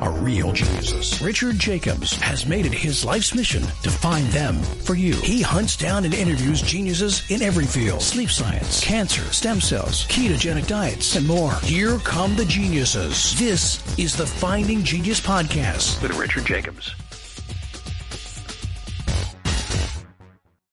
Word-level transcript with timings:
are 0.00 0.12
real 0.12 0.52
geniuses. 0.52 1.20
Richard 1.20 1.58
Jacobs 1.58 2.14
has 2.16 2.46
made 2.46 2.66
it 2.66 2.72
his 2.72 3.04
life's 3.04 3.34
mission 3.34 3.62
to 3.82 3.90
find 3.90 4.26
them 4.28 4.62
for 4.62 4.94
you. 4.94 5.14
He 5.16 5.42
hunts 5.42 5.76
down 5.76 6.04
and 6.04 6.14
interviews 6.14 6.62
geniuses 6.62 7.22
in 7.30 7.42
every 7.42 7.66
field 7.66 8.02
sleep 8.02 8.30
science, 8.30 8.82
cancer, 8.82 9.22
stem 9.32 9.60
cells, 9.60 10.06
ketogenic 10.06 10.66
diets, 10.66 11.16
and 11.16 11.26
more. 11.26 11.54
Here 11.62 11.98
come 11.98 12.36
the 12.36 12.44
geniuses. 12.44 13.38
This 13.38 13.98
is 13.98 14.16
the 14.16 14.26
Finding 14.26 14.82
Genius 14.82 15.20
Podcast. 15.20 16.02
With 16.02 16.16
Richard 16.18 16.46
Jacobs. 16.46 16.94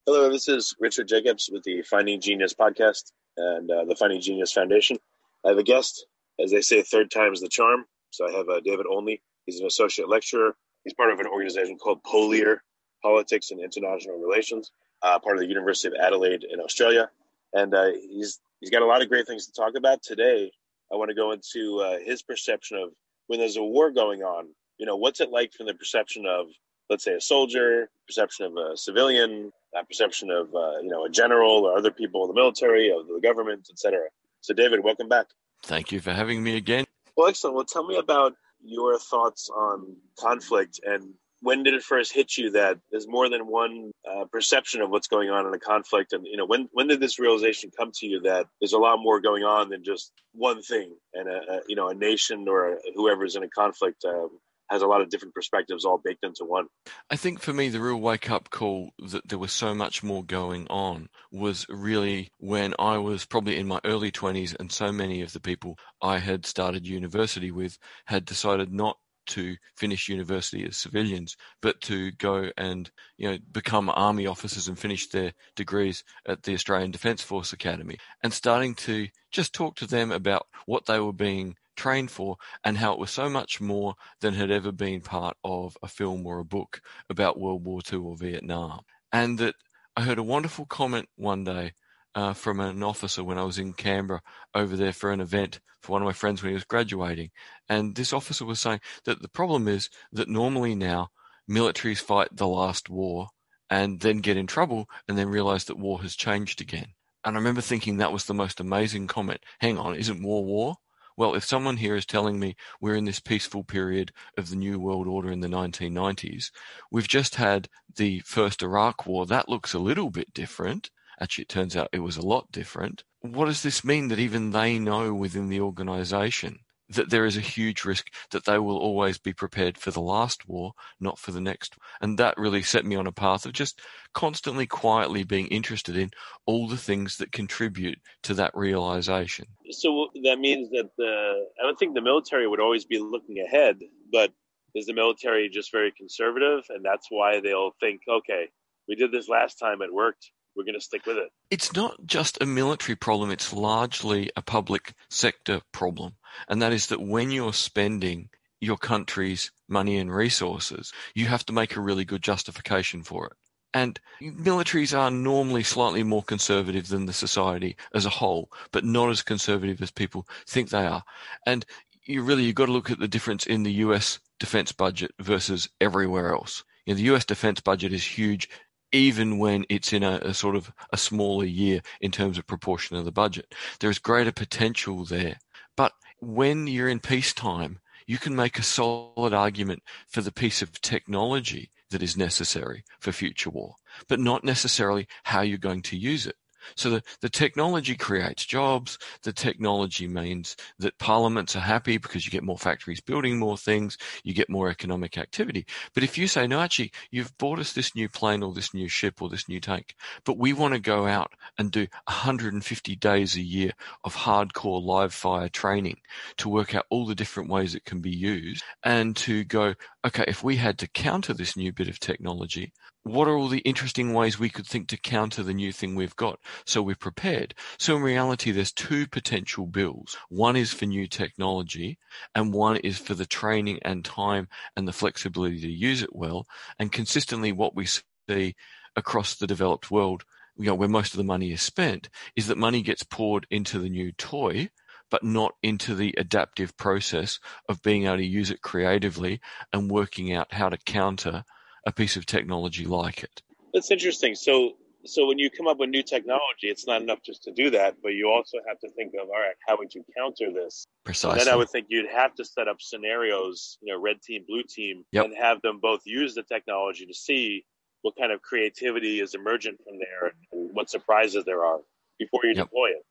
Hello, 0.05 0.27
this 0.31 0.47
is 0.47 0.75
Richard 0.79 1.07
Jacobs 1.07 1.51
with 1.53 1.63
the 1.63 1.83
Finding 1.83 2.19
Genius 2.19 2.53
podcast 2.53 3.11
and 3.37 3.69
uh, 3.69 3.85
the 3.85 3.95
Finding 3.95 4.19
Genius 4.19 4.51
Foundation. 4.51 4.97
I 5.45 5.49
have 5.49 5.59
a 5.59 5.63
guest, 5.63 6.07
as 6.43 6.49
they 6.49 6.61
say, 6.61 6.81
third 6.81 7.11
time's 7.11 7.41
the 7.41 7.47
charm. 7.47 7.85
So 8.11 8.27
I 8.27 8.31
have 8.31 8.49
uh, 8.49 8.59
David 8.59 8.85
Olney. 8.89 9.21
He's 9.45 9.59
an 9.59 9.67
associate 9.67 10.09
lecturer. 10.09 10.55
He's 10.83 10.93
part 10.93 11.11
of 11.11 11.19
an 11.19 11.27
organization 11.27 11.77
called 11.77 12.03
POLIR, 12.03 12.57
Politics 13.03 13.51
and 13.51 13.59
International 13.59 14.17
Relations, 14.17 14.71
uh, 15.01 15.19
part 15.19 15.35
of 15.35 15.41
the 15.41 15.47
University 15.47 15.87
of 15.87 15.93
Adelaide 15.99 16.43
in 16.43 16.59
Australia. 16.59 17.09
And 17.53 17.73
uh, 17.73 17.91
he's 17.91 18.39
he's 18.59 18.69
got 18.69 18.81
a 18.81 18.85
lot 18.85 19.01
of 19.01 19.09
great 19.09 19.27
things 19.27 19.47
to 19.47 19.53
talk 19.53 19.73
about 19.75 20.03
today. 20.03 20.51
I 20.91 20.95
want 20.95 21.09
to 21.09 21.15
go 21.15 21.31
into 21.31 21.79
uh, 21.79 21.99
his 21.99 22.21
perception 22.21 22.77
of 22.77 22.89
when 23.27 23.39
there's 23.39 23.57
a 23.57 23.63
war 23.63 23.91
going 23.91 24.21
on. 24.21 24.47
You 24.77 24.85
know, 24.85 24.95
what's 24.95 25.19
it 25.19 25.29
like 25.29 25.53
from 25.53 25.67
the 25.67 25.73
perception 25.73 26.25
of, 26.25 26.47
let's 26.89 27.03
say, 27.03 27.13
a 27.13 27.21
soldier, 27.21 27.89
perception 28.07 28.45
of 28.45 28.53
a 28.55 28.77
civilian, 28.77 29.51
that 29.73 29.87
perception 29.87 30.31
of 30.31 30.53
uh, 30.53 30.79
you 30.81 30.89
know 30.89 31.05
a 31.05 31.09
general 31.09 31.65
or 31.65 31.77
other 31.77 31.91
people 31.91 32.23
in 32.23 32.29
the 32.29 32.35
military, 32.35 32.91
of 32.91 33.07
the 33.07 33.19
government, 33.21 33.67
etc. 33.71 33.99
So, 34.41 34.53
David, 34.53 34.83
welcome 34.83 35.09
back. 35.09 35.27
Thank 35.63 35.91
you 35.91 35.99
for 35.99 36.11
having 36.11 36.41
me 36.41 36.55
again. 36.55 36.85
Well, 37.15 37.27
excellent. 37.27 37.55
Well, 37.55 37.65
tell 37.65 37.85
me 37.85 37.97
about 37.97 38.33
your 38.63 38.97
thoughts 38.99 39.49
on 39.49 39.95
conflict 40.19 40.79
and 40.83 41.13
when 41.41 41.63
did 41.63 41.73
it 41.73 41.83
first 41.83 42.13
hit 42.13 42.37
you 42.37 42.51
that 42.51 42.77
there's 42.91 43.07
more 43.07 43.29
than 43.29 43.47
one 43.47 43.91
uh, 44.09 44.25
perception 44.25 44.81
of 44.81 44.89
what's 44.89 45.07
going 45.07 45.29
on 45.29 45.47
in 45.47 45.53
a 45.53 45.59
conflict 45.59 46.13
and 46.13 46.25
you 46.25 46.37
know 46.37 46.45
when 46.45 46.67
when 46.71 46.87
did 46.87 46.99
this 46.99 47.19
realization 47.19 47.71
come 47.77 47.91
to 47.93 48.05
you 48.05 48.21
that 48.21 48.47
there's 48.59 48.73
a 48.73 48.77
lot 48.77 48.97
more 49.01 49.21
going 49.21 49.43
on 49.43 49.69
than 49.69 49.83
just 49.83 50.11
one 50.33 50.61
thing 50.61 50.93
and 51.13 51.29
a, 51.29 51.53
a 51.53 51.61
you 51.67 51.75
know 51.75 51.89
a 51.89 51.93
nation 51.93 52.47
or 52.47 52.73
a, 52.73 52.77
whoever's 52.95 53.35
in 53.35 53.43
a 53.43 53.49
conflict 53.49 54.03
um, 54.05 54.29
has 54.69 54.81
a 54.81 54.87
lot 54.87 55.01
of 55.01 55.09
different 55.09 55.33
perspectives 55.33 55.85
all 55.85 55.97
baked 55.97 56.23
into 56.23 56.45
one. 56.45 56.67
I 57.09 57.15
think 57.15 57.39
for 57.39 57.53
me, 57.53 57.69
the 57.69 57.81
real 57.81 57.99
wake 57.99 58.29
up 58.29 58.49
call 58.49 58.91
that 58.99 59.27
there 59.27 59.39
was 59.39 59.51
so 59.51 59.73
much 59.73 60.03
more 60.03 60.23
going 60.23 60.67
on 60.67 61.09
was 61.31 61.65
really 61.69 62.31
when 62.37 62.73
I 62.77 62.97
was 62.97 63.25
probably 63.25 63.57
in 63.57 63.67
my 63.67 63.79
early 63.83 64.11
20s, 64.11 64.55
and 64.59 64.71
so 64.71 64.91
many 64.91 65.21
of 65.21 65.33
the 65.33 65.39
people 65.39 65.77
I 66.01 66.19
had 66.19 66.45
started 66.45 66.87
university 66.87 67.51
with 67.51 67.77
had 68.05 68.25
decided 68.25 68.71
not 68.71 68.97
to 69.29 69.55
finish 69.75 70.09
university 70.09 70.65
as 70.65 70.75
civilians, 70.75 71.37
but 71.61 71.79
to 71.81 72.11
go 72.13 72.49
and 72.57 72.89
you 73.17 73.29
know 73.29 73.37
become 73.51 73.89
army 73.89 74.25
officers 74.25 74.67
and 74.67 74.77
finish 74.77 75.07
their 75.09 75.33
degrees 75.55 76.03
at 76.27 76.43
the 76.43 76.53
Australian 76.53 76.91
Defence 76.91 77.21
Force 77.21 77.53
Academy, 77.53 77.97
and 78.23 78.33
starting 78.33 78.75
to 78.75 79.07
just 79.31 79.53
talk 79.53 79.75
to 79.77 79.87
them 79.87 80.11
about 80.11 80.47
what 80.65 80.85
they 80.87 80.99
were 80.99 81.13
being 81.13 81.55
trained 81.79 82.11
for 82.11 82.37
and 82.63 82.77
how 82.77 82.93
it 82.93 82.99
was 82.99 83.09
so 83.09 83.29
much 83.29 83.61
more 83.61 83.95
than 84.19 84.33
had 84.33 84.51
ever 84.51 84.71
been 84.71 85.01
part 85.01 85.37
of 85.43 85.77
a 85.81 85.87
film 85.87 86.27
or 86.27 86.39
a 86.39 86.45
book 86.45 86.81
about 87.09 87.39
World 87.39 87.65
War 87.65 87.81
II 87.91 87.99
or 87.99 88.17
Vietnam. 88.17 88.81
And 89.11 89.39
that 89.39 89.55
I 89.95 90.01
heard 90.01 90.19
a 90.19 90.23
wonderful 90.23 90.65
comment 90.65 91.07
one 91.15 91.43
day 91.43 91.73
uh, 92.15 92.33
from 92.33 92.59
an 92.59 92.83
officer 92.83 93.23
when 93.23 93.37
I 93.37 93.43
was 93.43 93.57
in 93.57 93.73
Canberra 93.73 94.21
over 94.53 94.75
there 94.75 94.93
for 94.93 95.11
an 95.11 95.21
event 95.21 95.59
for 95.81 95.93
one 95.93 96.01
of 96.01 96.05
my 96.05 96.13
friends 96.13 96.41
when 96.41 96.49
he 96.49 96.55
was 96.55 96.65
graduating. 96.65 97.31
And 97.69 97.95
this 97.95 98.13
officer 98.13 98.45
was 98.45 98.59
saying 98.59 98.81
that 99.05 99.21
the 99.21 99.29
problem 99.29 99.67
is 99.67 99.89
that 100.11 100.27
normally 100.27 100.75
now 100.75 101.09
militaries 101.49 102.01
fight 102.01 102.29
the 102.31 102.47
last 102.47 102.89
war 102.89 103.29
and 103.69 103.99
then 104.01 104.17
get 104.17 104.37
in 104.37 104.47
trouble 104.47 104.89
and 105.07 105.17
then 105.17 105.29
realize 105.29 105.65
that 105.65 105.77
war 105.77 106.01
has 106.01 106.15
changed 106.15 106.59
again. 106.59 106.87
And 107.23 107.35
I 107.35 107.39
remember 107.39 107.61
thinking 107.61 107.97
that 107.97 108.13
was 108.13 108.25
the 108.25 108.33
most 108.33 108.59
amazing 108.59 109.07
comment. 109.07 109.41
Hang 109.59 109.77
on, 109.77 109.95
isn't 109.95 110.23
war 110.23 110.43
war? 110.45 110.75
Well, 111.19 111.35
if 111.35 111.43
someone 111.43 111.75
here 111.75 111.97
is 111.97 112.05
telling 112.05 112.39
me 112.39 112.55
we're 112.79 112.95
in 112.95 113.03
this 113.03 113.19
peaceful 113.19 113.65
period 113.65 114.13
of 114.37 114.49
the 114.49 114.55
New 114.55 114.79
World 114.79 115.05
Order 115.05 115.29
in 115.29 115.41
the 115.41 115.49
1990s, 115.49 116.49
we've 116.91 117.09
just 117.09 117.35
had 117.35 117.67
the 117.93 118.21
first 118.21 118.63
Iraq 118.63 119.05
War. 119.05 119.25
That 119.25 119.49
looks 119.49 119.73
a 119.73 119.79
little 119.79 120.11
bit 120.11 120.33
different. 120.33 120.91
Actually, 121.19 121.41
it 121.41 121.49
turns 121.49 121.75
out 121.75 121.89
it 121.91 121.99
was 121.99 122.15
a 122.15 122.25
lot 122.25 122.53
different. 122.53 123.03
What 123.19 123.47
does 123.47 123.63
this 123.63 123.83
mean 123.83 124.07
that 124.07 124.17
even 124.17 124.51
they 124.51 124.79
know 124.79 125.13
within 125.13 125.49
the 125.49 125.59
organization 125.59 126.59
that 126.89 127.09
there 127.09 127.25
is 127.25 127.37
a 127.37 127.41
huge 127.41 127.85
risk 127.85 128.11
that 128.31 128.45
they 128.45 128.57
will 128.57 128.77
always 128.77 129.17
be 129.17 129.33
prepared 129.33 129.77
for 129.77 129.91
the 129.91 130.01
last 130.01 130.47
war, 130.47 130.73
not 130.99 131.19
for 131.19 131.31
the 131.31 131.41
next? 131.41 131.75
And 132.01 132.17
that 132.17 132.37
really 132.37 132.63
set 132.63 132.85
me 132.85 132.95
on 132.95 133.07
a 133.07 133.11
path 133.11 133.45
of 133.45 133.53
just 133.53 133.81
constantly 134.13 134.65
quietly 134.65 135.23
being 135.23 135.47
interested 135.47 135.95
in 135.95 136.11
all 136.45 136.67
the 136.67 136.77
things 136.77 137.17
that 137.17 137.31
contribute 137.31 137.99
to 138.23 138.33
that 138.35 138.51
realization. 138.55 139.45
so 139.71 140.09
that 140.23 140.39
means 140.39 140.69
that 140.71 140.89
the 140.97 141.45
i 141.59 141.63
don't 141.63 141.77
think 141.77 141.93
the 141.93 142.01
military 142.01 142.47
would 142.47 142.59
always 142.59 142.85
be 142.85 142.97
looking 142.97 143.39
ahead 143.39 143.77
but 144.11 144.31
is 144.75 144.85
the 144.85 144.93
military 144.93 145.49
just 145.49 145.71
very 145.71 145.91
conservative 145.91 146.63
and 146.69 146.83
that's 146.83 147.07
why 147.09 147.39
they'll 147.39 147.75
think 147.79 148.01
okay 148.09 148.47
we 148.87 148.95
did 148.95 149.11
this 149.11 149.29
last 149.29 149.55
time 149.55 149.81
it 149.81 149.93
worked 149.93 150.31
we're 150.59 150.65
going 150.65 150.75
to 150.75 150.81
stick 150.81 151.05
with 151.05 151.17
it 151.17 151.29
It's 151.49 151.73
not 151.73 152.05
just 152.05 152.41
a 152.41 152.45
military 152.45 152.97
problem, 152.97 153.31
it's 153.31 153.53
largely 153.53 154.29
a 154.35 154.41
public 154.41 154.93
sector 155.09 155.61
problem. 155.71 156.17
And 156.49 156.61
that 156.61 156.73
is 156.73 156.87
that 156.87 157.01
when 157.01 157.31
you're 157.31 157.53
spending 157.53 158.29
your 158.59 158.77
country's 158.77 159.51
money 159.69 159.97
and 159.97 160.13
resources, 160.13 160.91
you 161.15 161.27
have 161.27 161.45
to 161.45 161.53
make 161.53 161.75
a 161.75 161.81
really 161.81 162.03
good 162.03 162.21
justification 162.21 163.03
for 163.03 163.27
it. 163.27 163.33
And 163.73 163.99
militaries 164.21 164.97
are 164.97 165.09
normally 165.09 165.63
slightly 165.63 166.03
more 166.03 166.23
conservative 166.23 166.89
than 166.89 167.05
the 167.05 167.13
society 167.13 167.77
as 167.93 168.05
a 168.05 168.09
whole, 168.09 168.51
but 168.71 168.83
not 168.83 169.09
as 169.09 169.21
conservative 169.21 169.81
as 169.81 169.91
people 169.91 170.27
think 170.45 170.69
they 170.69 170.85
are. 170.85 171.03
And 171.45 171.65
you 172.03 172.23
really, 172.23 172.43
you've 172.43 172.55
got 172.55 172.65
to 172.65 172.71
look 172.71 172.91
at 172.91 172.99
the 172.99 173.07
difference 173.07 173.45
in 173.45 173.63
the 173.63 173.73
US 173.85 174.19
defense 174.39 174.71
budget 174.71 175.11
versus 175.19 175.69
everywhere 175.79 176.33
else. 176.33 176.63
You 176.85 176.93
know, 176.93 176.97
the 176.97 177.15
US 177.15 177.25
defense 177.25 177.61
budget 177.61 177.93
is 177.93 178.03
huge 178.03 178.49
even 178.91 179.37
when 179.37 179.65
it's 179.69 179.93
in 179.93 180.03
a, 180.03 180.19
a, 180.23 180.33
sort 180.33 180.55
of 180.55 180.71
a 180.91 180.97
smaller 180.97 181.45
year 181.45 181.81
in 182.01 182.11
terms 182.11 182.37
of 182.37 182.47
proportion 182.47 182.97
of 182.97 183.05
the 183.05 183.11
budget. 183.11 183.53
There 183.79 183.89
is 183.89 183.99
greater 183.99 184.31
potential 184.31 185.05
there. 185.05 185.39
But 185.75 185.93
when 186.19 186.67
you're 186.67 186.89
in 186.89 186.99
peacetime, 186.99 187.79
you 188.05 188.17
can 188.17 188.35
make 188.35 188.57
a 188.57 188.63
solid 188.63 189.33
argument 189.33 189.83
for 190.07 190.21
the 190.21 190.31
piece 190.31 190.61
of 190.61 190.81
technology 190.81 191.71
that 191.91 192.03
is 192.03 192.17
necessary 192.17 192.83
for 192.99 193.11
future 193.11 193.49
war, 193.49 193.75
but 194.07 194.19
not 194.19 194.43
necessarily 194.43 195.07
how 195.23 195.41
you're 195.41 195.57
going 195.57 195.81
to 195.83 195.97
use 195.97 196.25
it. 196.25 196.35
So 196.75 196.89
the, 196.89 197.03
the 197.21 197.29
technology 197.29 197.95
creates 197.95 198.45
jobs. 198.45 198.97
The 199.23 199.33
technology 199.33 200.07
means 200.07 200.55
that 200.79 200.97
parliaments 200.99 201.55
are 201.55 201.61
happy 201.61 201.97
because 201.97 202.25
you 202.25 202.31
get 202.31 202.43
more 202.43 202.57
factories 202.57 203.01
building 203.01 203.39
more 203.39 203.57
things. 203.57 203.97
You 204.23 204.33
get 204.33 204.49
more 204.49 204.69
economic 204.69 205.17
activity. 205.17 205.65
But 205.93 206.03
if 206.03 206.17
you 206.17 206.27
say, 206.27 206.47
no, 206.47 206.59
actually, 206.59 206.91
you've 207.11 207.37
bought 207.37 207.59
us 207.59 207.73
this 207.73 207.95
new 207.95 208.09
plane 208.09 208.43
or 208.43 208.53
this 208.53 208.73
new 208.73 208.87
ship 208.87 209.21
or 209.21 209.29
this 209.29 209.47
new 209.49 209.59
tank, 209.59 209.95
but 210.25 210.37
we 210.37 210.53
want 210.53 210.73
to 210.73 210.79
go 210.79 211.07
out 211.07 211.33
and 211.57 211.71
do 211.71 211.87
150 212.05 212.95
days 212.95 213.35
a 213.35 213.41
year 213.41 213.71
of 214.03 214.15
hardcore 214.15 214.83
live 214.83 215.13
fire 215.13 215.49
training 215.49 215.97
to 216.37 216.49
work 216.49 216.75
out 216.75 216.85
all 216.89 217.05
the 217.05 217.15
different 217.15 217.49
ways 217.49 217.75
it 217.75 217.85
can 217.85 218.01
be 218.01 218.09
used 218.09 218.63
and 218.83 219.15
to 219.15 219.43
go, 219.43 219.73
okay, 220.05 220.25
if 220.27 220.43
we 220.43 220.55
had 220.55 220.77
to 220.79 220.87
counter 220.87 221.33
this 221.33 221.57
new 221.57 221.71
bit 221.71 221.87
of 221.87 221.99
technology, 221.99 222.71
what 223.03 223.27
are 223.27 223.37
all 223.37 223.47
the 223.47 223.59
interesting 223.59 224.13
ways 224.13 224.37
we 224.37 224.49
could 224.49 224.67
think 224.67 224.87
to 224.89 224.97
counter 224.97 225.41
the 225.41 225.53
new 225.53 225.71
thing 225.71 225.95
we've 225.95 226.15
got? 226.15 226.39
So 226.65 226.81
we're 226.81 226.95
prepared. 226.95 227.55
So 227.77 227.95
in 227.95 228.03
reality 228.03 228.51
there's 228.51 228.71
two 228.71 229.07
potential 229.07 229.65
bills. 229.65 230.17
One 230.29 230.55
is 230.55 230.73
for 230.73 230.85
new 230.85 231.07
technology 231.07 231.97
and 232.35 232.53
one 232.53 232.77
is 232.77 232.97
for 232.97 233.13
the 233.13 233.25
training 233.25 233.79
and 233.83 234.03
time 234.03 234.47
and 234.75 234.87
the 234.87 234.93
flexibility 234.93 235.59
to 235.61 235.71
use 235.71 236.03
it 236.03 236.15
well. 236.15 236.45
And 236.77 236.91
consistently 236.91 237.51
what 237.51 237.75
we 237.75 237.85
see 237.85 238.55
across 238.95 239.35
the 239.35 239.47
developed 239.47 239.89
world 239.89 240.25
you 240.57 240.65
know 240.65 240.75
where 240.75 240.89
most 240.89 241.13
of 241.13 241.17
the 241.17 241.23
money 241.23 241.51
is 241.51 241.61
spent 241.61 242.09
is 242.35 242.47
that 242.47 242.57
money 242.57 242.81
gets 242.81 243.03
poured 243.03 243.47
into 243.49 243.79
the 243.79 243.89
new 243.89 244.11
toy 244.11 244.69
but 245.09 245.23
not 245.23 245.55
into 245.63 245.95
the 245.95 246.13
adaptive 246.17 246.75
process 246.77 247.39
of 247.67 247.81
being 247.81 248.05
able 248.05 248.17
to 248.17 248.25
use 248.25 248.51
it 248.51 248.61
creatively 248.61 249.39
and 249.73 249.89
working 249.89 250.33
out 250.33 250.53
how 250.53 250.69
to 250.69 250.77
counter 250.77 251.43
a 251.85 251.91
piece 251.91 252.15
of 252.15 252.25
technology 252.25 252.85
like 252.85 253.23
it. 253.23 253.41
That's 253.73 253.91
interesting. 253.91 254.35
So 254.35 254.73
so 255.05 255.25
when 255.27 255.39
you 255.39 255.49
come 255.49 255.67
up 255.67 255.77
with 255.77 255.89
new 255.89 256.03
technology, 256.03 256.67
it's 256.67 256.85
not 256.85 257.01
enough 257.01 257.19
just 257.23 257.43
to 257.43 257.51
do 257.51 257.69
that, 257.69 257.95
but 258.03 258.09
you 258.09 258.29
also 258.29 258.57
have 258.67 258.79
to 258.79 258.89
think 258.91 259.13
of, 259.13 259.29
all 259.29 259.39
right, 259.39 259.55
how 259.65 259.77
would 259.77 259.93
you 259.93 260.03
counter 260.17 260.51
this? 260.51 260.85
Precisely. 261.05 261.39
And 261.39 261.47
then 261.47 261.53
I 261.53 261.55
would 261.55 261.69
think 261.69 261.87
you'd 261.89 262.09
have 262.11 262.35
to 262.35 262.43
set 262.43 262.67
up 262.67 262.81
scenarios, 262.81 263.77
you 263.81 263.93
know, 263.93 263.99
red 264.01 264.21
team, 264.21 264.43
blue 264.47 264.63
team, 264.63 265.05
Yep. 265.13 265.25
and 265.25 265.37
have 265.37 265.61
them 265.61 265.79
both 265.79 266.01
use 266.05 266.35
the 266.35 266.43
technology 266.43 267.05
to 267.05 267.13
see 267.13 267.65
what 268.01 268.15
kind 268.17 268.31
of 268.31 268.41
creativity 268.41 269.21
is 269.21 269.35
emergent 269.35 269.77
from 269.83 269.99
there 269.99 270.33
and 270.51 270.69
what 270.73 270.89
surprises 270.89 271.45
there 271.45 271.63
are 271.63 271.79
before 272.17 272.41
you 272.43 272.53
Yep. 272.55 272.65
deploy 272.65 272.89
it. 272.89 273.05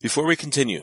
Before 0.00 0.26
we 0.26 0.34
continue, 0.34 0.82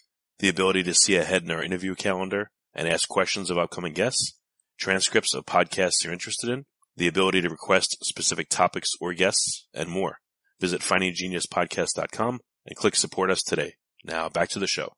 the 0.41 0.49
ability 0.49 0.81
to 0.83 0.93
see 0.93 1.15
ahead 1.15 1.43
in 1.43 1.51
our 1.51 1.63
interview 1.63 1.93
calendar 1.93 2.49
and 2.73 2.87
ask 2.87 3.07
questions 3.07 3.51
of 3.51 3.59
upcoming 3.59 3.93
guests, 3.93 4.33
transcripts 4.77 5.35
of 5.35 5.45
podcasts 5.45 6.03
you're 6.03 6.11
interested 6.11 6.49
in, 6.49 6.65
the 6.97 7.07
ability 7.07 7.41
to 7.41 7.49
request 7.49 7.97
specific 8.03 8.49
topics 8.49 8.89
or 8.99 9.13
guests, 9.13 9.67
and 9.73 9.87
more. 9.87 10.17
Visit 10.59 10.81
findinggeniuspodcast.com 10.81 12.39
and 12.65 12.75
click 12.75 12.95
support 12.95 13.29
us 13.29 13.43
today. 13.43 13.75
Now 14.03 14.29
back 14.29 14.49
to 14.49 14.59
the 14.59 14.67
show. 14.67 14.93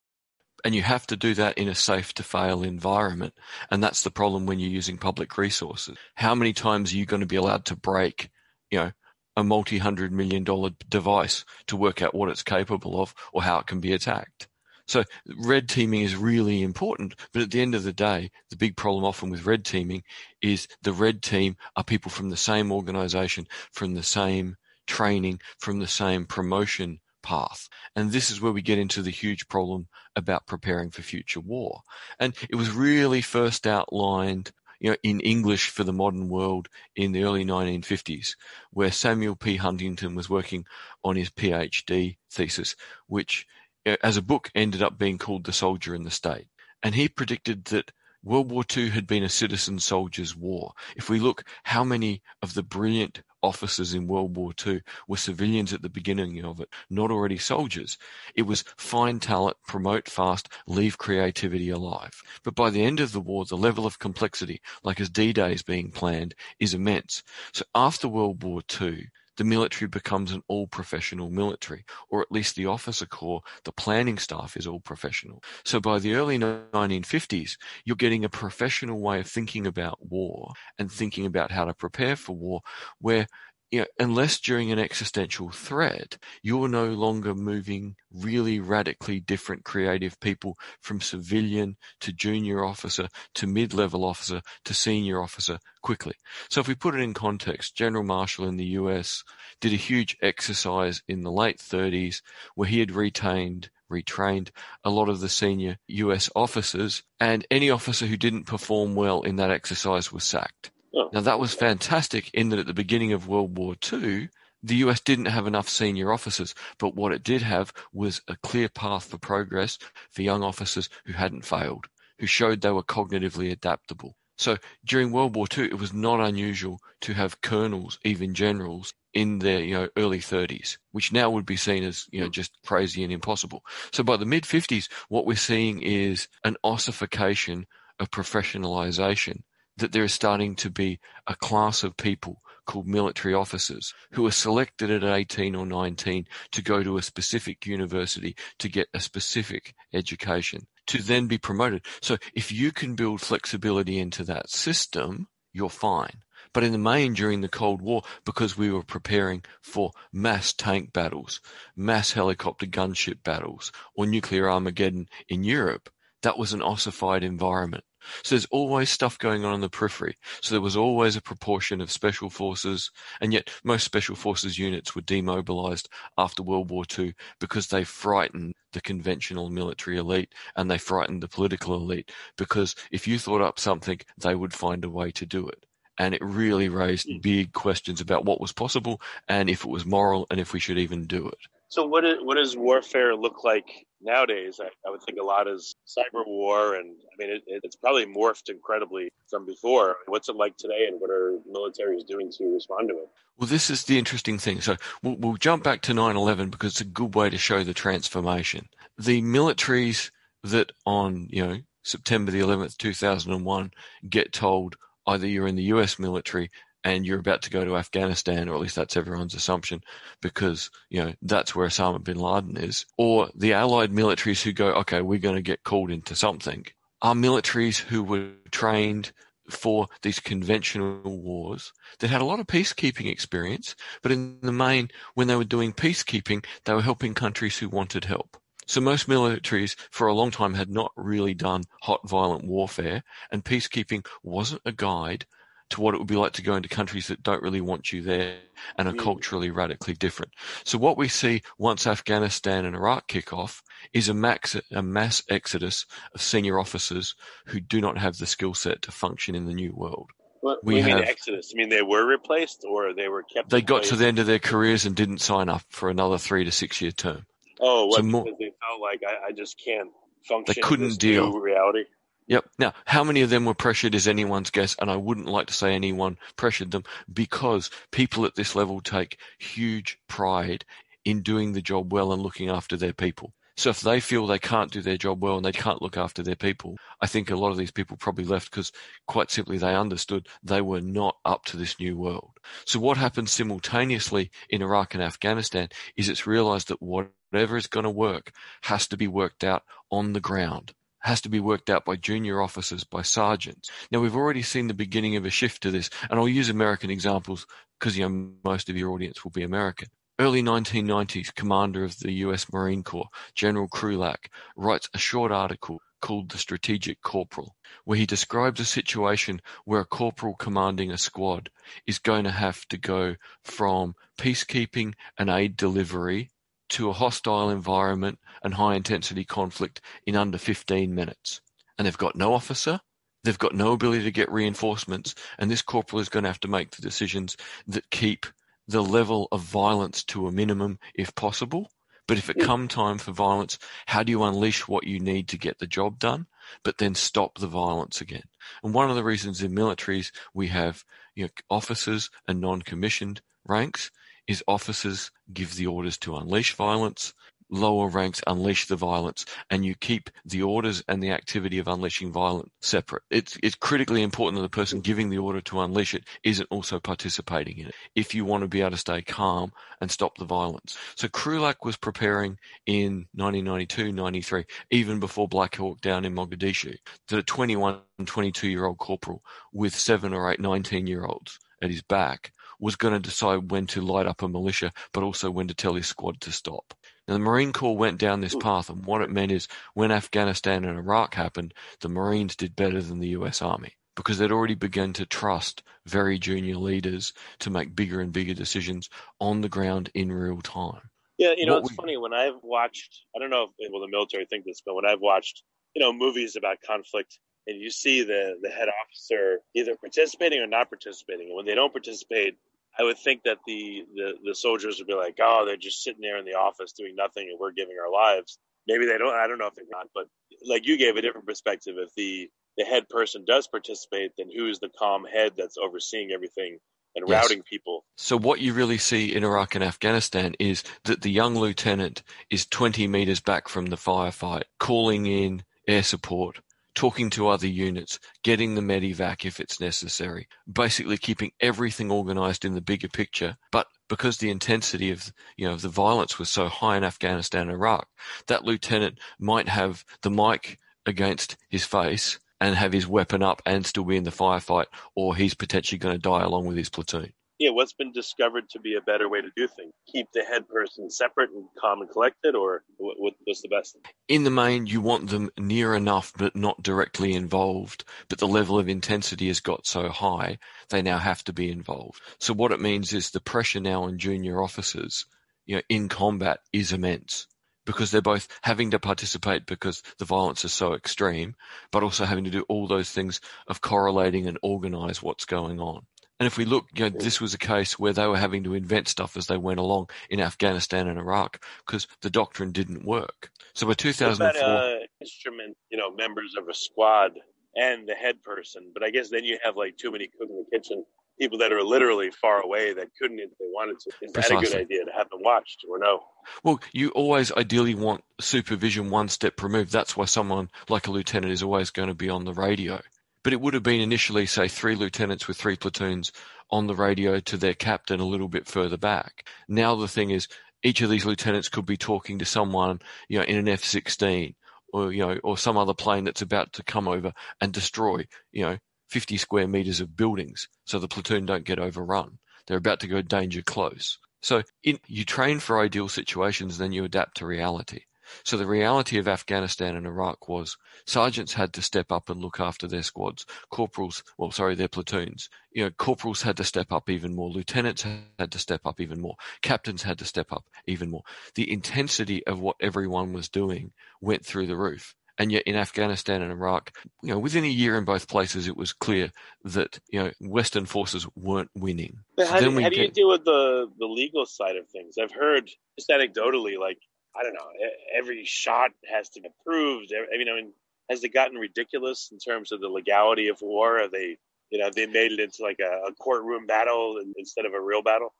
and 0.63 0.73
you 0.73 0.81
have 0.81 1.05
to 1.07 1.17
do 1.17 1.33
that 1.33 1.57
in 1.57 1.67
a 1.67 1.75
safe 1.75 2.13
to 2.13 2.23
fail 2.23 2.63
environment. 2.63 3.33
And 3.69 3.83
that's 3.83 4.03
the 4.03 4.11
problem 4.11 4.45
when 4.45 4.59
you're 4.59 4.69
using 4.69 4.97
public 4.97 5.37
resources. 5.37 5.97
How 6.15 6.33
many 6.35 6.53
times 6.53 6.93
are 6.93 6.97
you 6.97 7.05
going 7.05 7.19
to 7.19 7.25
be 7.25 7.35
allowed 7.35 7.65
to 7.65 7.75
break, 7.75 8.29
you 8.71 8.79
know, 8.79 8.91
a 9.35 9.43
multi 9.43 9.79
hundred 9.79 10.13
million 10.13 10.45
dollar 10.45 10.69
device 10.87 11.43
to 11.67 11.75
work 11.75 12.01
out 12.01 12.15
what 12.15 12.29
it's 12.29 12.43
capable 12.43 13.01
of 13.01 13.13
or 13.33 13.43
how 13.43 13.59
it 13.59 13.67
can 13.67 13.81
be 13.81 13.91
attacked? 13.91 14.47
So 14.87 15.03
red 15.37 15.69
teaming 15.69 16.01
is 16.01 16.15
really 16.15 16.61
important, 16.61 17.15
but 17.31 17.41
at 17.41 17.51
the 17.51 17.61
end 17.61 17.73
of 17.73 17.83
the 17.83 17.93
day, 17.93 18.31
the 18.49 18.57
big 18.57 18.75
problem 18.75 19.05
often 19.05 19.29
with 19.29 19.45
red 19.45 19.63
teaming 19.63 20.03
is 20.41 20.67
the 20.81 20.93
red 20.93 21.21
team 21.21 21.55
are 21.75 21.83
people 21.83 22.11
from 22.11 22.29
the 22.29 22.37
same 22.37 22.71
organization, 22.71 23.47
from 23.71 23.93
the 23.93 24.03
same 24.03 24.57
training, 24.85 25.39
from 25.59 25.79
the 25.79 25.87
same 25.87 26.25
promotion 26.25 26.99
path. 27.21 27.69
And 27.95 28.11
this 28.11 28.29
is 28.29 28.41
where 28.41 28.51
we 28.51 28.61
get 28.61 28.77
into 28.77 29.01
the 29.01 29.09
huge 29.09 29.47
problem 29.47 29.87
about 30.15 30.45
preparing 30.45 30.91
for 30.91 31.01
future 31.01 31.39
war. 31.39 31.81
And 32.19 32.35
it 32.49 32.55
was 32.55 32.69
really 32.69 33.21
first 33.21 33.65
outlined 33.65 34.51
you 34.79 34.89
know, 34.89 34.97
in 35.01 35.21
English 35.21 35.69
for 35.69 35.85
the 35.85 35.93
modern 35.93 36.27
world 36.27 36.67
in 36.93 37.13
the 37.13 37.23
early 37.23 37.45
1950s, 37.45 38.35
where 38.71 38.91
Samuel 38.91 39.37
P. 39.37 39.55
Huntington 39.55 40.13
was 40.13 40.29
working 40.29 40.65
on 41.05 41.15
his 41.15 41.29
PhD 41.29 42.17
thesis, 42.29 42.75
which 43.07 43.47
Uh, 43.85 43.97
as 44.01 44.17
a 44.17 44.21
book 44.21 44.49
ended 44.55 44.81
up 44.81 44.97
being 44.97 45.17
called 45.17 45.43
The 45.43 45.53
Soldier 45.53 45.93
and 45.93 46.05
the 46.05 46.11
State. 46.11 46.47
And 46.81 46.95
he 46.95 47.07
predicted 47.07 47.65
that 47.65 47.91
World 48.23 48.51
War 48.51 48.63
II 48.75 48.89
had 48.89 49.05
been 49.05 49.23
a 49.23 49.29
citizen 49.29 49.79
soldiers' 49.79 50.35
war. 50.35 50.73
If 50.95 51.09
we 51.09 51.19
look 51.19 51.43
how 51.63 51.83
many 51.83 52.21
of 52.41 52.53
the 52.53 52.63
brilliant 52.63 53.21
officers 53.41 53.93
in 53.93 54.07
World 54.07 54.37
War 54.37 54.53
II 54.65 54.81
were 55.07 55.17
civilians 55.17 55.73
at 55.73 55.81
the 55.81 55.89
beginning 55.89 56.43
of 56.45 56.61
it, 56.61 56.69
not 56.89 57.11
already 57.11 57.37
soldiers. 57.37 57.97
It 58.33 58.43
was 58.43 58.63
find 58.77 59.21
talent, 59.21 59.57
promote 59.67 60.07
fast, 60.07 60.47
leave 60.65 60.97
creativity 60.97 61.69
alive. 61.69 62.23
But 62.43 62.55
by 62.55 62.69
the 62.69 62.83
end 62.83 63.01
of 63.01 63.11
the 63.11 63.19
war, 63.19 63.43
the 63.43 63.57
level 63.57 63.85
of 63.85 63.99
complexity, 63.99 64.61
like 64.83 65.01
as 65.01 65.09
D-Day 65.09 65.53
is 65.53 65.61
being 65.61 65.91
planned, 65.91 66.33
is 66.59 66.73
immense. 66.73 67.21
So 67.51 67.65
after 67.75 68.07
World 68.07 68.41
War 68.41 68.61
II, 68.81 69.09
the 69.37 69.43
military 69.43 69.87
becomes 69.87 70.31
an 70.31 70.41
all 70.47 70.67
professional 70.67 71.29
military, 71.29 71.85
or 72.09 72.21
at 72.21 72.31
least 72.31 72.55
the 72.55 72.65
officer 72.65 73.05
corps, 73.05 73.41
the 73.63 73.71
planning 73.71 74.17
staff 74.17 74.55
is 74.57 74.67
all 74.67 74.79
professional. 74.79 75.41
So 75.65 75.79
by 75.79 75.99
the 75.99 76.15
early 76.15 76.37
1950s, 76.37 77.57
you're 77.85 77.95
getting 77.95 78.25
a 78.25 78.29
professional 78.29 78.99
way 79.01 79.19
of 79.19 79.27
thinking 79.27 79.67
about 79.67 79.97
war 80.01 80.51
and 80.77 80.91
thinking 80.91 81.25
about 81.25 81.51
how 81.51 81.65
to 81.65 81.73
prepare 81.73 82.15
for 82.15 82.35
war, 82.35 82.61
where 82.99 83.27
you 83.73 83.79
know, 83.79 83.85
unless 83.97 84.39
during 84.39 84.71
an 84.71 84.77
existential 84.77 85.49
threat, 85.49 86.19
you're 86.43 86.67
no 86.67 86.89
longer 86.89 87.33
moving 87.33 87.95
really 88.11 88.59
radically 88.59 89.19
different 89.19 89.63
creative 89.63 90.19
people 90.19 90.55
from 90.79 91.01
civilian 91.01 91.75
to 91.99 92.13
junior 92.13 92.63
officer 92.63 93.07
to 93.33 93.47
mid-level 93.47 94.05
officer 94.05 94.41
to 94.63 94.75
senior 94.75 95.19
officer 95.19 95.57
quickly. 95.81 96.13
So 96.51 96.61
if 96.61 96.67
we 96.67 96.75
put 96.75 96.93
it 96.93 97.01
in 97.01 97.15
context, 97.15 97.75
General 97.75 98.03
Marshall 98.03 98.47
in 98.47 98.57
the 98.57 98.77
US 98.77 99.23
did 99.59 99.73
a 99.73 99.75
huge 99.77 100.17
exercise 100.21 101.01
in 101.07 101.21
the 101.21 101.31
late 101.31 101.57
30s 101.57 102.21
where 102.53 102.69
he 102.69 102.79
had 102.79 102.91
retained 102.91 103.71
retrained 103.91 104.49
a 104.83 104.91
lot 104.91 105.09
of 105.09 105.19
the 105.19 105.29
senior 105.29 105.79
US 105.87 106.29
officers 106.35 107.01
and 107.19 107.47
any 107.49 107.71
officer 107.71 108.05
who 108.05 108.17
didn't 108.17 108.45
perform 108.45 108.93
well 108.93 109.23
in 109.23 109.37
that 109.37 109.49
exercise 109.49 110.11
was 110.11 110.23
sacked. 110.23 110.72
Oh. 110.93 111.09
Now 111.11 111.21
that 111.21 111.39
was 111.39 111.53
fantastic 111.53 112.29
in 112.33 112.49
that 112.49 112.59
at 112.59 112.67
the 112.67 112.73
beginning 112.73 113.13
of 113.13 113.27
World 113.27 113.57
War 113.57 113.75
II, 113.91 114.29
the 114.61 114.75
US 114.75 115.01
didn't 115.01 115.25
have 115.25 115.47
enough 115.47 115.67
senior 115.67 116.13
officers, 116.13 116.55
but 116.77 116.95
what 116.95 117.11
it 117.11 117.23
did 117.23 117.41
have 117.41 117.73
was 117.91 118.21
a 118.27 118.37
clear 118.37 118.69
path 118.69 119.05
for 119.05 119.17
progress 119.17 119.77
for 120.11 120.21
young 120.21 120.43
officers 120.43 120.89
who 121.05 121.13
hadn't 121.13 121.45
failed, 121.45 121.87
who 122.19 122.27
showed 122.27 122.61
they 122.61 122.71
were 122.71 122.83
cognitively 122.83 123.51
adaptable. 123.51 124.15
So 124.37 124.57
during 124.85 125.11
World 125.11 125.35
War 125.35 125.47
II, 125.55 125.65
it 125.65 125.77
was 125.77 125.93
not 125.93 126.19
unusual 126.19 126.79
to 127.01 127.13
have 127.13 127.41
colonels, 127.41 127.99
even 128.03 128.33
generals, 128.33 128.93
in 129.13 129.39
their 129.39 129.59
you 129.59 129.73
know 129.75 129.89
early 129.95 130.19
30s, 130.19 130.77
which 130.91 131.11
now 131.11 131.29
would 131.29 131.45
be 131.45 131.55
seen 131.55 131.83
as 131.83 132.07
you 132.11 132.19
know 132.19 132.27
hmm. 132.27 132.31
just 132.31 132.57
crazy 132.65 133.03
and 133.03 133.13
impossible. 133.13 133.63
So 133.91 134.03
by 134.03 134.17
the 134.17 134.25
mid 134.25 134.43
50s, 134.43 134.89
what 135.09 135.25
we're 135.25 135.35
seeing 135.35 135.81
is 135.81 136.27
an 136.43 136.57
ossification 136.63 137.67
of 137.99 138.09
professionalization 138.09 139.43
that 139.77 139.91
there 139.91 140.03
is 140.03 140.13
starting 140.13 140.55
to 140.55 140.69
be 140.69 140.99
a 141.27 141.35
class 141.35 141.83
of 141.83 141.97
people 141.97 142.41
called 142.65 142.87
military 142.87 143.33
officers 143.33 143.93
who 144.11 144.25
are 144.25 144.31
selected 144.31 144.89
at 144.89 145.03
18 145.03 145.55
or 145.55 145.65
19 145.65 146.25
to 146.51 146.61
go 146.61 146.81
to 146.83 146.97
a 146.97 147.01
specific 147.01 147.65
university 147.65 148.35
to 148.59 148.69
get 148.69 148.87
a 148.93 148.99
specific 148.99 149.73
education 149.93 150.67
to 150.87 151.01
then 151.01 151.27
be 151.27 151.37
promoted. 151.37 151.85
So 152.01 152.17
if 152.33 152.51
you 152.51 152.71
can 152.71 152.95
build 152.95 153.21
flexibility 153.21 153.99
into 153.99 154.23
that 154.25 154.49
system, 154.49 155.27
you're 155.51 155.69
fine. 155.69 156.23
But 156.53 156.63
in 156.63 156.71
the 156.71 156.77
main, 156.77 157.13
during 157.13 157.41
the 157.41 157.49
Cold 157.49 157.81
War, 157.81 158.03
because 158.25 158.57
we 158.57 158.71
were 158.71 158.83
preparing 158.83 159.43
for 159.61 159.91
mass 160.11 160.53
tank 160.53 160.93
battles, 160.93 161.41
mass 161.75 162.11
helicopter 162.11 162.67
gunship 162.67 163.23
battles, 163.23 163.71
or 163.95 164.05
nuclear 164.05 164.49
Armageddon 164.49 165.07
in 165.27 165.43
Europe, 165.43 165.89
that 166.21 166.37
was 166.37 166.53
an 166.53 166.61
ossified 166.61 167.23
environment. 167.23 167.83
So 168.23 168.35
there's 168.35 168.45
always 168.45 168.89
stuff 168.89 169.17
going 169.17 169.45
on 169.45 169.53
in 169.55 169.61
the 169.61 169.69
periphery. 169.69 170.17
So 170.41 170.53
there 170.53 170.61
was 170.61 170.77
always 170.77 171.15
a 171.15 171.21
proportion 171.21 171.81
of 171.81 171.91
special 171.91 172.29
forces, 172.29 172.91
and 173.21 173.33
yet 173.33 173.49
most 173.63 173.83
special 173.83 174.15
forces 174.15 174.59
units 174.59 174.95
were 174.95 175.01
demobilized 175.01 175.89
after 176.17 176.43
World 176.43 176.69
War 176.69 176.83
II 176.97 177.13
because 177.39 177.67
they 177.67 177.83
frightened 177.83 178.53
the 178.73 178.81
conventional 178.81 179.49
military 179.49 179.97
elite 179.97 180.33
and 180.55 180.69
they 180.69 180.77
frightened 180.77 181.23
the 181.23 181.27
political 181.27 181.75
elite 181.75 182.11
because 182.37 182.75
if 182.91 183.07
you 183.07 183.17
thought 183.17 183.41
up 183.41 183.59
something, 183.59 183.99
they 184.17 184.35
would 184.35 184.53
find 184.53 184.83
a 184.83 184.89
way 184.89 185.11
to 185.11 185.25
do 185.25 185.47
it. 185.47 185.65
And 185.97 186.13
it 186.13 186.23
really 186.23 186.69
raised 186.69 187.07
hmm. 187.07 187.19
big 187.19 187.53
questions 187.53 188.01
about 188.01 188.25
what 188.25 188.41
was 188.41 188.51
possible 188.51 188.99
and 189.27 189.49
if 189.49 189.63
it 189.63 189.69
was 189.69 189.85
moral 189.85 190.27
and 190.29 190.39
if 190.39 190.53
we 190.53 190.59
should 190.59 190.77
even 190.77 191.05
do 191.05 191.27
it. 191.27 191.39
So 191.73 191.87
what 191.87 192.05
is, 192.05 192.17
what 192.21 192.35
does 192.35 192.55
warfare 192.55 193.15
look 193.15 193.43
like 193.43 193.87
nowadays? 193.99 194.59
I, 194.61 194.67
I 194.87 194.91
would 194.91 195.01
think 195.01 195.17
a 195.19 195.23
lot 195.23 195.47
is 195.47 195.73
cyber 195.87 196.23
war, 196.23 196.75
and 196.75 196.91
I 197.11 197.15
mean 197.17 197.31
it, 197.31 197.41
it's 197.47 197.75
probably 197.75 198.05
morphed 198.05 198.49
incredibly 198.49 199.09
from 199.27 199.47
before. 199.47 199.95
What's 200.05 200.29
it 200.29 200.35
like 200.35 200.55
today, 200.55 200.85
and 200.87 201.01
what 201.01 201.09
are 201.09 201.39
militaries 201.51 202.05
doing 202.05 202.31
to 202.37 202.53
respond 202.53 202.89
to 202.89 202.97
it? 202.97 203.09
Well, 203.39 203.47
this 203.47 203.71
is 203.71 203.85
the 203.85 203.97
interesting 203.97 204.37
thing. 204.37 204.61
So 204.61 204.75
we'll, 205.01 205.15
we'll 205.15 205.37
jump 205.37 205.63
back 205.63 205.81
to 205.83 205.93
9/11 205.93 206.51
because 206.51 206.73
it's 206.73 206.81
a 206.81 206.85
good 206.85 207.15
way 207.15 207.31
to 207.31 207.39
show 207.39 207.63
the 207.63 207.73
transformation. 207.73 208.69
The 208.99 209.23
militaries 209.23 210.11
that 210.43 210.73
on 210.85 211.25
you 211.31 211.43
know 211.43 211.57
September 211.81 212.31
the 212.31 212.41
11th, 212.41 212.77
2001, 212.77 213.71
get 214.07 214.31
told 214.31 214.75
either 215.07 215.25
you're 215.25 215.47
in 215.47 215.55
the 215.55 215.63
U.S. 215.63 215.97
military 215.97 216.51
and 216.83 217.05
you're 217.05 217.19
about 217.19 217.43
to 217.43 217.49
go 217.49 217.63
to 217.63 217.77
Afghanistan, 217.77 218.49
or 218.49 218.55
at 218.55 218.61
least 218.61 218.75
that's 218.75 218.97
everyone's 218.97 219.35
assumption, 219.35 219.81
because 220.21 220.69
you 220.89 221.03
know 221.03 221.13
that's 221.21 221.55
where 221.55 221.67
Osama 221.67 222.03
bin 222.03 222.17
Laden 222.17 222.57
is, 222.57 222.85
or 222.97 223.29
the 223.35 223.53
Allied 223.53 223.91
militaries 223.91 224.41
who 224.41 224.53
go, 224.53 224.67
okay, 224.73 225.01
we're 225.01 225.19
going 225.19 225.35
to 225.35 225.41
get 225.41 225.63
called 225.63 225.91
into 225.91 226.15
something, 226.15 226.65
are 227.01 227.15
militaries 227.15 227.79
who 227.79 228.03
were 228.03 228.31
trained 228.51 229.11
for 229.49 229.87
these 230.01 230.19
conventional 230.19 231.01
wars 231.03 231.73
that 231.99 232.09
had 232.09 232.21
a 232.21 232.25
lot 232.25 232.39
of 232.39 232.47
peacekeeping 232.47 233.11
experience, 233.11 233.75
but 234.01 234.11
in 234.11 234.39
the 234.41 234.53
main, 234.53 234.89
when 235.15 235.27
they 235.27 235.35
were 235.35 235.43
doing 235.43 235.73
peacekeeping, 235.73 236.45
they 236.63 236.73
were 236.73 236.81
helping 236.81 237.13
countries 237.13 237.57
who 237.57 237.67
wanted 237.67 238.05
help. 238.05 238.37
So 238.65 238.79
most 238.79 239.09
militaries 239.09 239.75
for 239.91 240.07
a 240.07 240.13
long 240.13 240.31
time 240.31 240.53
had 240.53 240.69
not 240.69 240.93
really 240.95 241.33
done 241.33 241.63
hot 241.81 242.07
violent 242.07 242.45
warfare 242.45 243.03
and 243.29 243.43
peacekeeping 243.43 244.05
wasn't 244.23 244.61
a 244.65 244.71
guide 244.71 245.25
to 245.73 245.81
what 245.81 245.93
it 245.93 245.97
would 245.97 246.07
be 246.07 246.15
like 246.15 246.33
to 246.33 246.41
go 246.41 246.55
into 246.55 246.69
countries 246.69 247.07
that 247.07 247.23
don't 247.23 247.41
really 247.41 247.61
want 247.61 247.91
you 247.91 248.01
there 248.01 248.37
and 248.77 248.87
are 248.87 248.93
culturally 248.93 249.49
radically 249.49 249.93
different. 249.93 250.31
So 250.63 250.77
what 250.77 250.97
we 250.97 251.07
see 251.07 251.41
once 251.57 251.87
Afghanistan 251.87 252.65
and 252.65 252.75
Iraq 252.75 253.07
kick 253.07 253.33
off 253.33 253.63
is 253.91 254.07
a 254.07 254.13
max, 254.13 254.55
a 254.71 254.83
mass 254.83 255.23
exodus 255.29 255.85
of 256.13 256.21
senior 256.21 256.59
officers 256.59 257.15
who 257.47 257.59
do 257.59 257.81
not 257.81 257.97
have 257.97 258.17
the 258.17 258.25
skill 258.25 258.53
set 258.53 258.83
to 258.83 258.91
function 258.91 259.35
in 259.35 259.45
the 259.45 259.53
new 259.53 259.73
world. 259.73 260.11
What, 260.41 260.63
we 260.63 260.81
have, 260.81 260.99
mean 260.99 261.07
exodus? 261.07 261.53
I 261.53 261.57
mean 261.57 261.69
they 261.69 261.81
were 261.81 262.05
replaced 262.05 262.65
or 262.69 262.93
they 262.93 263.07
were 263.07 263.23
kept? 263.23 263.49
They 263.49 263.61
got 263.61 263.83
to 263.83 263.95
the 263.95 264.05
end 264.05 264.19
of 264.19 264.27
their 264.27 264.39
careers 264.39 264.85
and 264.85 264.95
didn't 264.95 265.19
sign 265.19 265.49
up 265.49 265.63
for 265.69 265.89
another 265.89 266.17
three 266.17 266.43
to 266.43 266.51
six 266.51 266.81
year 266.81 266.91
term. 266.91 267.25
Oh, 267.59 267.87
what, 267.87 267.97
so 267.97 268.03
more, 268.03 268.25
because 268.25 268.39
they 268.39 268.51
felt 268.67 268.81
like 268.81 269.01
I, 269.07 269.29
I 269.29 269.31
just 269.31 269.59
can't 269.63 269.89
function. 270.27 270.53
They 270.55 270.61
couldn't 270.61 270.99
deal 270.99 271.31
reality. 271.31 271.85
Yep. 272.27 272.49
Now, 272.57 272.73
how 272.85 273.03
many 273.03 273.21
of 273.21 273.29
them 273.29 273.45
were 273.45 273.53
pressured 273.53 273.95
is 273.95 274.07
anyone's 274.07 274.49
guess, 274.49 274.75
and 274.79 274.89
I 274.89 274.95
wouldn't 274.95 275.27
like 275.27 275.47
to 275.47 275.53
say 275.53 275.73
anyone 275.73 276.17
pressured 276.37 276.71
them 276.71 276.83
because 277.11 277.69
people 277.91 278.25
at 278.25 278.35
this 278.35 278.55
level 278.55 278.79
take 278.79 279.19
huge 279.39 279.99
pride 280.07 280.65
in 281.03 281.21
doing 281.21 281.51
the 281.51 281.61
job 281.61 281.91
well 281.91 282.13
and 282.13 282.21
looking 282.21 282.49
after 282.49 282.77
their 282.77 282.93
people. 282.93 283.33
So 283.55 283.69
if 283.69 283.81
they 283.81 283.99
feel 283.99 284.25
they 284.25 284.39
can't 284.39 284.71
do 284.71 284.81
their 284.81 284.97
job 284.97 285.21
well 285.21 285.35
and 285.35 285.45
they 285.45 285.51
can't 285.51 285.81
look 285.81 285.95
after 285.95 286.23
their 286.23 286.35
people, 286.35 286.77
I 287.01 287.07
think 287.07 287.29
a 287.29 287.35
lot 287.35 287.51
of 287.51 287.57
these 287.57 287.71
people 287.71 287.97
probably 287.97 288.25
left 288.25 288.49
because 288.49 288.71
quite 289.05 289.29
simply 289.29 289.59
they 289.59 289.75
understood 289.75 290.27
they 290.41 290.61
were 290.61 290.81
not 290.81 291.17
up 291.23 291.45
to 291.45 291.57
this 291.57 291.79
new 291.79 291.95
world. 291.95 292.31
So 292.65 292.79
what 292.79 292.97
happens 292.97 293.31
simultaneously 293.31 294.31
in 294.49 294.63
Iraq 294.63 294.95
and 294.95 295.03
Afghanistan 295.03 295.69
is 295.95 296.09
it's 296.09 296.25
realized 296.25 296.69
that 296.69 296.81
whatever 296.81 297.55
is 297.55 297.67
going 297.67 297.83
to 297.83 297.91
work 297.91 298.31
has 298.63 298.87
to 298.87 298.97
be 298.97 299.07
worked 299.07 299.43
out 299.43 299.63
on 299.91 300.13
the 300.13 300.19
ground 300.19 300.73
has 301.03 301.21
to 301.21 301.29
be 301.29 301.39
worked 301.39 301.69
out 301.69 301.85
by 301.85 301.95
junior 301.95 302.41
officers, 302.41 302.83
by 302.83 303.01
sergeants. 303.01 303.69
Now 303.91 303.99
we've 303.99 304.15
already 304.15 304.41
seen 304.41 304.67
the 304.67 304.73
beginning 304.73 305.15
of 305.15 305.25
a 305.25 305.29
shift 305.29 305.63
to 305.63 305.71
this, 305.71 305.89
and 306.09 306.19
I'll 306.19 306.27
use 306.27 306.49
American 306.49 306.89
examples 306.89 307.45
because 307.79 307.97
you 307.97 308.07
know 308.07 308.31
most 308.43 308.69
of 308.69 308.77
your 308.77 308.91
audience 308.91 309.23
will 309.23 309.31
be 309.31 309.43
American. 309.43 309.89
Early 310.19 310.43
1990s, 310.43 311.33
commander 311.33 311.83
of 311.83 311.97
the 311.99 312.13
US 312.25 312.51
Marine 312.53 312.83
Corps, 312.83 313.09
General 313.35 313.67
Krulak, 313.67 314.29
writes 314.55 314.89
a 314.93 314.97
short 314.97 315.31
article 315.31 315.81
called 316.01 316.29
The 316.29 316.37
Strategic 316.37 317.01
Corporal, 317.01 317.55
where 317.83 317.97
he 317.97 318.05
describes 318.05 318.59
a 318.59 318.65
situation 318.65 319.41
where 319.65 319.81
a 319.81 319.85
corporal 319.85 320.35
commanding 320.35 320.91
a 320.91 320.97
squad 320.97 321.49
is 321.87 321.99
going 321.99 322.25
to 322.25 322.31
have 322.31 322.65
to 322.67 322.77
go 322.77 323.15
from 323.43 323.95
peacekeeping 324.17 324.93
and 325.17 325.29
aid 325.29 325.57
delivery 325.57 326.29
to 326.73 326.89
a 326.89 326.93
hostile 326.93 327.51
environment 327.51 328.17
and 328.43 328.55
high 328.55 328.73
intensity 328.73 329.23
conflict 329.23 329.79
in 330.07 330.15
under 330.15 330.39
15 330.39 330.93
minutes. 330.93 331.39
And 331.77 331.85
they've 331.85 331.97
got 331.97 332.15
no 332.15 332.33
officer, 332.33 332.79
they've 333.23 333.37
got 333.37 333.53
no 333.53 333.73
ability 333.73 334.03
to 334.03 334.11
get 334.11 334.31
reinforcements, 334.31 335.13
and 335.37 335.51
this 335.51 335.61
corporal 335.61 335.99
is 335.99 336.09
going 336.09 336.23
to 336.23 336.29
have 336.29 336.39
to 336.39 336.47
make 336.47 336.71
the 336.71 336.81
decisions 336.81 337.37
that 337.67 337.91
keep 337.91 338.25
the 338.67 338.81
level 338.81 339.27
of 339.31 339.41
violence 339.41 340.03
to 340.05 340.25
a 340.25 340.31
minimum 340.31 340.79
if 340.95 341.13
possible. 341.13 341.71
But 342.07 342.17
if 342.17 342.29
it 342.29 342.39
come 342.39 342.67
time 342.67 342.97
for 342.97 343.11
violence, 343.11 343.59
how 343.85 344.01
do 344.03 344.11
you 344.11 344.23
unleash 344.23 344.67
what 344.67 344.87
you 344.87 344.99
need 344.99 345.29
to 345.29 345.37
get 345.37 345.59
the 345.59 345.67
job 345.67 345.99
done, 345.99 346.25
but 346.63 346.79
then 346.79 346.95
stop 346.95 347.37
the 347.37 347.47
violence 347.47 348.01
again? 348.01 348.23
And 348.63 348.73
one 348.73 348.89
of 348.89 348.95
the 348.95 349.03
reasons 349.03 349.41
in 349.41 349.53
militaries 349.53 350.11
we 350.33 350.47
have 350.47 350.83
you 351.15 351.25
know, 351.25 351.29
officers 351.49 352.09
and 352.27 352.41
non-commissioned 352.41 353.21
ranks 353.45 353.91
is 354.27 354.43
officers 354.47 355.11
give 355.33 355.55
the 355.55 355.67
orders 355.67 355.97
to 355.99 356.15
unleash 356.15 356.55
violence, 356.55 357.13
lower 357.53 357.87
ranks 357.87 358.21
unleash 358.25 358.67
the 358.67 358.75
violence, 358.75 359.25
and 359.49 359.63
you 359.63 359.75
keep 359.75 360.09
the 360.25 360.41
orders 360.41 360.83
and 360.87 361.01
the 361.01 361.11
activity 361.11 361.59
of 361.59 361.67
unleashing 361.67 362.11
violence 362.11 362.49
separate. 362.61 363.03
It's, 363.09 363.37
it's 363.43 363.55
critically 363.55 364.01
important 364.01 364.37
that 364.37 364.43
the 364.43 364.49
person 364.49 364.81
giving 364.81 365.09
the 365.09 365.19
order 365.19 365.41
to 365.41 365.59
unleash 365.61 365.93
it 365.93 366.05
isn't 366.23 366.47
also 366.49 366.79
participating 366.79 367.59
in 367.59 367.67
it 367.67 367.75
if 367.95 368.15
you 368.15 368.25
want 368.25 368.41
to 368.41 368.47
be 368.47 368.61
able 368.61 368.71
to 368.71 368.77
stay 368.77 369.01
calm 369.01 369.51
and 369.81 369.91
stop 369.91 370.17
the 370.17 370.25
violence. 370.25 370.77
So 370.95 371.07
Krulak 371.07 371.57
was 371.63 371.77
preparing 371.77 372.37
in 372.65 373.07
1992, 373.13 373.91
93, 373.91 374.45
even 374.71 374.99
before 374.99 375.27
Black 375.27 375.55
Hawk 375.55 375.79
down 375.81 376.05
in 376.05 376.15
Mogadishu, 376.15 376.75
that 377.09 377.19
a 377.19 377.23
21, 377.23 377.79
22 378.05 378.47
year 378.47 378.65
old 378.65 378.79
corporal 378.79 379.21
with 379.51 379.75
seven 379.75 380.13
or 380.13 380.31
eight 380.31 380.39
19 380.39 380.87
year 380.87 381.05
olds 381.05 381.39
at 381.61 381.69
his 381.69 381.81
back 381.83 382.31
was 382.63 382.77
going 382.77 382.93
to 382.93 382.99
decide 382.99 383.51
when 383.51 383.67
to 383.67 383.81
light 383.81 384.07
up 384.07 384.21
a 384.21 384.27
militia, 384.27 384.71
but 384.93 385.03
also 385.03 385.29
when 385.29 385.49
to 385.49 385.53
tell 385.53 385.73
his 385.73 385.85
squad 385.85 386.21
to 386.21 386.31
stop. 386.31 386.73
Now, 387.07 387.15
the 387.15 387.19
Marine 387.19 387.51
Corps 387.51 387.75
went 387.75 387.97
down 387.97 388.21
this 388.21 388.33
hmm. 388.33 388.39
path, 388.39 388.69
and 388.69 388.85
what 388.85 389.01
it 389.01 389.09
meant 389.09 389.33
is 389.33 389.49
when 389.73 389.91
Afghanistan 389.91 390.63
and 390.63 390.77
Iraq 390.77 391.13
happened, 391.13 391.53
the 391.81 391.89
Marines 391.89 392.37
did 392.37 392.55
better 392.55 392.81
than 392.81 392.99
the 392.99 393.09
US 393.09 393.41
Army 393.41 393.75
because 393.95 394.17
they'd 394.17 394.31
already 394.31 394.55
begun 394.55 394.93
to 394.93 395.05
trust 395.05 395.61
very 395.85 396.17
junior 396.17 396.55
leaders 396.55 397.13
to 397.39 397.49
make 397.49 397.75
bigger 397.75 397.99
and 397.99 398.13
bigger 398.13 398.33
decisions 398.33 398.89
on 399.19 399.41
the 399.41 399.49
ground 399.49 399.89
in 399.93 400.11
real 400.11 400.41
time. 400.41 400.89
Yeah, 401.17 401.33
you 401.37 401.45
know, 401.45 401.55
what 401.55 401.63
it's 401.63 401.71
we, 401.71 401.75
funny 401.75 401.97
when 401.97 402.13
I've 402.13 402.41
watched, 402.41 403.01
I 403.13 403.19
don't 403.19 403.29
know 403.29 403.49
if 403.59 403.71
well, 403.71 403.81
the 403.81 403.89
military 403.89 404.25
think 404.25 404.45
this, 404.45 404.61
but 404.65 404.73
when 404.73 404.85
I've 404.85 405.01
watched, 405.01 405.43
you 405.75 405.81
know, 405.81 405.91
movies 405.91 406.37
about 406.37 406.57
conflict 406.65 407.19
and 407.45 407.59
you 407.59 407.69
see 407.69 408.03
the, 408.03 408.37
the 408.41 408.49
head 408.49 408.69
officer 408.69 409.39
either 409.53 409.75
participating 409.75 410.39
or 410.39 410.47
not 410.47 410.69
participating, 410.69 411.27
and 411.27 411.35
when 411.35 411.45
they 411.45 411.55
don't 411.55 411.73
participate, 411.73 412.37
I 412.77 412.83
would 412.83 412.97
think 412.97 413.23
that 413.23 413.37
the, 413.45 413.83
the, 413.93 414.13
the 414.23 414.35
soldiers 414.35 414.79
would 414.79 414.87
be 414.87 414.95
like, 414.95 415.17
oh, 415.21 415.45
they're 415.45 415.57
just 415.57 415.83
sitting 415.83 416.01
there 416.01 416.17
in 416.17 416.25
the 416.25 416.33
office 416.33 416.73
doing 416.73 416.95
nothing 416.95 417.27
and 417.29 417.39
we're 417.39 417.51
giving 417.51 417.75
our 417.79 417.91
lives. 417.91 418.39
Maybe 418.67 418.85
they 418.85 418.97
don't, 418.97 419.13
I 419.13 419.27
don't 419.27 419.37
know 419.37 419.47
if 419.47 419.55
they're 419.55 419.65
not, 419.69 419.87
but 419.93 420.07
like 420.47 420.65
you 420.65 420.77
gave 420.77 420.95
a 420.95 421.01
different 421.01 421.27
perspective. 421.27 421.75
If 421.77 421.93
the, 421.95 422.29
the 422.57 422.63
head 422.63 422.89
person 422.89 423.25
does 423.25 423.47
participate, 423.47 424.11
then 424.17 424.27
who's 424.35 424.59
the 424.59 424.69
calm 424.77 425.05
head 425.05 425.33
that's 425.37 425.57
overseeing 425.57 426.11
everything 426.11 426.57
and 426.95 427.05
yes. 427.07 427.23
routing 427.23 427.43
people? 427.43 427.85
So 427.97 428.17
what 428.17 428.41
you 428.41 428.53
really 428.53 428.77
see 428.77 429.13
in 429.13 429.23
Iraq 429.23 429.55
and 429.55 429.63
Afghanistan 429.63 430.35
is 430.39 430.63
that 430.85 431.01
the 431.01 431.11
young 431.11 431.35
lieutenant 431.35 432.03
is 432.29 432.45
20 432.45 432.87
meters 432.87 433.19
back 433.19 433.47
from 433.47 433.67
the 433.67 433.75
firefight, 433.75 434.43
calling 434.59 435.05
in 435.05 435.43
air 435.67 435.83
support, 435.83 436.39
talking 436.75 437.09
to 437.11 437.27
other 437.27 437.47
units, 437.47 437.99
getting 438.23 438.55
the 438.55 438.61
medevac 438.61 439.25
if 439.25 439.39
it's 439.39 439.59
necessary, 439.59 440.27
basically 440.51 440.97
keeping 440.97 441.31
everything 441.39 441.91
organized 441.91 442.45
in 442.45 442.53
the 442.55 442.61
bigger 442.61 442.89
picture. 442.89 443.37
But 443.51 443.67
because 443.89 444.17
the 444.17 444.29
intensity 444.29 444.91
of 444.91 445.13
you 445.37 445.47
know 445.47 445.53
of 445.53 445.61
the 445.61 445.69
violence 445.69 446.17
was 446.17 446.29
so 446.29 446.47
high 446.47 446.77
in 446.77 446.83
Afghanistan 446.83 447.43
and 447.43 447.51
Iraq, 447.51 447.87
that 448.27 448.43
lieutenant 448.43 448.99
might 449.19 449.49
have 449.49 449.85
the 450.01 450.09
mic 450.09 450.59
against 450.85 451.37
his 451.49 451.65
face 451.65 452.19
and 452.41 452.55
have 452.55 452.73
his 452.73 452.87
weapon 452.87 453.23
up 453.23 453.41
and 453.45 453.65
still 453.65 453.85
be 453.85 453.95
in 453.95 454.03
the 454.03 454.11
firefight, 454.11 454.65
or 454.95 455.15
he's 455.15 455.33
potentially 455.33 455.79
going 455.79 455.95
to 455.95 456.01
die 456.01 456.23
along 456.23 456.45
with 456.45 456.57
his 456.57 456.69
platoon 456.69 457.13
yeah, 457.39 457.49
what's 457.49 457.73
been 457.73 457.91
discovered 457.91 458.49
to 458.49 458.59
be 458.59 458.75
a 458.75 458.81
better 458.81 459.09
way 459.09 459.21
to 459.21 459.29
do 459.35 459.47
things? 459.47 459.73
Keep 459.87 460.07
the 460.13 460.23
head 460.23 460.47
person 460.47 460.89
separate 460.89 461.31
and 461.31 461.45
calm 461.59 461.81
and 461.81 461.89
collected, 461.89 462.35
or 462.35 462.63
what, 462.77 463.13
what's 463.25 463.41
the 463.41 463.49
best? 463.49 463.77
In 464.07 464.23
the 464.23 464.29
main, 464.29 464.67
you 464.67 464.81
want 464.81 465.09
them 465.09 465.29
near 465.37 465.75
enough, 465.75 466.13
but 466.15 466.35
not 466.35 466.61
directly 466.61 467.13
involved. 467.13 467.83
But 468.07 468.19
the 468.19 468.27
level 468.27 468.59
of 468.59 468.69
intensity 468.69 469.27
has 469.27 469.39
got 469.39 469.65
so 469.65 469.89
high, 469.89 470.37
they 470.69 470.81
now 470.81 470.99
have 470.99 471.23
to 471.25 471.33
be 471.33 471.49
involved. 471.49 472.01
So 472.19 472.33
what 472.33 472.51
it 472.51 472.61
means 472.61 472.93
is 472.93 473.11
the 473.11 473.19
pressure 473.19 473.59
now 473.59 473.83
on 473.83 473.97
junior 473.97 474.41
officers, 474.41 475.05
you 475.45 475.55
know, 475.55 475.61
in 475.69 475.89
combat 475.89 476.39
is 476.51 476.71
immense 476.71 477.27
because 477.65 477.91
they're 477.91 478.01
both 478.01 478.27
having 478.41 478.71
to 478.71 478.79
participate 478.79 479.45
because 479.45 479.81
the 479.97 480.05
violence 480.05 480.43
is 480.45 480.53
so 480.53 480.73
extreme, 480.73 481.35
but 481.71 481.83
also 481.83 482.05
having 482.05 482.25
to 482.25 482.29
do 482.29 482.45
all 482.49 482.67
those 482.67 482.91
things 482.91 483.21
of 483.47 483.61
correlating 483.61 484.27
and 484.27 484.37
organize 484.41 485.01
what's 485.01 485.25
going 485.25 485.59
on. 485.59 485.85
And 486.19 486.27
if 486.27 486.37
we 486.37 486.45
look, 486.45 486.67
you 486.75 486.89
know, 486.89 486.97
this 486.97 487.19
was 487.19 487.33
a 487.33 487.39
case 487.39 487.77
where 487.77 487.93
they 487.93 488.07
were 488.07 488.17
having 488.17 488.43
to 488.43 488.53
invent 488.53 488.87
stuff 488.87 489.17
as 489.17 489.27
they 489.27 489.37
went 489.37 489.59
along 489.59 489.89
in 490.09 490.21
Afghanistan 490.21 490.87
and 490.87 490.99
Iraq 490.99 491.43
because 491.65 491.87
the 492.01 492.09
doctrine 492.09 492.51
didn't 492.51 492.85
work. 492.85 493.31
So 493.53 493.67
by 493.67 493.73
2004, 493.73 494.43
uh, 494.43 494.75
instrument, 495.01 495.57
you 495.69 495.77
know, 495.77 495.91
members 495.91 496.35
of 496.37 496.47
a 496.47 496.53
squad 496.53 497.11
and 497.55 497.87
the 497.87 497.93
head 497.93 498.21
person, 498.23 498.71
but 498.73 498.83
I 498.83 498.89
guess 498.89 499.09
then 499.09 499.23
you 499.23 499.37
have 499.43 499.57
like 499.57 499.77
too 499.77 499.91
many 499.91 500.07
cooks 500.07 500.29
in 500.29 500.45
the 500.49 500.57
kitchen, 500.57 500.85
people 501.19 501.39
that 501.39 501.51
are 501.51 501.63
literally 501.63 502.11
far 502.11 502.41
away 502.41 502.73
that 502.73 502.89
couldn't 502.99 503.19
if 503.19 503.29
they 503.39 503.45
wanted 503.49 503.79
to. 503.79 503.91
Is 504.01 504.11
Precisely. 504.11 504.35
that 504.37 504.43
a 504.43 504.51
good 504.51 504.61
idea 504.61 504.85
to 504.85 504.91
have 504.91 505.09
them 505.09 505.19
watched 505.23 505.65
or 505.69 505.79
no? 505.79 506.03
Well, 506.43 506.59
you 506.71 506.89
always 506.91 507.31
ideally 507.31 507.75
want 507.75 508.03
supervision 508.21 508.89
one 508.89 509.09
step 509.09 509.41
removed. 509.41 509.71
That's 509.71 509.97
why 509.97 510.05
someone 510.05 510.49
like 510.69 510.87
a 510.87 510.91
lieutenant 510.91 511.33
is 511.33 511.43
always 511.43 511.69
going 511.69 511.89
to 511.89 511.95
be 511.95 512.09
on 512.09 512.25
the 512.25 512.33
radio 512.33 512.81
but 513.23 513.33
it 513.33 513.41
would 513.41 513.53
have 513.53 513.63
been 513.63 513.81
initially, 513.81 514.25
say, 514.25 514.47
three 514.47 514.75
lieutenants 514.75 515.27
with 515.27 515.37
three 515.37 515.55
platoons 515.55 516.11
on 516.51 516.67
the 516.67 516.75
radio 516.75 517.19
to 517.19 517.37
their 517.37 517.53
captain 517.53 517.99
a 517.99 518.05
little 518.05 518.27
bit 518.27 518.47
further 518.47 518.77
back. 518.77 519.27
Now 519.47 519.75
the 519.75 519.87
thing 519.87 520.11
is, 520.11 520.27
each 520.61 520.81
of 520.81 520.89
these 520.89 521.05
lieutenants 521.05 521.49
could 521.49 521.65
be 521.65 521.77
talking 521.77 522.19
to 522.19 522.25
someone, 522.25 522.79
you 523.09 523.17
know, 523.17 523.25
in 523.25 523.37
an 523.37 523.49
F-16 523.49 524.35
or, 524.71 524.93
you 524.93 525.05
know, 525.05 525.19
or 525.23 525.37
some 525.37 525.57
other 525.57 525.73
plane 525.73 526.03
that's 526.03 526.21
about 526.21 526.53
to 526.53 526.63
come 526.63 526.87
over 526.87 527.13
and 527.41 527.51
destroy, 527.51 528.05
you 528.31 528.43
know, 528.43 528.57
50 528.89 529.17
square 529.17 529.47
meters 529.47 529.81
of 529.81 529.97
buildings 529.97 530.47
so 530.65 530.79
the 530.79 530.87
platoon 530.87 531.25
don't 531.25 531.45
get 531.45 531.59
overrun. 531.59 532.19
They're 532.45 532.57
about 532.57 532.79
to 532.81 532.87
go 532.87 533.01
danger 533.01 533.41
close. 533.41 533.97
So 534.21 534.43
in, 534.63 534.79
you 534.87 535.03
train 535.03 535.39
for 535.39 535.59
ideal 535.59 535.89
situations, 535.89 536.57
then 536.57 536.71
you 536.71 536.83
adapt 536.85 537.17
to 537.17 537.25
reality. 537.25 537.81
So 538.23 538.37
the 538.37 538.45
reality 538.45 538.97
of 538.97 539.07
Afghanistan 539.07 539.75
and 539.75 539.85
Iraq 539.85 540.27
was 540.27 540.57
sergeants 540.85 541.33
had 541.33 541.53
to 541.53 541.61
step 541.61 541.91
up 541.91 542.09
and 542.09 542.21
look 542.21 542.39
after 542.39 542.67
their 542.67 542.83
squads. 542.83 543.25
Corporals, 543.49 544.03
well, 544.17 544.31
sorry, 544.31 544.55
their 544.55 544.67
platoons. 544.67 545.29
You 545.51 545.65
know, 545.65 545.71
corporals 545.71 546.21
had 546.21 546.37
to 546.37 546.43
step 546.43 546.71
up 546.71 546.89
even 546.89 547.15
more. 547.15 547.29
Lieutenants 547.29 547.85
had 548.17 548.31
to 548.31 548.39
step 548.39 548.61
up 548.65 548.79
even 548.79 548.99
more. 548.99 549.15
Captains 549.41 549.83
had 549.83 549.99
to 549.99 550.05
step 550.05 550.31
up 550.31 550.45
even 550.67 550.89
more. 550.89 551.03
The 551.35 551.51
intensity 551.51 552.25
of 552.25 552.39
what 552.39 552.55
everyone 552.59 553.13
was 553.13 553.29
doing 553.29 553.71
went 554.01 554.25
through 554.25 554.47
the 554.47 554.57
roof. 554.57 554.95
And 555.17 555.31
yet 555.31 555.43
in 555.43 555.55
Afghanistan 555.55 556.23
and 556.23 556.31
Iraq, 556.31 556.75
you 557.03 557.09
know, 557.09 557.19
within 557.19 557.43
a 557.43 557.47
year 557.47 557.77
in 557.77 557.85
both 557.85 558.07
places, 558.07 558.47
it 558.47 558.57
was 558.57 558.73
clear 558.73 559.11
that, 559.43 559.79
you 559.89 560.03
know, 560.03 560.11
Western 560.19 560.65
forces 560.65 561.07
weren't 561.15 561.51
winning. 561.53 561.99
But 562.17 562.27
how, 562.27 562.39
so 562.39 562.49
do, 562.49 562.59
how 562.59 562.69
do 562.69 562.81
you 562.81 562.89
deal 562.89 563.09
with 563.09 563.23
the, 563.23 563.67
the 563.77 563.85
legal 563.85 564.25
side 564.25 564.55
of 564.55 564.67
things? 564.69 564.95
I've 564.99 565.11
heard 565.11 565.51
just 565.77 565.89
anecdotally, 565.89 566.59
like 566.59 566.79
I 567.15 567.23
don't 567.23 567.33
know. 567.33 567.47
Every 567.95 568.25
shot 568.25 568.71
has 568.91 569.09
to 569.09 569.21
be 569.21 569.27
approved. 569.27 569.93
I 569.93 570.17
mean, 570.17 570.27
I 570.29 570.35
mean, 570.35 570.53
has 570.89 571.03
it 571.03 571.13
gotten 571.13 571.37
ridiculous 571.37 572.09
in 572.11 572.17
terms 572.17 572.51
of 572.51 572.61
the 572.61 572.67
legality 572.67 573.27
of 573.27 573.41
war? 573.41 573.81
Are 573.81 573.87
they, 573.87 574.17
you 574.49 574.59
know, 574.59 574.69
they 574.75 574.85
made 574.85 575.11
it 575.11 575.19
into 575.19 575.43
like 575.43 575.59
a, 575.59 575.87
a 575.87 575.93
courtroom 575.93 576.45
battle 576.47 577.01
instead 577.17 577.45
of 577.45 577.53
a 577.53 577.61
real 577.61 577.81
battle? 577.81 578.13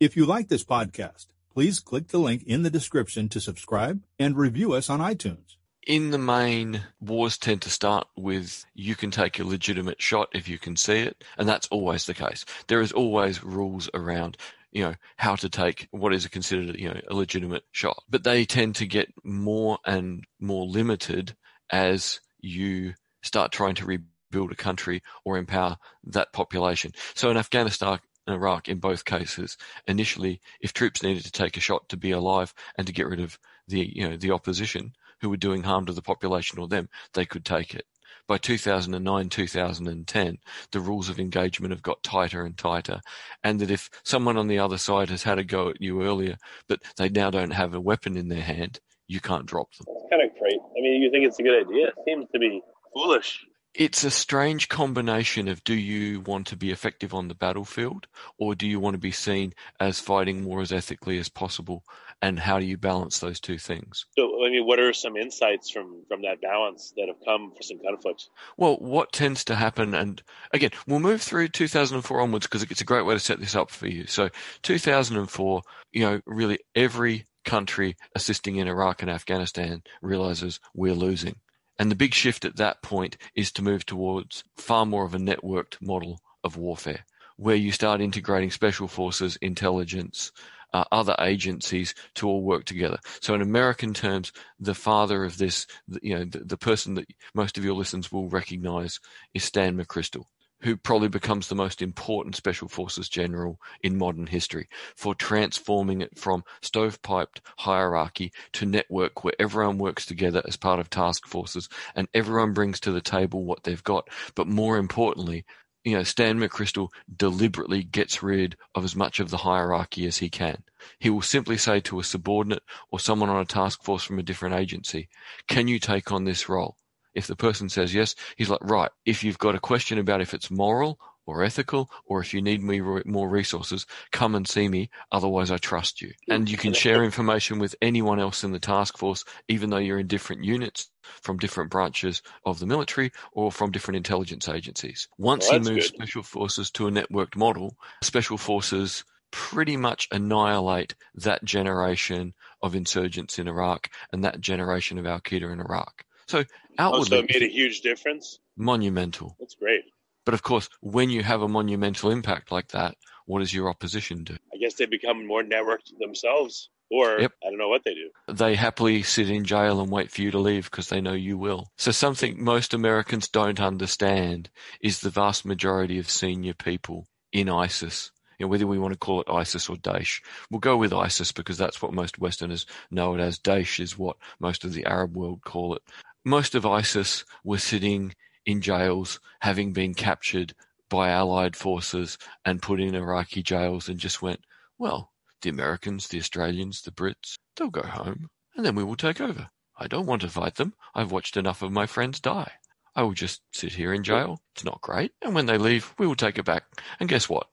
If 0.00 0.16
you 0.16 0.26
like 0.26 0.48
this 0.48 0.64
podcast, 0.64 1.26
please 1.52 1.80
click 1.80 2.08
the 2.08 2.18
link 2.18 2.44
in 2.44 2.62
the 2.62 2.70
description 2.70 3.28
to 3.30 3.40
subscribe 3.40 4.02
and 4.18 4.36
review 4.36 4.72
us 4.72 4.88
on 4.88 5.00
iTunes. 5.00 5.56
In 5.86 6.10
the 6.10 6.18
main, 6.18 6.82
wars 7.00 7.38
tend 7.38 7.62
to 7.62 7.70
start 7.70 8.08
with 8.14 8.66
you 8.74 8.94
can 8.94 9.10
take 9.10 9.38
a 9.38 9.44
legitimate 9.44 10.02
shot 10.02 10.28
if 10.32 10.46
you 10.46 10.58
can 10.58 10.76
see 10.76 10.98
it, 10.98 11.24
and 11.38 11.48
that's 11.48 11.66
always 11.68 12.04
the 12.04 12.12
case. 12.12 12.44
There 12.66 12.82
is 12.82 12.92
always 12.92 13.42
rules 13.42 13.88
around 13.94 14.36
you 14.72 14.84
know, 14.84 14.94
how 15.16 15.34
to 15.36 15.48
take 15.48 15.88
what 15.90 16.12
is 16.12 16.26
considered, 16.26 16.78
you 16.78 16.88
know, 16.88 17.00
a 17.08 17.14
legitimate 17.14 17.64
shot. 17.72 18.02
But 18.08 18.24
they 18.24 18.44
tend 18.44 18.76
to 18.76 18.86
get 18.86 19.12
more 19.24 19.78
and 19.84 20.24
more 20.38 20.66
limited 20.66 21.34
as 21.70 22.20
you 22.40 22.94
start 23.22 23.52
trying 23.52 23.74
to 23.76 23.86
rebuild 23.86 24.52
a 24.52 24.56
country 24.56 25.02
or 25.24 25.38
empower 25.38 25.76
that 26.04 26.32
population. 26.32 26.92
So 27.14 27.30
in 27.30 27.36
Afghanistan, 27.36 27.98
and 28.26 28.34
Iraq, 28.34 28.68
in 28.68 28.78
both 28.78 29.06
cases, 29.06 29.56
initially, 29.86 30.40
if 30.60 30.74
troops 30.74 31.02
needed 31.02 31.24
to 31.24 31.32
take 31.32 31.56
a 31.56 31.60
shot 31.60 31.88
to 31.88 31.96
be 31.96 32.10
alive 32.10 32.52
and 32.76 32.86
to 32.86 32.92
get 32.92 33.08
rid 33.08 33.20
of 33.20 33.38
the, 33.66 33.90
you 33.94 34.06
know, 34.06 34.18
the 34.18 34.32
opposition 34.32 34.92
who 35.20 35.30
were 35.30 35.38
doing 35.38 35.62
harm 35.62 35.86
to 35.86 35.94
the 35.94 36.02
population 36.02 36.58
or 36.58 36.68
them, 36.68 36.90
they 37.14 37.24
could 37.24 37.44
take 37.44 37.74
it 37.74 37.86
by 38.28 38.38
2009, 38.38 39.28
2010, 39.30 40.38
the 40.70 40.80
rules 40.80 41.08
of 41.08 41.18
engagement 41.18 41.72
have 41.72 41.82
got 41.82 42.02
tighter 42.02 42.44
and 42.44 42.56
tighter. 42.56 43.00
And 43.42 43.58
that 43.60 43.70
if 43.70 43.90
someone 44.04 44.36
on 44.36 44.48
the 44.48 44.58
other 44.58 44.78
side 44.78 45.08
has 45.08 45.22
had 45.22 45.38
a 45.38 45.44
go 45.44 45.70
at 45.70 45.80
you 45.80 46.02
earlier, 46.02 46.36
but 46.68 46.80
they 46.98 47.08
now 47.08 47.30
don't 47.30 47.50
have 47.50 47.74
a 47.74 47.80
weapon 47.80 48.16
in 48.16 48.28
their 48.28 48.42
hand, 48.42 48.78
you 49.08 49.20
can't 49.20 49.46
drop 49.46 49.74
them. 49.74 49.86
It's 49.88 50.10
kind 50.10 50.22
of 50.22 50.30
crazy. 50.38 50.58
I 50.58 50.80
mean, 50.80 51.02
you 51.02 51.10
think 51.10 51.26
it's 51.26 51.38
a 51.38 51.42
good 51.42 51.66
idea. 51.66 51.88
It 51.88 51.94
seems 52.04 52.26
to 52.32 52.38
be 52.38 52.60
foolish. 52.94 53.44
It's 53.74 54.02
a 54.02 54.10
strange 54.10 54.68
combination 54.68 55.46
of 55.48 55.62
do 55.62 55.74
you 55.74 56.20
want 56.20 56.48
to 56.48 56.56
be 56.56 56.70
effective 56.70 57.14
on 57.14 57.28
the 57.28 57.34
battlefield 57.34 58.06
or 58.38 58.54
do 58.54 58.66
you 58.66 58.80
want 58.80 58.94
to 58.94 58.98
be 58.98 59.12
seen 59.12 59.52
as 59.78 60.00
fighting 60.00 60.42
more 60.42 60.60
as 60.60 60.72
ethically 60.72 61.18
as 61.18 61.28
possible 61.28 61.84
and 62.20 62.38
how 62.38 62.58
do 62.58 62.66
you 62.66 62.76
balance 62.76 63.20
those 63.20 63.40
two 63.40 63.58
things? 63.58 64.06
So, 64.18 64.44
I 64.44 64.50
mean, 64.50 64.66
what 64.66 64.80
are 64.80 64.92
some 64.92 65.16
insights 65.16 65.70
from 65.70 66.02
from 66.08 66.22
that 66.22 66.40
balance 66.40 66.92
that 66.96 67.08
have 67.08 67.24
come 67.24 67.52
for 67.56 67.62
some 67.62 67.78
conflicts? 67.78 68.28
Well, 68.56 68.76
what 68.76 69.12
tends 69.12 69.44
to 69.44 69.54
happen, 69.54 69.94
and 69.94 70.22
again, 70.52 70.70
we'll 70.86 71.00
move 71.00 71.22
through 71.22 71.48
2004 71.48 72.20
onwards 72.20 72.46
because 72.46 72.64
it's 72.64 72.80
a 72.80 72.84
great 72.84 73.06
way 73.06 73.14
to 73.14 73.20
set 73.20 73.40
this 73.40 73.54
up 73.54 73.70
for 73.70 73.86
you. 73.86 74.06
So, 74.06 74.30
2004, 74.62 75.62
you 75.92 76.00
know, 76.00 76.20
really 76.26 76.58
every 76.74 77.26
country 77.44 77.96
assisting 78.14 78.56
in 78.56 78.68
Iraq 78.68 79.02
and 79.02 79.10
Afghanistan 79.10 79.82
realizes 80.02 80.60
we're 80.74 80.94
losing. 80.94 81.36
And 81.78 81.90
the 81.90 81.96
big 81.96 82.14
shift 82.14 82.44
at 82.44 82.56
that 82.56 82.82
point 82.82 83.16
is 83.34 83.52
to 83.52 83.62
move 83.62 83.86
towards 83.86 84.44
far 84.56 84.84
more 84.84 85.04
of 85.04 85.14
a 85.14 85.18
networked 85.18 85.80
model 85.80 86.20
of 86.42 86.56
warfare, 86.56 87.04
where 87.36 87.56
you 87.56 87.72
start 87.72 88.00
integrating 88.00 88.50
special 88.50 88.88
forces, 88.88 89.36
intelligence, 89.40 90.32
uh, 90.74 90.84
other 90.92 91.14
agencies 91.20 91.94
to 92.14 92.28
all 92.28 92.42
work 92.42 92.64
together. 92.64 92.98
So 93.20 93.34
in 93.34 93.42
American 93.42 93.94
terms, 93.94 94.32
the 94.60 94.74
father 94.74 95.24
of 95.24 95.38
this, 95.38 95.66
you 96.02 96.18
know, 96.18 96.24
the, 96.24 96.40
the 96.40 96.58
person 96.58 96.94
that 96.94 97.06
most 97.34 97.56
of 97.56 97.64
your 97.64 97.74
listeners 97.74 98.12
will 98.12 98.28
recognize 98.28 99.00
is 99.32 99.44
Stan 99.44 99.78
McChrystal 99.78 100.24
who 100.60 100.76
probably 100.76 101.08
becomes 101.08 101.48
the 101.48 101.54
most 101.54 101.82
important 101.82 102.34
special 102.34 102.68
forces 102.68 103.08
general 103.08 103.60
in 103.82 103.96
modern 103.96 104.26
history 104.26 104.68
for 104.96 105.14
transforming 105.14 106.00
it 106.00 106.18
from 106.18 106.44
stovepiped 106.62 107.40
hierarchy 107.58 108.32
to 108.52 108.66
network 108.66 109.22
where 109.24 109.34
everyone 109.38 109.78
works 109.78 110.04
together 110.04 110.42
as 110.46 110.56
part 110.56 110.80
of 110.80 110.90
task 110.90 111.26
forces 111.26 111.68
and 111.94 112.08
everyone 112.14 112.52
brings 112.52 112.80
to 112.80 112.90
the 112.90 113.00
table 113.00 113.44
what 113.44 113.62
they've 113.64 113.84
got. 113.84 114.08
But 114.34 114.48
more 114.48 114.78
importantly, 114.78 115.44
you 115.84 115.96
know, 115.96 116.02
Stan 116.02 116.38
McChrystal 116.38 116.88
deliberately 117.16 117.82
gets 117.82 118.22
rid 118.22 118.56
of 118.74 118.84
as 118.84 118.96
much 118.96 119.20
of 119.20 119.30
the 119.30 119.38
hierarchy 119.38 120.06
as 120.06 120.18
he 120.18 120.28
can. 120.28 120.62
He 120.98 121.08
will 121.08 121.22
simply 121.22 121.56
say 121.56 121.80
to 121.80 122.00
a 122.00 122.04
subordinate 122.04 122.62
or 122.90 123.00
someone 123.00 123.30
on 123.30 123.40
a 123.40 123.46
task 123.46 123.82
force 123.82 124.02
from 124.04 124.18
a 124.18 124.22
different 124.22 124.56
agency, 124.56 125.08
can 125.46 125.68
you 125.68 125.78
take 125.78 126.12
on 126.12 126.24
this 126.24 126.48
role? 126.48 126.76
If 127.18 127.26
the 127.26 127.34
person 127.34 127.68
says 127.68 127.92
yes, 127.92 128.14
he's 128.36 128.48
like, 128.48 128.60
right, 128.62 128.90
if 129.04 129.24
you've 129.24 129.38
got 129.38 129.56
a 129.56 129.60
question 129.60 129.98
about 129.98 130.20
if 130.20 130.34
it's 130.34 130.52
moral 130.52 131.00
or 131.26 131.42
ethical, 131.42 131.90
or 132.06 132.20
if 132.20 132.32
you 132.32 132.40
need 132.40 132.62
me 132.62 132.80
more 132.80 133.28
resources, 133.28 133.86
come 134.12 134.36
and 134.36 134.46
see 134.46 134.68
me. 134.68 134.88
Otherwise, 135.10 135.50
I 135.50 135.58
trust 135.58 136.00
you. 136.00 136.12
And 136.28 136.48
you 136.48 136.56
can 136.56 136.72
share 136.72 137.02
information 137.02 137.58
with 137.58 137.74
anyone 137.82 138.20
else 138.20 138.44
in 138.44 138.52
the 138.52 138.60
task 138.60 138.96
force, 138.96 139.24
even 139.48 139.68
though 139.68 139.78
you're 139.78 139.98
in 139.98 140.06
different 140.06 140.44
units 140.44 140.88
from 141.02 141.36
different 141.36 141.70
branches 141.70 142.22
of 142.46 142.60
the 142.60 142.66
military 142.66 143.10
or 143.32 143.50
from 143.50 143.72
different 143.72 143.96
intelligence 143.96 144.48
agencies. 144.48 145.08
Once 145.18 145.48
well, 145.48 145.58
you 145.58 145.64
move 145.64 145.80
good. 145.80 145.84
special 145.84 146.22
forces 146.22 146.70
to 146.70 146.86
a 146.86 146.90
networked 146.92 147.34
model, 147.34 147.76
special 148.00 148.38
forces 148.38 149.04
pretty 149.32 149.76
much 149.76 150.08
annihilate 150.12 150.94
that 151.14 151.44
generation 151.44 152.32
of 152.62 152.76
insurgents 152.76 153.40
in 153.40 153.48
Iraq 153.48 153.90
and 154.12 154.24
that 154.24 154.40
generation 154.40 154.98
of 154.98 155.06
Al 155.06 155.20
Qaeda 155.20 155.52
in 155.52 155.60
Iraq. 155.60 156.04
So 156.28 156.44
outwardly, 156.78 157.06
oh, 157.06 157.20
so 157.20 157.24
it 157.24 157.30
made 157.32 157.42
a 157.42 157.52
huge 157.52 157.80
difference. 157.80 158.38
Monumental. 158.56 159.36
That's 159.40 159.54
great. 159.54 159.84
But 160.24 160.34
of 160.34 160.42
course, 160.42 160.68
when 160.80 161.10
you 161.10 161.22
have 161.22 161.40
a 161.40 161.48
monumental 161.48 162.10
impact 162.10 162.52
like 162.52 162.68
that, 162.68 162.96
what 163.24 163.40
does 163.40 163.54
your 163.54 163.68
opposition 163.68 164.24
do? 164.24 164.36
I 164.52 164.58
guess 164.58 164.74
they 164.74 164.86
become 164.86 165.26
more 165.26 165.42
networked 165.42 165.90
themselves. 165.98 166.68
Or 166.90 167.20
yep. 167.20 167.32
I 167.44 167.50
don't 167.50 167.58
know 167.58 167.68
what 167.68 167.84
they 167.84 167.94
do. 167.94 168.10
They 168.32 168.54
happily 168.54 169.02
sit 169.02 169.28
in 169.28 169.44
jail 169.44 169.80
and 169.80 169.90
wait 169.90 170.10
for 170.10 170.22
you 170.22 170.30
to 170.30 170.38
leave 170.38 170.70
because 170.70 170.88
they 170.88 171.02
know 171.02 171.12
you 171.12 171.36
will. 171.36 171.68
So 171.76 171.90
something 171.90 172.42
most 172.42 172.72
Americans 172.72 173.28
don't 173.28 173.60
understand 173.60 174.48
is 174.80 175.00
the 175.00 175.10
vast 175.10 175.44
majority 175.44 175.98
of 175.98 176.08
senior 176.08 176.54
people 176.54 177.06
in 177.30 177.50
ISIS. 177.50 178.10
You 178.38 178.46
know, 178.46 178.50
whether 178.50 178.66
we 178.66 178.78
want 178.78 178.94
to 178.94 178.98
call 178.98 179.20
it 179.20 179.28
ISIS 179.28 179.68
or 179.68 179.76
Daesh. 179.76 180.22
We'll 180.50 180.60
go 180.60 180.76
with 180.76 180.94
ISIS 180.94 181.32
because 181.32 181.58
that's 181.58 181.82
what 181.82 181.92
most 181.92 182.18
Westerners 182.18 182.66
know 182.90 183.14
it 183.14 183.20
as. 183.20 183.38
Daesh 183.38 183.80
is 183.80 183.98
what 183.98 184.16
most 184.40 184.64
of 184.64 184.72
the 184.72 184.86
Arab 184.86 185.16
world 185.16 185.42
call 185.42 185.74
it. 185.74 185.82
Most 186.28 186.54
of 186.54 186.66
ISIS 186.66 187.24
were 187.42 187.56
sitting 187.56 188.14
in 188.44 188.60
jails, 188.60 189.18
having 189.40 189.72
been 189.72 189.94
captured 189.94 190.54
by 190.90 191.08
Allied 191.08 191.56
forces 191.56 192.18
and 192.44 192.60
put 192.60 192.82
in 192.82 192.94
Iraqi 192.94 193.42
jails, 193.42 193.88
and 193.88 193.98
just 193.98 194.20
went, 194.20 194.40
well, 194.76 195.14
the 195.40 195.48
Americans, 195.48 196.08
the 196.08 196.18
Australians, 196.18 196.82
the 196.82 196.90
Brits, 196.90 197.38
they'll 197.56 197.70
go 197.70 197.80
home, 197.80 198.28
and 198.54 198.66
then 198.66 198.74
we 198.74 198.84
will 198.84 198.94
take 198.94 199.22
over. 199.22 199.48
I 199.78 199.86
don't 199.86 200.04
want 200.04 200.20
to 200.20 200.28
fight 200.28 200.56
them. 200.56 200.74
I've 200.94 201.12
watched 201.12 201.38
enough 201.38 201.62
of 201.62 201.72
my 201.72 201.86
friends 201.86 202.20
die. 202.20 202.52
I 202.94 203.04
will 203.04 203.14
just 203.14 203.40
sit 203.50 203.72
here 203.72 203.94
in 203.94 204.02
jail. 204.02 204.42
It's 204.54 204.64
not 204.64 204.82
great. 204.82 205.12
And 205.22 205.34
when 205.34 205.46
they 205.46 205.56
leave, 205.56 205.94
we 205.98 206.06
will 206.06 206.14
take 206.14 206.36
it 206.36 206.44
back. 206.44 206.64
And 207.00 207.08
guess 207.08 207.30
what? 207.30 207.48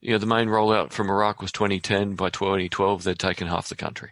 You 0.00 0.10
know, 0.10 0.18
the 0.18 0.26
main 0.26 0.48
rollout 0.48 0.90
from 0.90 1.10
Iraq 1.10 1.40
was 1.40 1.52
2010. 1.52 2.16
By 2.16 2.30
2012, 2.30 3.04
they'd 3.04 3.20
taken 3.20 3.46
half 3.46 3.68
the 3.68 3.76
country. 3.76 4.10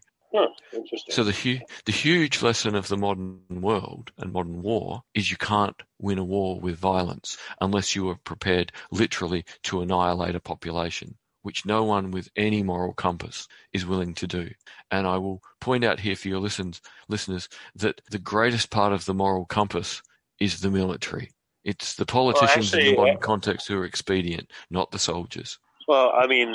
So 1.09 1.25
the 1.25 1.33
hu- 1.33 1.65
the 1.85 1.93
huge 1.93 2.43
lesson 2.43 2.75
of 2.75 2.89
the 2.89 2.97
modern 2.97 3.41
world 3.51 4.13
and 4.19 4.33
modern 4.33 4.63
war 4.63 5.03
is 5.15 5.31
you 5.31 5.37
can't 5.37 5.81
win 6.01 6.19
a 6.19 6.25
war 6.25 6.61
with 6.61 6.79
violence 6.79 7.37
unless 7.61 7.95
you 7.95 8.09
are 8.09 8.17
prepared 8.25 8.73
literally 8.91 9.45
to 9.65 9.81
annihilate 9.81 10.35
a 10.35 10.41
population, 10.41 11.17
which 11.43 11.67
no 11.67 11.85
one 11.85 12.11
with 12.11 12.29
any 12.37 12.63
moral 12.63 12.93
compass 12.93 13.47
is 13.73 13.87
willing 13.87 14.15
to 14.15 14.27
do. 14.27 14.51
And 14.91 15.07
I 15.07 15.19
will 15.19 15.43
point 15.61 15.85
out 15.85 16.01
here 16.01 16.17
for 16.17 16.29
your 16.29 16.41
listens, 16.41 16.81
listeners 17.09 17.49
that 17.77 18.01
the 18.11 18.19
greatest 18.19 18.71
part 18.71 18.93
of 18.93 19.05
the 19.05 19.15
moral 19.15 19.47
compass 19.47 20.03
is 20.41 20.61
the 20.61 20.71
military. 20.71 21.31
It's 21.65 21.95
the 21.95 22.07
politicians 22.07 22.73
well, 22.73 22.81
actually, 22.81 22.89
in 22.91 22.95
the 22.95 23.01
modern 23.01 23.17
uh, 23.17 23.21
context 23.21 23.69
who 23.69 23.79
are 23.79 23.87
expedient, 23.87 24.51
not 24.71 24.91
the 24.91 24.99
soldiers. 24.99 25.59
Well, 25.89 26.13
I 26.15 26.27
mean, 26.27 26.55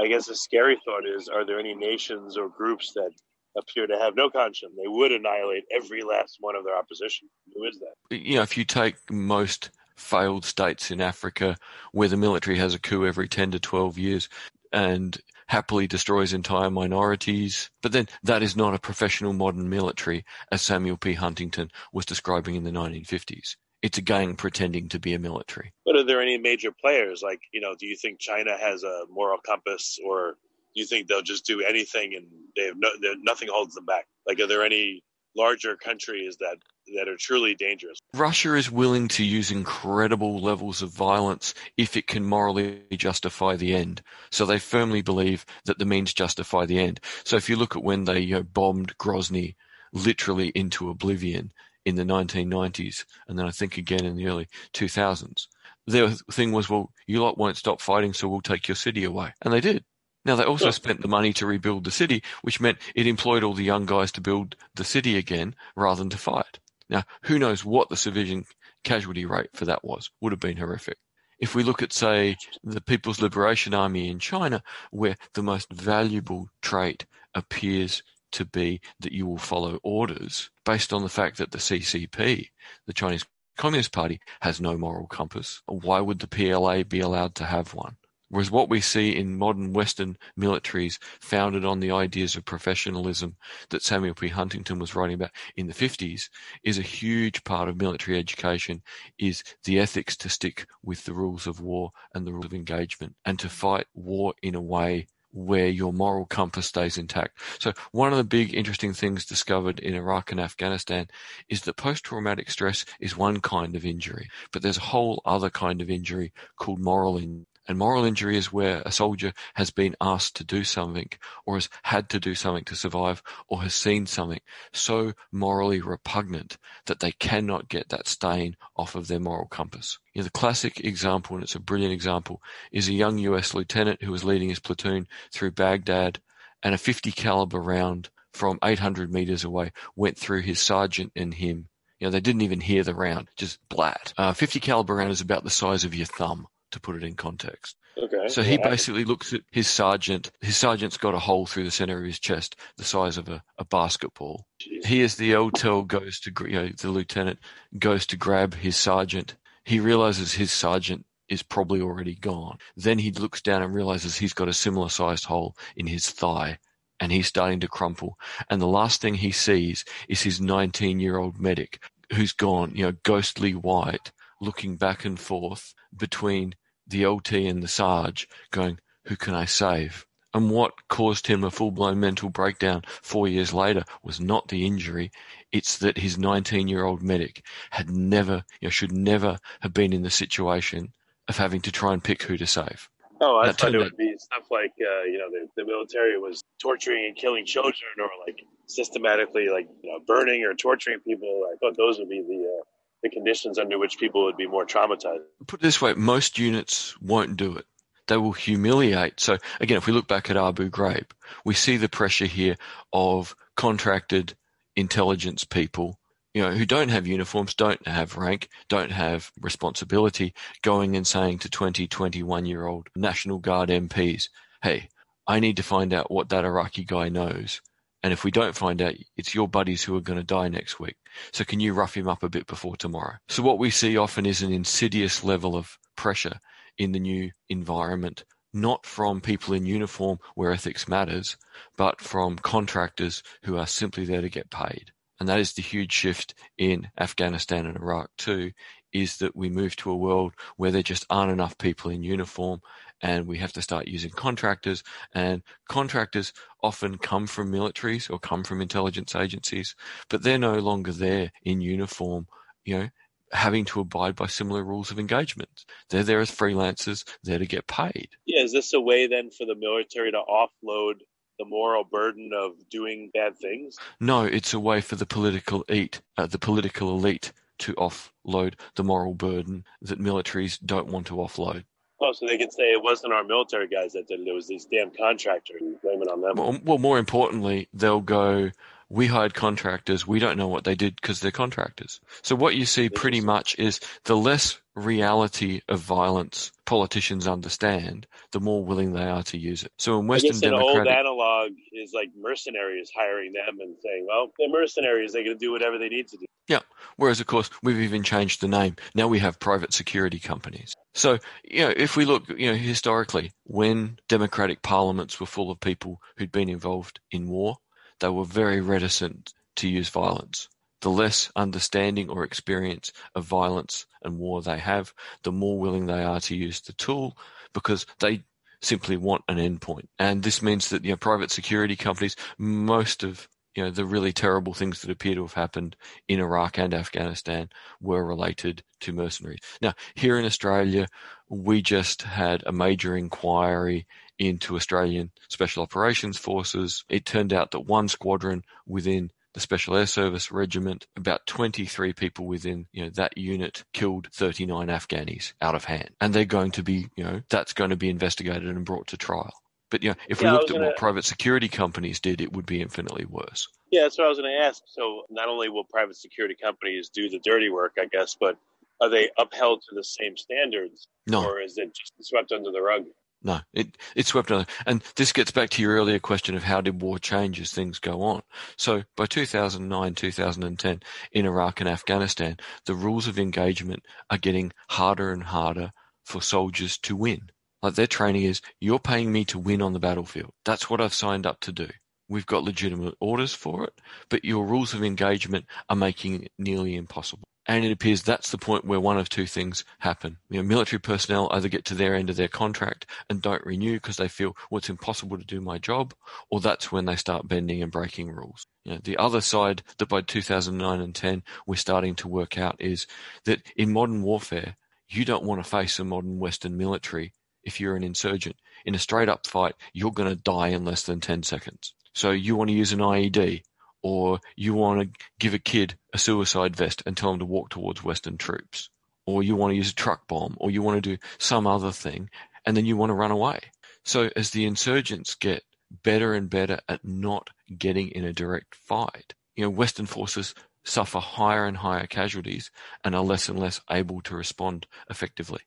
I 0.00 0.08
guess 0.08 0.28
a 0.28 0.34
scary 0.34 0.80
thought 0.84 1.04
is: 1.06 1.28
Are 1.28 1.44
there 1.44 1.60
any 1.60 1.74
nations 1.74 2.36
or 2.36 2.48
groups 2.48 2.92
that 2.94 3.10
appear 3.58 3.86
to 3.86 3.98
have 3.98 4.14
no 4.16 4.30
conscience? 4.30 4.72
They 4.76 4.88
would 4.88 5.12
annihilate 5.12 5.64
every 5.74 6.02
last 6.02 6.36
one 6.40 6.56
of 6.56 6.64
their 6.64 6.76
opposition. 6.76 7.28
Who 7.54 7.64
is 7.64 7.80
that? 7.80 8.16
You 8.16 8.36
know, 8.36 8.42
if 8.42 8.56
you 8.56 8.64
take 8.64 8.96
most 9.10 9.70
failed 9.96 10.44
states 10.44 10.90
in 10.90 11.00
Africa 11.00 11.56
where 11.92 12.08
the 12.08 12.16
military 12.16 12.56
has 12.58 12.72
a 12.72 12.78
coup 12.78 13.06
every 13.06 13.28
10 13.28 13.50
to 13.50 13.58
12 13.58 13.98
years 13.98 14.28
and 14.72 15.20
happily 15.48 15.86
destroys 15.86 16.32
entire 16.32 16.70
minorities. 16.70 17.70
But 17.82 17.92
then 17.92 18.06
that 18.22 18.42
is 18.42 18.56
not 18.56 18.74
a 18.74 18.78
professional 18.78 19.32
modern 19.32 19.68
military 19.68 20.24
as 20.52 20.62
Samuel 20.62 20.96
P. 20.96 21.14
Huntington 21.14 21.70
was 21.92 22.06
describing 22.06 22.54
in 22.54 22.64
the 22.64 22.70
1950s. 22.70 23.56
It's 23.80 23.98
a 23.98 24.02
gang 24.02 24.34
pretending 24.34 24.88
to 24.90 24.98
be 24.98 25.14
a 25.14 25.18
military. 25.18 25.72
But 25.84 25.96
are 25.96 26.04
there 26.04 26.20
any 26.20 26.36
major 26.36 26.72
players? 26.72 27.22
Like, 27.22 27.40
you 27.52 27.60
know, 27.60 27.74
do 27.78 27.86
you 27.86 27.96
think 27.96 28.18
China 28.18 28.56
has 28.58 28.82
a 28.82 29.04
moral 29.08 29.38
compass 29.44 29.98
or 30.04 30.36
you 30.78 30.86
think 30.86 31.06
they'll 31.06 31.22
just 31.22 31.46
do 31.46 31.62
anything 31.62 32.14
and 32.14 32.26
they 32.56 32.66
have 32.66 32.76
no, 32.76 32.88
nothing 33.20 33.48
holds 33.50 33.74
them 33.74 33.84
back? 33.84 34.06
Like, 34.26 34.40
are 34.40 34.46
there 34.46 34.64
any 34.64 35.02
larger 35.36 35.76
countries 35.76 36.36
that 36.38 36.56
that 36.96 37.08
are 37.08 37.16
truly 37.16 37.54
dangerous. 37.54 37.98
Russia 38.14 38.54
is 38.54 38.70
willing 38.70 39.08
to 39.08 39.24
use 39.24 39.50
incredible 39.50 40.40
levels 40.40 40.82
of 40.82 40.90
violence 40.90 41.54
if 41.76 41.96
it 41.96 42.06
can 42.06 42.24
morally 42.24 42.82
justify 42.92 43.56
the 43.56 43.74
end. 43.74 44.02
So 44.30 44.46
they 44.46 44.58
firmly 44.58 45.02
believe 45.02 45.44
that 45.66 45.78
the 45.78 45.84
means 45.84 46.14
justify 46.14 46.66
the 46.66 46.78
end. 46.78 47.00
So 47.24 47.36
if 47.36 47.48
you 47.48 47.56
look 47.56 47.76
at 47.76 47.84
when 47.84 48.04
they 48.04 48.20
you 48.20 48.36
know, 48.36 48.42
bombed 48.42 48.96
Grozny 48.98 49.54
literally 49.92 50.48
into 50.48 50.90
oblivion 50.90 51.52
in 51.84 51.96
the 51.96 52.04
1990s, 52.04 53.04
and 53.28 53.38
then 53.38 53.46
I 53.46 53.50
think 53.50 53.76
again 53.76 54.04
in 54.04 54.16
the 54.16 54.26
early 54.26 54.48
2000s, 54.74 55.46
their 55.86 56.10
thing 56.30 56.52
was, 56.52 56.68
well, 56.68 56.92
you 57.06 57.22
lot 57.22 57.38
won't 57.38 57.56
stop 57.56 57.80
fighting, 57.80 58.12
so 58.12 58.28
we'll 58.28 58.40
take 58.40 58.68
your 58.68 58.76
city 58.76 59.04
away. 59.04 59.32
And 59.42 59.52
they 59.52 59.60
did. 59.60 59.84
Now 60.24 60.36
they 60.36 60.44
also 60.44 60.70
spent 60.70 61.00
the 61.00 61.08
money 61.08 61.32
to 61.34 61.46
rebuild 61.46 61.84
the 61.84 61.90
city, 61.90 62.22
which 62.42 62.60
meant 62.60 62.78
it 62.94 63.06
employed 63.06 63.42
all 63.42 63.54
the 63.54 63.64
young 63.64 63.86
guys 63.86 64.12
to 64.12 64.20
build 64.20 64.56
the 64.74 64.84
city 64.84 65.16
again 65.16 65.54
rather 65.76 66.00
than 66.00 66.10
to 66.10 66.18
fight. 66.18 66.58
Now, 66.90 67.04
who 67.22 67.38
knows 67.38 67.64
what 67.64 67.88
the 67.88 67.96
civilian 67.96 68.44
casualty 68.82 69.24
rate 69.24 69.50
for 69.54 69.64
that 69.66 69.84
was? 69.84 70.10
Would 70.20 70.32
have 70.32 70.40
been 70.40 70.56
horrific. 70.56 70.98
If 71.38 71.54
we 71.54 71.62
look 71.62 71.82
at, 71.82 71.92
say, 71.92 72.36
the 72.64 72.80
People's 72.80 73.22
Liberation 73.22 73.72
Army 73.72 74.08
in 74.08 74.18
China, 74.18 74.62
where 74.90 75.16
the 75.34 75.42
most 75.42 75.72
valuable 75.72 76.48
trait 76.62 77.06
appears 77.34 78.02
to 78.32 78.44
be 78.44 78.80
that 79.00 79.12
you 79.12 79.26
will 79.26 79.38
follow 79.38 79.78
orders 79.82 80.50
based 80.64 80.92
on 80.92 81.02
the 81.02 81.08
fact 81.08 81.38
that 81.38 81.52
the 81.52 81.58
CCP, 81.58 82.48
the 82.86 82.92
Chinese 82.92 83.24
Communist 83.56 83.92
Party, 83.92 84.20
has 84.40 84.60
no 84.60 84.76
moral 84.76 85.06
compass. 85.06 85.62
Why 85.66 86.00
would 86.00 86.18
the 86.18 86.26
PLA 86.26 86.82
be 86.82 87.00
allowed 87.00 87.36
to 87.36 87.44
have 87.44 87.72
one? 87.72 87.97
Whereas 88.30 88.50
what 88.50 88.68
we 88.68 88.80
see 88.80 89.16
in 89.16 89.38
modern 89.38 89.72
Western 89.72 90.18
militaries 90.38 90.98
founded 91.20 91.64
on 91.64 91.80
the 91.80 91.90
ideas 91.90 92.36
of 92.36 92.44
professionalism 92.44 93.36
that 93.70 93.82
Samuel 93.82 94.14
P. 94.14 94.28
Huntington 94.28 94.78
was 94.78 94.94
writing 94.94 95.14
about 95.14 95.30
in 95.56 95.66
the 95.66 95.72
50s 95.72 96.28
is 96.62 96.78
a 96.78 96.82
huge 96.82 97.42
part 97.44 97.68
of 97.68 97.80
military 97.80 98.18
education 98.18 98.82
is 99.18 99.42
the 99.64 99.78
ethics 99.78 100.16
to 100.18 100.28
stick 100.28 100.66
with 100.82 101.04
the 101.04 101.14
rules 101.14 101.46
of 101.46 101.60
war 101.60 101.90
and 102.14 102.26
the 102.26 102.32
rules 102.32 102.44
of 102.44 102.54
engagement 102.54 103.16
and 103.24 103.38
to 103.38 103.48
fight 103.48 103.86
war 103.94 104.34
in 104.42 104.54
a 104.54 104.60
way 104.60 105.06
where 105.30 105.68
your 105.68 105.92
moral 105.92 106.26
compass 106.26 106.66
stays 106.66 106.98
intact. 106.98 107.38
So 107.58 107.72
one 107.92 108.12
of 108.12 108.18
the 108.18 108.24
big 108.24 108.54
interesting 108.54 108.92
things 108.92 109.26
discovered 109.26 109.78
in 109.78 109.94
Iraq 109.94 110.32
and 110.32 110.40
Afghanistan 110.40 111.08
is 111.48 111.62
that 111.62 111.76
post-traumatic 111.76 112.50
stress 112.50 112.84
is 113.00 113.16
one 113.16 113.40
kind 113.40 113.76
of 113.76 113.84
injury, 113.84 114.28
but 114.52 114.62
there's 114.62 114.78
a 114.78 114.82
whole 114.82 115.22
other 115.24 115.50
kind 115.50 115.80
of 115.80 115.90
injury 115.90 116.32
called 116.56 116.80
moral 116.80 117.18
injury 117.18 117.46
and 117.68 117.76
moral 117.76 118.06
injury 118.06 118.38
is 118.38 118.50
where 118.50 118.82
a 118.86 118.90
soldier 118.90 119.34
has 119.54 119.70
been 119.70 119.94
asked 120.00 120.36
to 120.36 120.44
do 120.44 120.64
something, 120.64 121.10
or 121.44 121.56
has 121.56 121.68
had 121.82 122.08
to 122.08 122.18
do 122.18 122.34
something 122.34 122.64
to 122.64 122.74
survive, 122.74 123.22
or 123.46 123.60
has 123.60 123.74
seen 123.74 124.06
something 124.06 124.40
so 124.72 125.12
morally 125.30 125.82
repugnant 125.82 126.56
that 126.86 127.00
they 127.00 127.12
cannot 127.12 127.68
get 127.68 127.90
that 127.90 128.08
stain 128.08 128.56
off 128.74 128.94
of 128.94 129.06
their 129.06 129.20
moral 129.20 129.46
compass. 129.46 129.98
You 130.14 130.20
know, 130.20 130.24
the 130.24 130.30
classic 130.30 130.80
example, 130.80 131.36
and 131.36 131.44
it's 131.44 131.54
a 131.54 131.60
brilliant 131.60 131.92
example, 131.92 132.40
is 132.72 132.88
a 132.88 132.94
young 132.94 133.18
US 133.18 133.52
lieutenant 133.52 134.02
who 134.02 134.12
was 134.12 134.24
leading 134.24 134.48
his 134.48 134.60
platoon 134.60 135.06
through 135.30 135.50
Baghdad, 135.50 136.20
and 136.62 136.74
a 136.74 136.78
50 136.78 137.12
caliber 137.12 137.60
round 137.60 138.08
from 138.32 138.58
800 138.64 139.12
meters 139.12 139.44
away 139.44 139.72
went 139.94 140.18
through 140.18 140.40
his 140.40 140.58
sergeant 140.58 141.12
and 141.14 141.34
him. 141.34 141.68
You 142.00 142.06
know, 142.06 142.12
they 142.12 142.20
didn't 142.20 142.42
even 142.42 142.60
hear 142.60 142.82
the 142.82 142.94
round, 142.94 143.28
just 143.36 143.58
blat. 143.68 144.14
Uh, 144.16 144.32
50 144.32 144.58
caliber 144.60 144.94
round 144.94 145.10
is 145.10 145.20
about 145.20 145.44
the 145.44 145.50
size 145.50 145.84
of 145.84 145.94
your 145.94 146.06
thumb 146.06 146.46
to 146.72 146.80
put 146.80 146.96
it 146.96 147.02
in 147.02 147.14
context. 147.14 147.76
Okay. 147.96 148.28
So 148.28 148.42
he 148.42 148.52
yeah. 148.52 148.68
basically 148.68 149.04
looks 149.04 149.32
at 149.32 149.40
his 149.50 149.68
sergeant. 149.68 150.30
His 150.40 150.56
sergeant's 150.56 150.96
got 150.96 151.14
a 151.14 151.18
hole 151.18 151.46
through 151.46 151.64
the 151.64 151.70
center 151.70 151.98
of 151.98 152.04
his 152.04 152.18
chest, 152.18 152.56
the 152.76 152.84
size 152.84 153.18
of 153.18 153.28
a, 153.28 153.42
a 153.58 153.64
basketball. 153.64 154.46
Jeez. 154.60 154.86
He, 154.86 155.02
as 155.02 155.16
the 155.16 155.32
OTEL 155.32 155.86
goes 155.86 156.20
to, 156.20 156.32
you 156.46 156.52
know, 156.52 156.68
the 156.68 156.90
lieutenant 156.90 157.40
goes 157.78 158.06
to 158.06 158.16
grab 158.16 158.54
his 158.54 158.76
sergeant. 158.76 159.34
He 159.64 159.80
realizes 159.80 160.32
his 160.32 160.52
sergeant 160.52 161.04
is 161.28 161.42
probably 161.42 161.80
already 161.80 162.14
gone. 162.14 162.58
Then 162.76 162.98
he 162.98 163.10
looks 163.10 163.42
down 163.42 163.62
and 163.62 163.74
realizes 163.74 164.16
he's 164.16 164.32
got 164.32 164.48
a 164.48 164.54
similar 164.54 164.88
sized 164.88 165.24
hole 165.24 165.56
in 165.76 165.86
his 165.86 166.08
thigh 166.10 166.58
and 167.00 167.12
he's 167.12 167.26
starting 167.26 167.60
to 167.60 167.68
crumple. 167.68 168.18
And 168.48 168.60
the 168.60 168.66
last 168.66 169.00
thing 169.00 169.14
he 169.14 169.30
sees 169.30 169.84
is 170.08 170.22
his 170.22 170.40
19 170.40 171.00
year 171.00 171.18
old 171.18 171.38
medic 171.38 171.82
who's 172.12 172.32
gone, 172.32 172.72
you 172.74 172.84
know, 172.84 172.92
ghostly 173.02 173.54
white, 173.54 174.12
looking 174.40 174.76
back 174.76 175.04
and 175.04 175.18
forth 175.18 175.74
between 175.96 176.54
the 176.86 177.06
LT 177.06 177.32
and 177.32 177.62
the 177.62 177.68
Sarge, 177.68 178.28
going, 178.50 178.78
who 179.04 179.16
can 179.16 179.34
I 179.34 179.44
save? 179.44 180.06
And 180.34 180.50
what 180.50 180.88
caused 180.88 181.26
him 181.26 181.42
a 181.42 181.50
full 181.50 181.70
blown 181.70 182.00
mental 182.00 182.28
breakdown 182.28 182.82
four 183.02 183.26
years 183.26 183.54
later 183.54 183.84
was 184.02 184.20
not 184.20 184.48
the 184.48 184.66
injury. 184.66 185.10
It's 185.50 185.78
that 185.78 185.96
his 185.96 186.18
19 186.18 186.68
year 186.68 186.84
old 186.84 187.02
medic 187.02 187.44
had 187.70 187.90
never, 187.90 188.44
you 188.60 188.66
know, 188.66 188.70
should 188.70 188.92
never 188.92 189.38
have 189.60 189.72
been 189.72 189.92
in 189.92 190.02
the 190.02 190.10
situation 190.10 190.92
of 191.28 191.38
having 191.38 191.62
to 191.62 191.72
try 191.72 191.92
and 191.92 192.04
pick 192.04 192.22
who 192.22 192.36
to 192.36 192.46
save. 192.46 192.88
Oh, 193.20 193.38
I 193.38 193.50
thought 193.52 193.74
it 193.74 193.78
would 193.78 193.96
be 193.96 194.14
stuff 194.16 194.44
like, 194.50 194.72
uh, 194.80 195.02
you 195.02 195.18
know, 195.18 195.28
the, 195.30 195.48
the 195.56 195.64
military 195.64 196.18
was 196.18 196.44
torturing 196.60 197.06
and 197.06 197.16
killing 197.16 197.44
children 197.44 197.90
or 197.98 198.08
like 198.24 198.44
systematically 198.66 199.48
like, 199.48 199.68
you 199.82 199.90
know, 199.90 199.98
burning 200.06 200.44
or 200.44 200.54
torturing 200.54 201.00
people. 201.00 201.48
I 201.52 201.56
thought 201.56 201.76
those 201.76 201.98
would 201.98 202.08
be 202.08 202.22
the, 202.22 202.60
uh, 202.60 202.64
the 203.02 203.10
conditions 203.10 203.58
under 203.58 203.78
which 203.78 203.98
people 203.98 204.24
would 204.24 204.36
be 204.36 204.46
more 204.46 204.66
traumatized. 204.66 205.22
Put 205.46 205.60
it 205.60 205.62
this 205.62 205.80
way, 205.80 205.94
most 205.94 206.38
units 206.38 207.00
won't 207.00 207.36
do 207.36 207.56
it. 207.56 207.66
They 208.08 208.16
will 208.16 208.32
humiliate. 208.32 209.20
So 209.20 209.38
again, 209.60 209.76
if 209.76 209.86
we 209.86 209.92
look 209.92 210.08
back 210.08 210.30
at 210.30 210.36
Abu 210.36 210.70
Ghraib, 210.70 211.10
we 211.44 211.54
see 211.54 211.76
the 211.76 211.88
pressure 211.88 212.26
here 212.26 212.56
of 212.92 213.36
contracted 213.56 214.34
intelligence 214.74 215.44
people, 215.44 215.98
you 216.32 216.42
know, 216.42 216.52
who 216.52 216.64
don't 216.64 216.88
have 216.88 217.06
uniforms, 217.06 217.54
don't 217.54 217.86
have 217.86 218.16
rank, 218.16 218.48
don't 218.68 218.92
have 218.92 219.30
responsibility, 219.40 220.34
going 220.62 220.96
and 220.96 221.06
saying 221.06 221.38
to 221.40 221.50
20, 221.50 221.86
21 221.86 222.46
year 222.46 222.66
old 222.66 222.88
National 222.96 223.38
Guard 223.38 223.68
MPs, 223.68 224.28
hey, 224.62 224.88
I 225.26 225.40
need 225.40 225.56
to 225.58 225.62
find 225.62 225.92
out 225.92 226.10
what 226.10 226.30
that 226.30 226.44
Iraqi 226.44 226.84
guy 226.84 227.10
knows 227.10 227.60
and 228.08 228.12
if 228.14 228.24
we 228.24 228.30
don't 228.30 228.56
find 228.56 228.80
out, 228.80 228.94
it's 229.18 229.34
your 229.34 229.46
buddies 229.46 229.84
who 229.84 229.94
are 229.94 230.00
going 230.00 230.18
to 230.18 230.24
die 230.24 230.48
next 230.48 230.80
week. 230.80 230.96
So 231.30 231.44
can 231.44 231.60
you 231.60 231.74
rough 231.74 231.94
him 231.94 232.08
up 232.08 232.22
a 232.22 232.30
bit 232.30 232.46
before 232.46 232.74
tomorrow? 232.74 233.16
So 233.28 233.42
what 233.42 233.58
we 233.58 233.68
see 233.68 233.98
often 233.98 234.24
is 234.24 234.40
an 234.40 234.50
insidious 234.50 235.22
level 235.22 235.54
of 235.54 235.76
pressure 235.94 236.38
in 236.78 236.92
the 236.92 237.00
new 237.00 237.32
environment, 237.50 238.24
not 238.54 238.86
from 238.86 239.20
people 239.20 239.52
in 239.52 239.66
uniform 239.66 240.20
where 240.36 240.52
ethics 240.52 240.88
matters, 240.88 241.36
but 241.76 242.00
from 242.00 242.38
contractors 242.38 243.22
who 243.42 243.58
are 243.58 243.66
simply 243.66 244.06
there 244.06 244.22
to 244.22 244.30
get 244.30 244.48
paid. 244.48 244.90
And 245.20 245.28
that 245.28 245.38
is 245.38 245.52
the 245.52 245.60
huge 245.60 245.92
shift 245.92 246.32
in 246.56 246.88
Afghanistan 246.98 247.66
and 247.66 247.76
Iraq 247.76 248.08
too, 248.16 248.52
is 248.90 249.18
that 249.18 249.36
we 249.36 249.50
move 249.50 249.76
to 249.76 249.90
a 249.90 249.96
world 249.96 250.32
where 250.56 250.70
there 250.70 250.82
just 250.82 251.04
aren't 251.10 251.32
enough 251.32 251.58
people 251.58 251.90
in 251.90 252.02
uniform 252.02 252.62
and 253.02 253.26
we 253.26 253.38
have 253.38 253.52
to 253.52 253.62
start 253.62 253.88
using 253.88 254.10
contractors 254.10 254.82
and 255.12 255.42
contractors 255.68 256.32
often 256.62 256.98
come 256.98 257.26
from 257.26 257.52
militaries 257.52 258.10
or 258.10 258.18
come 258.18 258.44
from 258.44 258.60
intelligence 258.60 259.14
agencies, 259.14 259.74
but 260.08 260.22
they're 260.22 260.38
no 260.38 260.58
longer 260.58 260.92
there 260.92 261.32
in 261.44 261.60
uniform, 261.60 262.26
you 262.64 262.78
know, 262.78 262.88
having 263.32 263.64
to 263.66 263.80
abide 263.80 264.16
by 264.16 264.26
similar 264.26 264.64
rules 264.64 264.90
of 264.90 264.98
engagement. 264.98 265.64
They're 265.90 266.02
there 266.02 266.20
as 266.20 266.30
freelancers, 266.30 267.06
there 267.22 267.38
to 267.38 267.46
get 267.46 267.66
paid. 267.66 268.08
Yeah, 268.26 268.42
is 268.42 268.52
this 268.52 268.72
a 268.72 268.80
way 268.80 269.06
then 269.06 269.30
for 269.30 269.44
the 269.44 269.54
military 269.54 270.10
to 270.12 270.22
offload 270.28 271.00
the 271.38 271.44
moral 271.44 271.84
burden 271.84 272.30
of 272.36 272.52
doing 272.68 273.10
bad 273.14 273.38
things? 273.38 273.76
No, 274.00 274.24
it's 274.24 274.54
a 274.54 274.60
way 274.60 274.80
for 274.80 274.96
the 274.96 275.06
political 275.06 275.62
elite, 275.68 276.00
uh, 276.16 276.26
the 276.26 276.38
political 276.38 276.90
elite 276.90 277.32
to 277.60 277.74
offload 277.74 278.54
the 278.76 278.84
moral 278.84 279.14
burden 279.14 279.64
that 279.82 280.00
militaries 280.00 280.58
don't 280.64 280.88
want 280.88 281.06
to 281.08 281.14
offload. 281.14 281.64
Oh, 282.00 282.12
so 282.12 282.26
they 282.26 282.38
could 282.38 282.52
say 282.52 282.72
it 282.72 282.82
wasn't 282.82 283.12
our 283.12 283.24
military 283.24 283.66
guys 283.66 283.92
that 283.94 284.06
did 284.06 284.20
it. 284.20 284.28
It 284.28 284.32
was 284.32 284.46
these 284.46 284.66
damn 284.66 284.90
contractors. 284.90 285.60
Blame 285.82 286.02
it 286.02 286.08
on 286.08 286.20
them. 286.20 286.36
Well, 286.36 286.58
well, 286.64 286.78
more 286.78 286.98
importantly, 286.98 287.68
they'll 287.74 288.00
go, 288.00 288.50
we 288.88 289.06
hired 289.06 289.34
contractors. 289.34 290.06
We 290.06 290.18
don't 290.18 290.38
know 290.38 290.48
what 290.48 290.64
they 290.64 290.74
did 290.74 290.96
because 290.96 291.20
they're 291.20 291.30
contractors. 291.30 292.00
So 292.22 292.34
what 292.34 292.56
you 292.56 292.64
see 292.64 292.88
pretty 292.88 293.20
much 293.20 293.58
is 293.58 293.80
the 294.04 294.16
less 294.16 294.58
reality 294.74 295.60
of 295.68 295.80
violence 295.80 296.52
politicians 296.64 297.26
understand, 297.26 298.06
the 298.32 298.40
more 298.40 298.64
willing 298.64 298.92
they 298.92 299.04
are 299.04 299.22
to 299.24 299.38
use 299.38 299.62
it. 299.62 299.72
So 299.78 299.98
in 299.98 300.06
Western 300.06 300.30
I 300.30 300.32
guess 300.32 300.42
an 300.42 300.50
Democratic, 300.50 300.78
old 300.78 300.88
analog 300.88 301.50
is 301.72 301.92
like 301.92 302.10
mercenaries 302.16 302.90
hiring 302.94 303.32
them 303.32 303.58
and 303.60 303.76
saying, 303.82 304.06
"Well, 304.08 304.32
they're 304.38 304.48
mercenaries; 304.48 305.12
they're 305.12 305.24
going 305.24 305.38
to 305.38 305.44
do 305.44 305.52
whatever 305.52 305.78
they 305.78 305.88
need 305.88 306.08
to 306.08 306.16
do." 306.16 306.26
Yeah. 306.48 306.60
Whereas, 306.96 307.20
of 307.20 307.26
course, 307.26 307.50
we've 307.62 307.80
even 307.80 308.02
changed 308.02 308.40
the 308.40 308.48
name. 308.48 308.76
Now 308.94 309.06
we 309.06 309.18
have 309.18 309.38
private 309.38 309.72
security 309.72 310.18
companies. 310.18 310.74
So, 310.94 311.18
you 311.44 311.60
know, 311.60 311.74
if 311.76 311.96
we 311.96 312.06
look, 312.06 312.28
you 312.30 312.50
know, 312.50 312.56
historically, 312.56 313.32
when 313.44 313.98
democratic 314.08 314.62
parliaments 314.62 315.20
were 315.20 315.26
full 315.26 315.50
of 315.50 315.60
people 315.60 316.00
who'd 316.16 316.32
been 316.32 316.48
involved 316.48 317.00
in 317.10 317.28
war, 317.28 317.58
they 318.00 318.08
were 318.08 318.24
very 318.24 318.60
reticent 318.60 319.32
to 319.56 319.68
use 319.68 319.88
violence. 319.88 320.48
The 320.80 320.90
less 320.90 321.32
understanding 321.34 322.08
or 322.08 322.22
experience 322.22 322.92
of 323.14 323.24
violence 323.24 323.86
and 324.02 324.18
war 324.18 324.42
they 324.42 324.58
have, 324.58 324.94
the 325.24 325.32
more 325.32 325.58
willing 325.58 325.86
they 325.86 326.04
are 326.04 326.20
to 326.20 326.36
use 326.36 326.60
the 326.60 326.72
tool 326.72 327.16
because 327.52 327.84
they 327.98 328.22
simply 328.60 328.96
want 328.96 329.24
an 329.28 329.38
endpoint. 329.38 329.88
And 329.98 330.22
this 330.22 330.42
means 330.42 330.68
that, 330.70 330.84
you 330.84 330.90
know, 330.90 330.96
private 330.96 331.30
security 331.30 331.76
companies, 331.76 332.16
most 332.38 333.02
of 333.02 333.28
you 333.58 333.64
know, 333.64 333.70
the 333.72 333.84
really 333.84 334.12
terrible 334.12 334.54
things 334.54 334.82
that 334.82 334.90
appear 334.90 335.16
to 335.16 335.22
have 335.22 335.32
happened 335.32 335.74
in 336.06 336.20
Iraq 336.20 336.58
and 336.58 336.72
Afghanistan 336.72 337.50
were 337.80 338.06
related 338.06 338.62
to 338.78 338.92
mercenaries. 338.92 339.40
Now, 339.60 339.74
here 339.96 340.16
in 340.16 340.24
Australia, 340.24 340.86
we 341.28 341.60
just 341.60 342.02
had 342.02 342.44
a 342.46 342.52
major 342.52 342.96
inquiry 342.96 343.88
into 344.16 344.54
Australian 344.54 345.10
Special 345.28 345.64
Operations 345.64 346.18
Forces. 346.18 346.84
It 346.88 347.04
turned 347.04 347.32
out 347.32 347.50
that 347.50 347.66
one 347.66 347.88
squadron 347.88 348.44
within 348.64 349.10
the 349.34 349.40
Special 349.40 349.74
Air 349.74 349.86
Service 349.86 350.30
Regiment, 350.30 350.86
about 350.94 351.26
23 351.26 351.92
people 351.94 352.26
within 352.26 352.68
you 352.70 352.84
know 352.84 352.90
that 352.90 353.18
unit 353.18 353.64
killed 353.72 354.06
39 354.12 354.68
Afghanis 354.68 355.32
out 355.42 355.56
of 355.56 355.64
hand, 355.64 355.90
and 356.00 356.14
they're 356.14 356.24
going 356.24 356.52
to 356.52 356.62
be 356.62 356.86
you 356.94 357.02
know 357.02 357.22
that's 357.28 357.54
going 357.54 357.70
to 357.70 357.76
be 357.76 357.90
investigated 357.90 358.44
and 358.44 358.64
brought 358.64 358.86
to 358.86 358.96
trial. 358.96 359.34
But 359.70 359.82
you 359.82 359.90
know, 359.90 359.96
if 360.08 360.20
Yeah, 360.20 360.32
we 360.32 360.38
looked 360.38 360.50
at 360.50 360.54
gonna- 360.54 360.66
what 360.66 360.76
private 360.76 361.04
security 361.04 361.48
companies 361.48 362.00
did, 362.00 362.20
it 362.20 362.32
would 362.32 362.46
be 362.46 362.60
infinitely 362.62 363.04
worse. 363.04 363.48
Yeah, 363.70 363.82
that's 363.82 363.98
what 363.98 364.06
I 364.06 364.08
was 364.08 364.18
going 364.18 364.32
to 364.34 364.44
ask. 364.44 364.62
So, 364.66 365.04
not 365.10 365.28
only 365.28 365.48
will 365.50 365.64
private 365.64 365.96
security 365.96 366.34
companies 366.34 366.88
do 366.88 367.10
the 367.10 367.18
dirty 367.18 367.50
work, 367.50 367.74
I 367.78 367.84
guess, 367.84 368.16
but 368.18 368.38
are 368.80 368.88
they 368.88 369.10
upheld 369.18 369.62
to 369.68 369.74
the 369.74 369.84
same 369.84 370.16
standards, 370.16 370.88
No, 371.06 371.24
or 371.24 371.40
is 371.40 371.58
it 371.58 371.74
just 371.74 371.92
swept 372.00 372.32
under 372.32 372.50
the 372.50 372.62
rug? 372.62 372.86
no, 373.22 373.40
it 373.52 373.76
it 373.96 374.06
swept 374.06 374.30
under. 374.30 374.46
And 374.64 374.80
this 374.96 375.12
gets 375.12 375.32
back 375.32 375.50
to 375.50 375.62
your 375.62 375.74
earlier 375.74 375.98
question 375.98 376.34
of 376.36 376.44
how 376.44 376.60
did 376.62 376.80
war 376.80 376.98
change 376.98 377.40
as 377.40 377.50
things 377.52 377.78
go 377.80 378.00
on. 378.02 378.22
So 378.56 378.84
by 378.96 379.06
2009, 379.06 379.94
2010, 379.96 380.80
in 381.12 381.26
Iraq 381.26 381.60
and 381.60 381.68
Afghanistan, 381.68 382.38
the 382.64 382.74
rules 382.74 383.06
of 383.08 383.18
engagement 383.18 383.84
are 384.08 384.18
getting 384.18 384.52
harder 384.70 385.10
and 385.12 385.24
harder 385.24 385.72
for 386.04 386.22
soldiers 386.22 386.78
to 386.78 386.94
win. 386.96 387.30
Like 387.62 387.74
their 387.74 387.86
training 387.86 388.22
is, 388.22 388.40
you're 388.60 388.78
paying 388.78 389.12
me 389.12 389.24
to 389.26 389.38
win 389.38 389.62
on 389.62 389.72
the 389.72 389.80
battlefield. 389.80 390.32
That's 390.44 390.70
what 390.70 390.80
I've 390.80 390.94
signed 390.94 391.26
up 391.26 391.40
to 391.40 391.52
do. 391.52 391.68
We've 392.08 392.26
got 392.26 392.44
legitimate 392.44 392.94
orders 393.00 393.34
for 393.34 393.64
it, 393.64 393.80
but 394.08 394.24
your 394.24 394.46
rules 394.46 394.72
of 394.72 394.82
engagement 394.82 395.44
are 395.68 395.76
making 395.76 396.24
it 396.24 396.32
nearly 396.38 396.74
impossible. 396.74 397.28
And 397.44 397.64
it 397.64 397.72
appears 397.72 398.02
that's 398.02 398.30
the 398.30 398.38
point 398.38 398.66
where 398.66 398.78
one 398.78 398.98
of 398.98 399.08
two 399.08 399.26
things 399.26 399.64
happen. 399.78 400.18
You 400.28 400.38
know, 400.38 400.48
military 400.48 400.80
personnel 400.80 401.28
either 401.32 401.48
get 401.48 401.64
to 401.66 401.74
their 401.74 401.94
end 401.94 402.10
of 402.10 402.16
their 402.16 402.28
contract 402.28 402.86
and 403.08 403.22
don't 403.22 403.44
renew 403.44 403.74
because 403.74 403.96
they 403.96 404.08
feel, 404.08 404.36
well, 404.50 404.58
it's 404.58 404.68
impossible 404.68 405.18
to 405.18 405.24
do 405.24 405.40
my 405.40 405.56
job, 405.56 405.94
or 406.30 406.40
that's 406.40 406.70
when 406.70 406.84
they 406.84 406.96
start 406.96 407.26
bending 407.26 407.62
and 407.62 407.72
breaking 407.72 408.10
rules. 408.10 408.46
You 408.64 408.72
know, 408.72 408.80
the 408.84 408.98
other 408.98 409.22
side 409.22 409.62
that 409.78 409.88
by 409.88 410.02
2009 410.02 410.80
and 410.80 410.94
10 410.94 411.22
we're 411.46 411.56
starting 411.56 411.94
to 411.96 412.08
work 412.08 412.36
out 412.36 412.56
is 412.58 412.86
that 413.24 413.40
in 413.56 413.72
modern 413.72 414.02
warfare, 414.02 414.56
you 414.86 415.06
don't 415.06 415.24
want 415.24 415.42
to 415.42 415.48
face 415.48 415.78
a 415.78 415.84
modern 415.84 416.18
Western 416.18 416.56
military 416.56 417.12
if 417.48 417.58
you're 417.60 417.74
an 417.74 417.82
insurgent. 417.82 418.36
In 418.64 418.74
a 418.74 418.78
straight 418.78 419.08
up 419.08 419.26
fight, 419.26 419.54
you're 419.72 419.90
going 419.90 420.08
to 420.08 420.22
die 420.22 420.48
in 420.48 420.64
less 420.64 420.82
than 420.82 421.00
10 421.00 421.22
seconds. 421.22 421.74
So 421.94 422.10
you 422.10 422.36
want 422.36 422.50
to 422.50 422.56
use 422.56 422.72
an 422.72 422.78
IED 422.80 423.42
or 423.82 424.20
you 424.36 424.54
want 424.54 424.80
to 424.80 425.04
give 425.18 425.34
a 425.34 425.38
kid 425.38 425.76
a 425.92 425.98
suicide 425.98 426.54
vest 426.54 426.82
and 426.84 426.96
tell 426.96 427.12
him 427.12 427.18
to 427.18 427.24
walk 427.24 427.48
towards 427.50 427.82
Western 427.82 428.18
troops 428.18 428.68
or 429.06 429.22
you 429.22 429.34
want 429.34 429.52
to 429.52 429.56
use 429.56 429.70
a 429.70 429.74
truck 429.74 430.06
bomb 430.06 430.36
or 430.38 430.50
you 430.50 430.62
want 430.62 430.82
to 430.82 430.90
do 430.90 430.98
some 431.18 431.46
other 431.46 431.72
thing 431.72 432.10
and 432.44 432.56
then 432.56 432.66
you 432.66 432.76
want 432.76 432.90
to 432.90 432.94
run 432.94 433.10
away. 433.10 433.40
So 433.84 434.10
as 434.14 434.30
the 434.30 434.44
insurgents 434.44 435.14
get 435.14 435.44
better 435.82 436.12
and 436.12 436.28
better 436.28 436.60
at 436.68 436.84
not 436.84 437.30
getting 437.56 437.88
in 437.88 438.04
a 438.04 438.12
direct 438.12 438.54
fight, 438.54 439.14
you 439.34 439.44
know, 439.44 439.50
Western 439.50 439.86
forces 439.86 440.34
suffer 440.64 440.98
higher 440.98 441.46
and 441.46 441.56
higher 441.56 441.86
casualties 441.86 442.50
and 442.84 442.94
are 442.94 443.02
less 443.02 443.28
and 443.28 443.38
less 443.38 443.60
able 443.70 444.02
to 444.02 444.14
respond 444.14 444.66
effectively. 444.90 445.40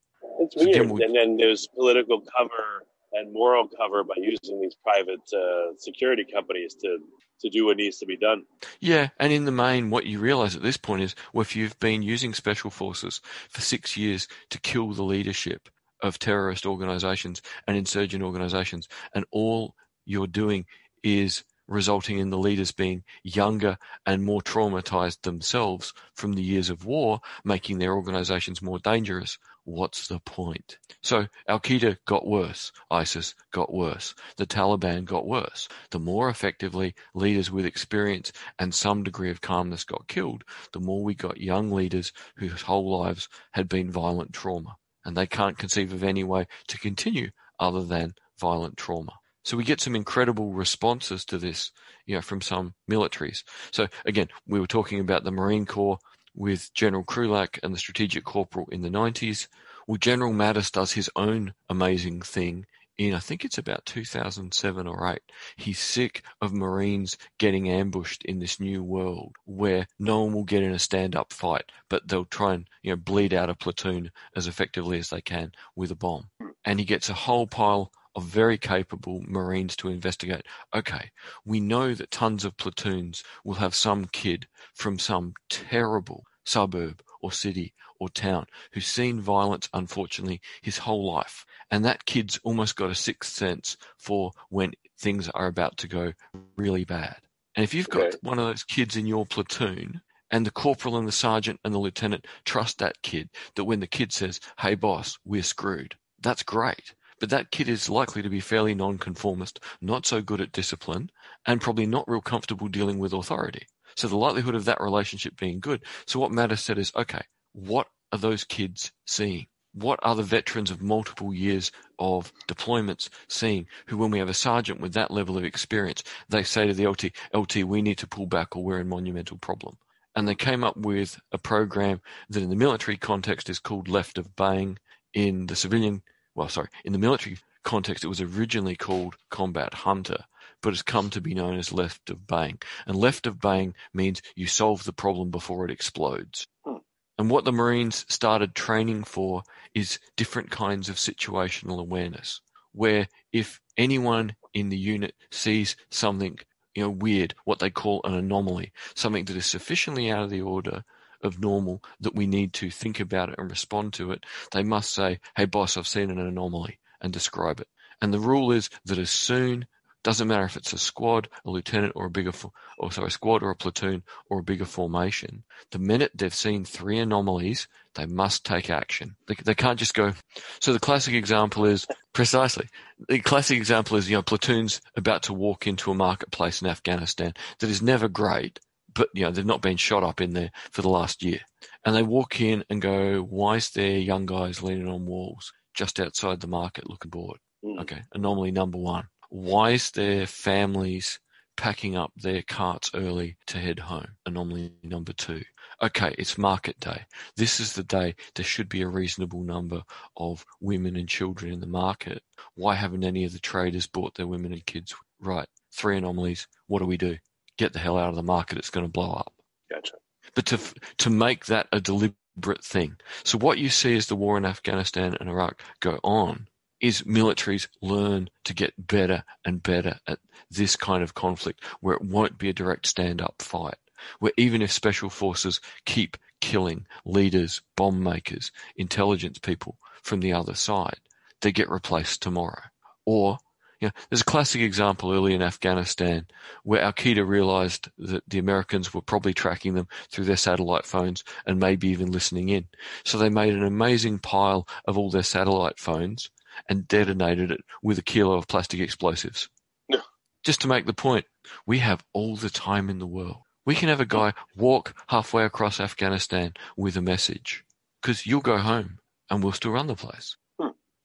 It's 0.53 0.61
So, 0.61 0.65
weird. 0.65 0.75
Jim, 0.75 0.89
we- 0.89 1.03
and 1.03 1.15
then 1.15 1.37
there's 1.37 1.67
political 1.67 2.21
cover 2.37 2.85
and 3.13 3.33
moral 3.33 3.67
cover 3.67 4.03
by 4.03 4.15
using 4.17 4.61
these 4.61 4.75
private 4.83 5.21
uh, 5.33 5.73
security 5.77 6.25
companies 6.25 6.75
to 6.75 6.99
to 7.41 7.49
do 7.49 7.65
what 7.65 7.77
needs 7.77 7.97
to 7.97 8.05
be 8.05 8.15
done. 8.15 8.43
Yeah, 8.81 9.09
and 9.19 9.33
in 9.33 9.45
the 9.45 9.51
main, 9.51 9.89
what 9.89 10.05
you 10.05 10.19
realize 10.19 10.55
at 10.55 10.61
this 10.61 10.77
point 10.77 11.01
is, 11.01 11.15
well, 11.33 11.41
if 11.41 11.55
you've 11.55 11.79
been 11.79 12.03
using 12.03 12.35
special 12.35 12.69
forces 12.69 13.19
for 13.49 13.61
six 13.61 13.97
years 13.97 14.27
to 14.51 14.59
kill 14.59 14.91
the 14.93 15.01
leadership 15.03 15.67
of 16.03 16.19
terrorist 16.19 16.67
organizations 16.67 17.41
and 17.67 17.75
insurgent 17.75 18.21
organizations, 18.23 18.87
and 19.15 19.25
all 19.31 19.73
you're 20.05 20.27
doing 20.27 20.67
is 21.03 21.43
resulting 21.71 22.19
in 22.19 22.29
the 22.29 22.38
leaders 22.38 22.73
being 22.73 23.03
younger 23.23 23.77
and 24.05 24.23
more 24.23 24.41
traumatized 24.41 25.21
themselves 25.21 25.93
from 26.13 26.34
the 26.34 26.43
years 26.43 26.69
of 26.69 26.86
war, 26.86 27.21
making 27.45 27.79
their 27.79 27.93
organizations 27.93 28.62
more 28.62 28.77
dangerous, 28.79 29.38
what's 29.63 30.07
the 30.07 30.19
point? 30.19 30.77
So 31.01 31.27
Al 31.47 31.62
Qaeda 31.62 31.97
got 32.05 32.27
worse, 32.27 32.73
ISIS 32.91 33.36
got 33.51 33.73
worse, 33.73 34.13
the 34.36 34.45
Taliban 34.45 35.05
got 35.05 35.25
worse. 35.25 35.69
The 35.91 35.99
more 35.99 36.29
effectively 36.29 36.93
leaders 37.13 37.49
with 37.49 37.65
experience 37.65 38.34
and 38.60 38.75
some 38.75 39.03
degree 39.03 39.31
of 39.31 39.39
calmness 39.39 39.86
got 39.86 40.10
killed, 40.10 40.43
the 40.73 40.81
more 40.81 41.01
we 41.03 41.15
got 41.15 41.39
young 41.39 41.71
leaders 41.71 42.12
whose 42.36 42.63
whole 42.63 42.99
lives 42.99 43.29
had 43.51 43.69
been 43.69 43.89
violent 43.89 44.34
trauma. 44.34 44.75
And 45.05 45.15
they 45.15 45.25
can't 45.25 45.57
conceive 45.57 45.93
of 45.93 46.03
any 46.03 46.23
way 46.23 46.47
to 46.67 46.77
continue 46.77 47.31
other 47.60 47.84
than 47.84 48.13
violent 48.39 48.75
trauma. 48.75 49.13
So 49.43 49.58
we 49.58 49.63
get 49.63 49.82
some 49.82 49.95
incredible 49.95 50.54
responses 50.54 51.25
to 51.25 51.38
this, 51.38 51.71
you 52.06 52.15
know, 52.15 52.21
from 52.21 52.41
some 52.41 52.73
militaries. 52.89 53.43
So 53.71 53.88
again, 54.06 54.27
we 54.47 54.60
were 54.60 54.67
talking 54.67 54.99
about 54.99 55.23
the 55.23 55.32
Marine 55.32 55.65
Corps 55.65 55.99
with 56.36 56.73
General 56.73 57.04
Krulak 57.04 57.60
and 57.63 57.73
the 57.73 57.80
Strategic 57.80 58.23
Corporal 58.23 58.67
in 58.71 58.82
the 58.82 58.89
90s. 58.89 59.47
Well, 59.88 59.97
General 59.97 60.32
Mattis 60.32 60.71
does 60.71 60.93
his 60.93 61.10
own 61.15 61.54
amazing 61.69 62.21
thing 62.21 62.65
in, 62.97 63.15
I 63.15 63.19
think 63.19 63.43
it's 63.43 63.58
about 63.58 63.86
2007 63.86 64.88
or 64.88 65.08
8. 65.08 65.19
He's 65.56 65.80
sick 65.80 66.23
of 66.39 66.54
Marines 66.54 67.17
getting 67.39 67.69
ambushed 67.69 68.23
in 68.25 68.39
this 68.39 68.60
new 68.60 68.84
world 68.84 69.36
where 69.45 69.88
no 69.97 70.23
one 70.23 70.34
will 70.34 70.43
get 70.43 70.62
in 70.62 70.71
a 70.71 70.80
stand-up 70.80 71.34
fight, 71.34 71.71
but 71.89 72.08
they'll 72.08 72.25
try 72.25 72.54
and, 72.54 72.69
you 72.84 72.91
know, 72.91 72.97
bleed 72.97 73.34
out 73.34 73.49
a 73.49 73.56
platoon 73.56 74.12
as 74.36 74.45
effectively 74.45 74.99
as 74.99 75.10
they 75.10 75.21
can 75.21 75.51
with 75.75 75.89
a 75.89 75.95
bomb. 75.95 76.30
And 76.63 76.80
he 76.80 76.86
gets 76.86 77.10
a 77.10 77.13
whole 77.13 77.47
pile 77.47 77.91
of 78.15 78.24
very 78.26 78.58
capable 78.58 79.21
Marines 79.28 79.76
to 79.78 79.89
investigate. 79.89 80.45
Okay, 80.74 81.12
we 81.45 81.60
know 81.60 81.93
that 81.93 82.12
tons 82.12 82.45
of 82.45 82.58
platoons 82.58 83.24
will 83.43 83.56
have 83.56 83.76
some 83.76 84.06
kid 84.06 84.47
from 84.76 85.00
some 85.00 85.34
terrible 85.50 86.24
suburb 86.45 87.02
or 87.21 87.32
city 87.32 87.74
or 88.00 88.10
town 88.10 88.45
who's 88.74 88.88
seen 88.88 89.21
violence, 89.21 89.69
unfortunately, 89.74 90.41
his 90.62 90.80
whole 90.80 91.06
life. 91.12 91.45
And 91.69 91.86
that 91.86 92.06
kid's 92.06 92.39
almost 92.43 92.76
got 92.76 92.89
a 92.89 92.95
sixth 92.95 93.32
sense 93.32 93.78
for 93.97 94.32
when 94.50 94.74
things 95.00 95.30
are 95.30 95.47
about 95.47 95.78
to 95.78 95.88
go 95.88 96.13
really 96.58 96.84
bad. 96.86 97.17
And 97.56 97.63
if 97.63 97.74
you've 97.74 97.89
got 97.89 98.08
Okay. 98.08 98.17
one 98.21 98.39
of 98.39 98.45
those 98.45 98.63
kids 98.63 98.95
in 98.95 99.06
your 99.06 99.26
platoon, 99.26 100.02
and 100.32 100.45
the 100.45 100.52
corporal 100.52 100.97
and 100.97 101.08
the 101.08 101.12
sergeant 101.12 101.60
and 101.63 101.74
the 101.74 101.78
lieutenant 101.80 102.26
trust 102.45 102.80
that 102.80 103.02
kid, 103.02 103.30
that 103.56 103.65
when 103.65 103.82
the 103.82 103.88
kid 103.88 104.13
says, 104.13 104.39
hey 104.60 104.76
boss, 104.76 105.17
we're 105.26 105.43
screwed, 105.43 105.95
that's 106.21 106.41
great. 106.43 106.95
But 107.21 107.29
that 107.29 107.51
kid 107.51 107.69
is 107.69 107.88
likely 107.88 108.23
to 108.23 108.29
be 108.29 108.39
fairly 108.39 108.73
nonconformist, 108.73 109.60
not 109.79 110.07
so 110.07 110.23
good 110.23 110.41
at 110.41 110.51
discipline, 110.51 111.12
and 111.45 111.62
probably 111.62 111.86
not 111.86 112.10
real 112.10 112.19
comfortable 112.19 112.67
dealing 112.67 112.97
with 112.97 113.13
authority. 113.13 113.67
So 113.95 114.07
the 114.07 114.17
likelihood 114.17 114.55
of 114.55 114.65
that 114.65 114.81
relationship 114.81 115.38
being 115.38 115.60
good. 115.60 115.84
So 116.07 116.19
what 116.19 116.31
Mattis 116.31 116.62
said 116.62 116.79
is, 116.79 116.91
okay, 116.95 117.21
what 117.53 117.86
are 118.12 118.17
those 118.17 118.43
kids 118.43 118.91
seeing? 119.05 119.45
What 119.73 119.99
are 120.01 120.15
the 120.15 120.23
veterans 120.23 120.71
of 120.71 120.81
multiple 120.81 121.31
years 121.31 121.71
of 121.99 122.34
deployments 122.47 123.10
seeing 123.29 123.67
who, 123.86 123.97
when 123.97 124.10
we 124.10 124.17
have 124.17 124.27
a 124.27 124.34
sergeant 124.34 124.81
with 124.81 124.93
that 124.93 125.12
level 125.12 125.38
of 125.38 125.43
experience, 125.43 126.03
they 126.29 126.41
say 126.41 126.65
to 126.65 126.73
the 126.73 126.88
LT, 126.88 127.12
LT, 127.36 127.57
we 127.57 127.84
need 127.84 127.99
to 127.99 128.07
pull 128.07 128.25
back 128.25 128.55
or 128.55 128.63
we're 128.63 128.79
in 128.79 128.89
monumental 128.89 129.38
problem. 129.38 129.77
And 130.15 130.27
they 130.27 130.34
came 130.34 130.63
up 130.63 130.75
with 130.75 131.19
a 131.31 131.38
program 131.38 132.01
that 132.31 132.41
in 132.41 132.49
the 132.49 132.55
military 132.55 132.97
context 132.97 133.47
is 133.47 133.60
called 133.60 133.88
left 133.88 134.17
of 134.17 134.36
bang. 134.36 134.79
In 135.13 135.45
the 135.45 135.55
civilian, 135.55 136.01
well, 136.36 136.50
sorry, 136.50 136.70
in 136.86 136.94
the 136.94 137.00
military 137.00 137.38
context, 137.63 138.04
it 138.04 138.08
was 138.08 138.22
originally 138.22 138.76
called 138.76 139.15
combat 139.30 139.74
hunter. 139.74 140.26
but 140.62 140.74
it's 140.74 140.84
come 140.84 141.10
to 141.10 141.22
be 141.22 141.34
known 141.34 141.58
as 141.58 141.74
left 141.74 142.10
of 142.12 142.28
bang. 142.28 142.60
And 142.86 142.96
left 142.96 143.26
of 143.26 143.39
bang 143.39 143.74
means 143.94 144.22
you 144.36 144.46
solve 144.46 144.84
the 144.84 144.94
problem 144.94 145.32
before 145.32 145.65
it 145.65 145.72
explodes. 145.72 146.48
Hmm. 146.63 146.78
And 147.17 147.30
what 147.30 147.46
the 147.46 147.52
Marines 147.52 148.06
started 148.10 148.54
training 148.54 149.04
for 149.04 149.44
is 149.74 150.00
different 150.15 150.52
kinds 150.52 150.88
of 150.88 150.98
situational 150.98 151.80
awareness, 151.80 152.41
where 152.74 153.08
if 153.32 153.60
anyone 153.76 154.36
in 154.54 154.70
the 154.70 154.78
unit 154.78 155.15
sees 155.32 155.76
something 155.89 156.38
you 156.76 156.84
know, 156.84 156.89
weird, 156.89 157.36
what 157.44 157.60
they 157.60 157.70
call 157.70 158.02
an 158.04 158.13
anomaly, 158.13 158.72
something 158.96 159.26
that 159.26 159.36
is 159.36 159.46
sufficiently 159.46 160.10
out 160.10 160.24
of 160.24 160.30
the 160.30 160.41
order 160.41 160.84
of 161.23 161.39
normal 161.39 161.84
that 161.99 162.15
we 162.15 162.27
need 162.27 162.53
to 162.53 162.69
think 162.69 162.99
about 162.99 163.29
it 163.29 163.36
and 163.38 163.49
respond 163.49 163.93
to 163.93 164.12
it, 164.12 164.25
they 164.51 164.63
must 164.63 164.93
say, 164.93 165.19
Hey 165.36 165.45
boss, 165.45 165.77
I've 165.77 165.88
seen 165.88 166.12
an 166.12 166.19
anomaly 166.19 166.79
and 167.01 167.12
describe 167.12 167.60
it. 167.60 167.67
And 168.01 168.13
the 168.13 168.19
rule 168.19 168.51
is 168.51 168.69
that 168.86 168.97
as 168.97 169.10
soon 169.10 169.67
doesn't 170.03 170.27
matter 170.27 170.45
if 170.45 170.57
it's 170.57 170.73
a 170.73 170.79
squad, 170.79 171.29
a 171.45 171.51
lieutenant, 171.51 171.93
or 171.95 172.05
a 172.05 172.10
bigger, 172.10 172.31
or 172.79 172.91
sorry, 172.91 173.07
a 173.07 173.12
squad 173.12 173.43
or 173.43 173.51
a 173.51 173.55
platoon 173.55 174.03
or 174.29 174.39
a 174.39 174.43
bigger 174.43 174.65
formation. 174.65 175.43
The 175.71 175.79
minute 175.79 176.12
they've 176.15 176.34
seen 176.34 176.65
three 176.65 176.97
anomalies, 176.97 177.67
they 177.93 178.07
must 178.07 178.45
take 178.45 178.69
action. 178.69 179.15
They, 179.27 179.36
they 179.45 179.53
can't 179.53 179.77
just 179.77 179.93
go. 179.93 180.13
So 180.60 180.73
the 180.73 180.79
classic 180.79 181.13
example 181.13 181.65
is 181.65 181.86
precisely 182.13 182.67
the 183.07 183.19
classic 183.19 183.57
example 183.57 183.97
is 183.97 184.10
you 184.10 184.15
know 184.15 184.21
platoons 184.21 184.81
about 184.95 185.23
to 185.23 185.34
walk 185.34 185.67
into 185.67 185.91
a 185.91 185.95
marketplace 185.95 186.62
in 186.62 186.67
Afghanistan 186.67 187.34
that 187.60 187.69
is 187.69 187.81
never 187.81 188.07
great, 188.07 188.60
but 188.93 189.10
you 189.13 189.23
know 189.23 189.32
they've 189.32 189.45
not 189.45 189.62
been 189.62 189.77
shot 189.77 190.04
up 190.04 190.21
in 190.21 190.34
there 190.34 190.51
for 190.71 190.82
the 190.82 190.89
last 190.89 191.23
year, 191.23 191.39
and 191.86 191.95
they 191.95 192.04
walk 192.04 192.41
in 192.41 192.63
and 192.69 192.82
go, 192.82 193.21
"Why 193.21 193.58
is 193.58 193.71
there 193.71 193.97
young 193.97 194.25
guys 194.25 194.63
leaning 194.63 194.89
on 194.89 195.06
walls 195.06 195.54
just 195.73 195.99
outside 195.99 196.39
the 196.41 196.47
market 196.47 196.89
looking 196.89 197.12
bored?" 197.12 197.39
Mm. 197.63 197.82
Okay, 197.82 198.01
anomaly 198.13 198.51
number 198.51 198.77
one 198.77 199.08
why 199.32 199.71
is 199.71 199.91
there 199.91 200.27
families 200.27 201.19
packing 201.56 201.95
up 201.95 202.12
their 202.17 202.41
carts 202.43 202.91
early 202.93 203.38
to 203.47 203.60
head 203.60 203.80
home? 203.80 204.08
Anomaly 204.25 204.73
number 204.84 205.13
two. 205.13 205.41
Okay, 205.82 206.13
it's 206.17 206.38
market 206.38 206.80
day. 206.82 207.06
This 207.38 207.62
is 207.62 207.73
the 207.73 207.84
day 207.84 208.15
there 208.36 208.45
should 208.45 208.67
be 208.67 208.82
a 208.82 208.89
reasonable 208.89 209.43
number 209.43 209.84
of 210.17 210.45
women 210.60 210.97
and 210.97 211.08
children 211.08 211.54
in 211.54 211.62
the 211.62 211.67
market. 211.67 212.21
Why 212.56 212.75
haven't 212.75 213.06
any 213.06 213.23
of 213.23 213.32
the 213.32 213.39
traders 213.39 213.88
bought 213.88 214.15
their 214.15 214.27
women 214.27 214.51
and 214.51 214.65
kids? 214.65 214.93
Right, 215.21 215.47
three 215.73 215.97
anomalies. 215.97 216.45
What 216.67 216.80
do 216.80 216.86
we 216.86 216.97
do? 216.97 217.17
Get 217.62 217.74
the 217.74 217.80
hell 217.80 218.00
out 218.00 218.10
of 218.10 218.15
the 218.15 218.24
market. 218.24 218.58
It's 218.58 218.71
going 218.71 218.88
to 218.88 218.91
blow 218.91 219.12
up. 219.12 219.34
Gotcha. 219.71 219.93
But 220.34 220.47
to 220.47 220.60
to 220.97 221.12
make 221.12 221.45
that 221.45 221.67
a 221.71 221.80
deliberate 221.80 222.63
thing. 222.63 222.97
So 223.24 223.38
what 223.38 223.60
you 223.60 223.69
see 223.69 223.95
as 223.95 224.08
the 224.08 224.15
war 224.15 224.36
in 224.36 224.45
Afghanistan 224.45 225.15
and 225.19 225.30
Iraq 225.30 225.62
go 225.80 226.00
on 226.04 226.47
is 226.80 227.04
militaries 227.04 227.67
learn 227.80 228.32
to 228.45 228.56
get 228.56 228.88
better 228.88 229.24
and 229.45 229.62
better 229.62 230.00
at 230.08 230.17
this 230.50 230.76
kind 230.76 231.04
of 231.04 231.13
conflict 231.13 231.63
where 231.82 231.93
it 231.93 232.02
won't 232.02 232.39
be 232.39 232.50
a 232.50 232.54
direct 232.54 232.88
stand 232.88 233.21
up 233.21 233.36
fight. 233.43 233.78
Where 234.17 234.34
even 234.38 234.63
if 234.63 234.71
special 234.71 235.12
forces 235.12 235.62
keep 235.86 236.17
killing 236.39 236.88
leaders, 237.06 237.62
bomb 237.76 238.02
makers, 238.02 238.52
intelligence 238.76 239.38
people 239.38 239.78
from 240.02 240.21
the 240.21 240.34
other 240.34 240.56
side, 240.56 241.00
they 241.41 241.52
get 241.52 241.69
replaced 241.69 242.24
tomorrow. 242.24 242.63
Or, 243.06 243.38
you 243.82 243.88
know, 243.88 243.91
there's 244.10 244.22
a 244.22 244.26
classic 244.26 244.62
example 244.62 245.12
early 245.12 245.34
in 245.34 245.41
Afghanistan 245.41 246.28
where 246.63 246.82
Al 246.82 246.94
Qaeda 246.94 247.28
realized 247.28 247.89
that 247.98 248.24
the 248.28 248.38
Americans 248.38 248.94
were 248.94 249.02
probably 249.02 249.34
tracking 249.34 249.74
them 249.74 249.88
through 250.10 250.26
their 250.26 250.38
satellite 250.38 250.86
phones 250.86 251.24
and 251.48 251.60
maybe 251.60 251.88
even 251.88 252.12
listening 252.12 252.50
in. 252.50 252.67
So 253.04 253.17
they 253.17 253.30
made 253.30 253.54
an 253.56 253.63
amazing 253.63 254.20
pile 254.20 254.67
of 254.86 255.00
all 255.00 255.10
their 255.10 255.24
satellite 255.24 255.80
phones 255.80 256.30
and 256.70 256.88
detonated 256.88 257.52
it 257.52 257.62
with 257.82 257.98
a 257.98 258.04
kilo 258.04 258.38
of 258.38 258.48
plastic 258.48 258.80
explosives. 258.80 259.50
Yeah. 259.89 260.02
Just 260.44 260.62
to 260.62 260.67
make 260.67 260.86
the 260.86 260.94
point, 260.94 261.26
we 261.65 261.80
have 261.80 262.04
all 262.13 262.36
the 262.36 262.52
time 262.52 262.88
in 262.88 263.00
the 263.00 263.08
world. 263.08 263.38
We 263.65 263.74
can 263.74 263.89
have 263.89 264.02
a 264.02 264.06
guy 264.06 264.34
walk 264.56 264.94
halfway 265.08 265.44
across 265.44 265.80
Afghanistan 265.80 266.54
with 266.78 266.98
a 266.98 267.02
message 267.02 267.63
because 268.02 268.28
you'll 268.28 268.41
go 268.41 268.58
home 268.58 269.00
and 269.30 269.44
we'll 269.44 269.54
still 269.54 269.72
run 269.72 269.88
the 269.88 269.96
place. 269.96 270.36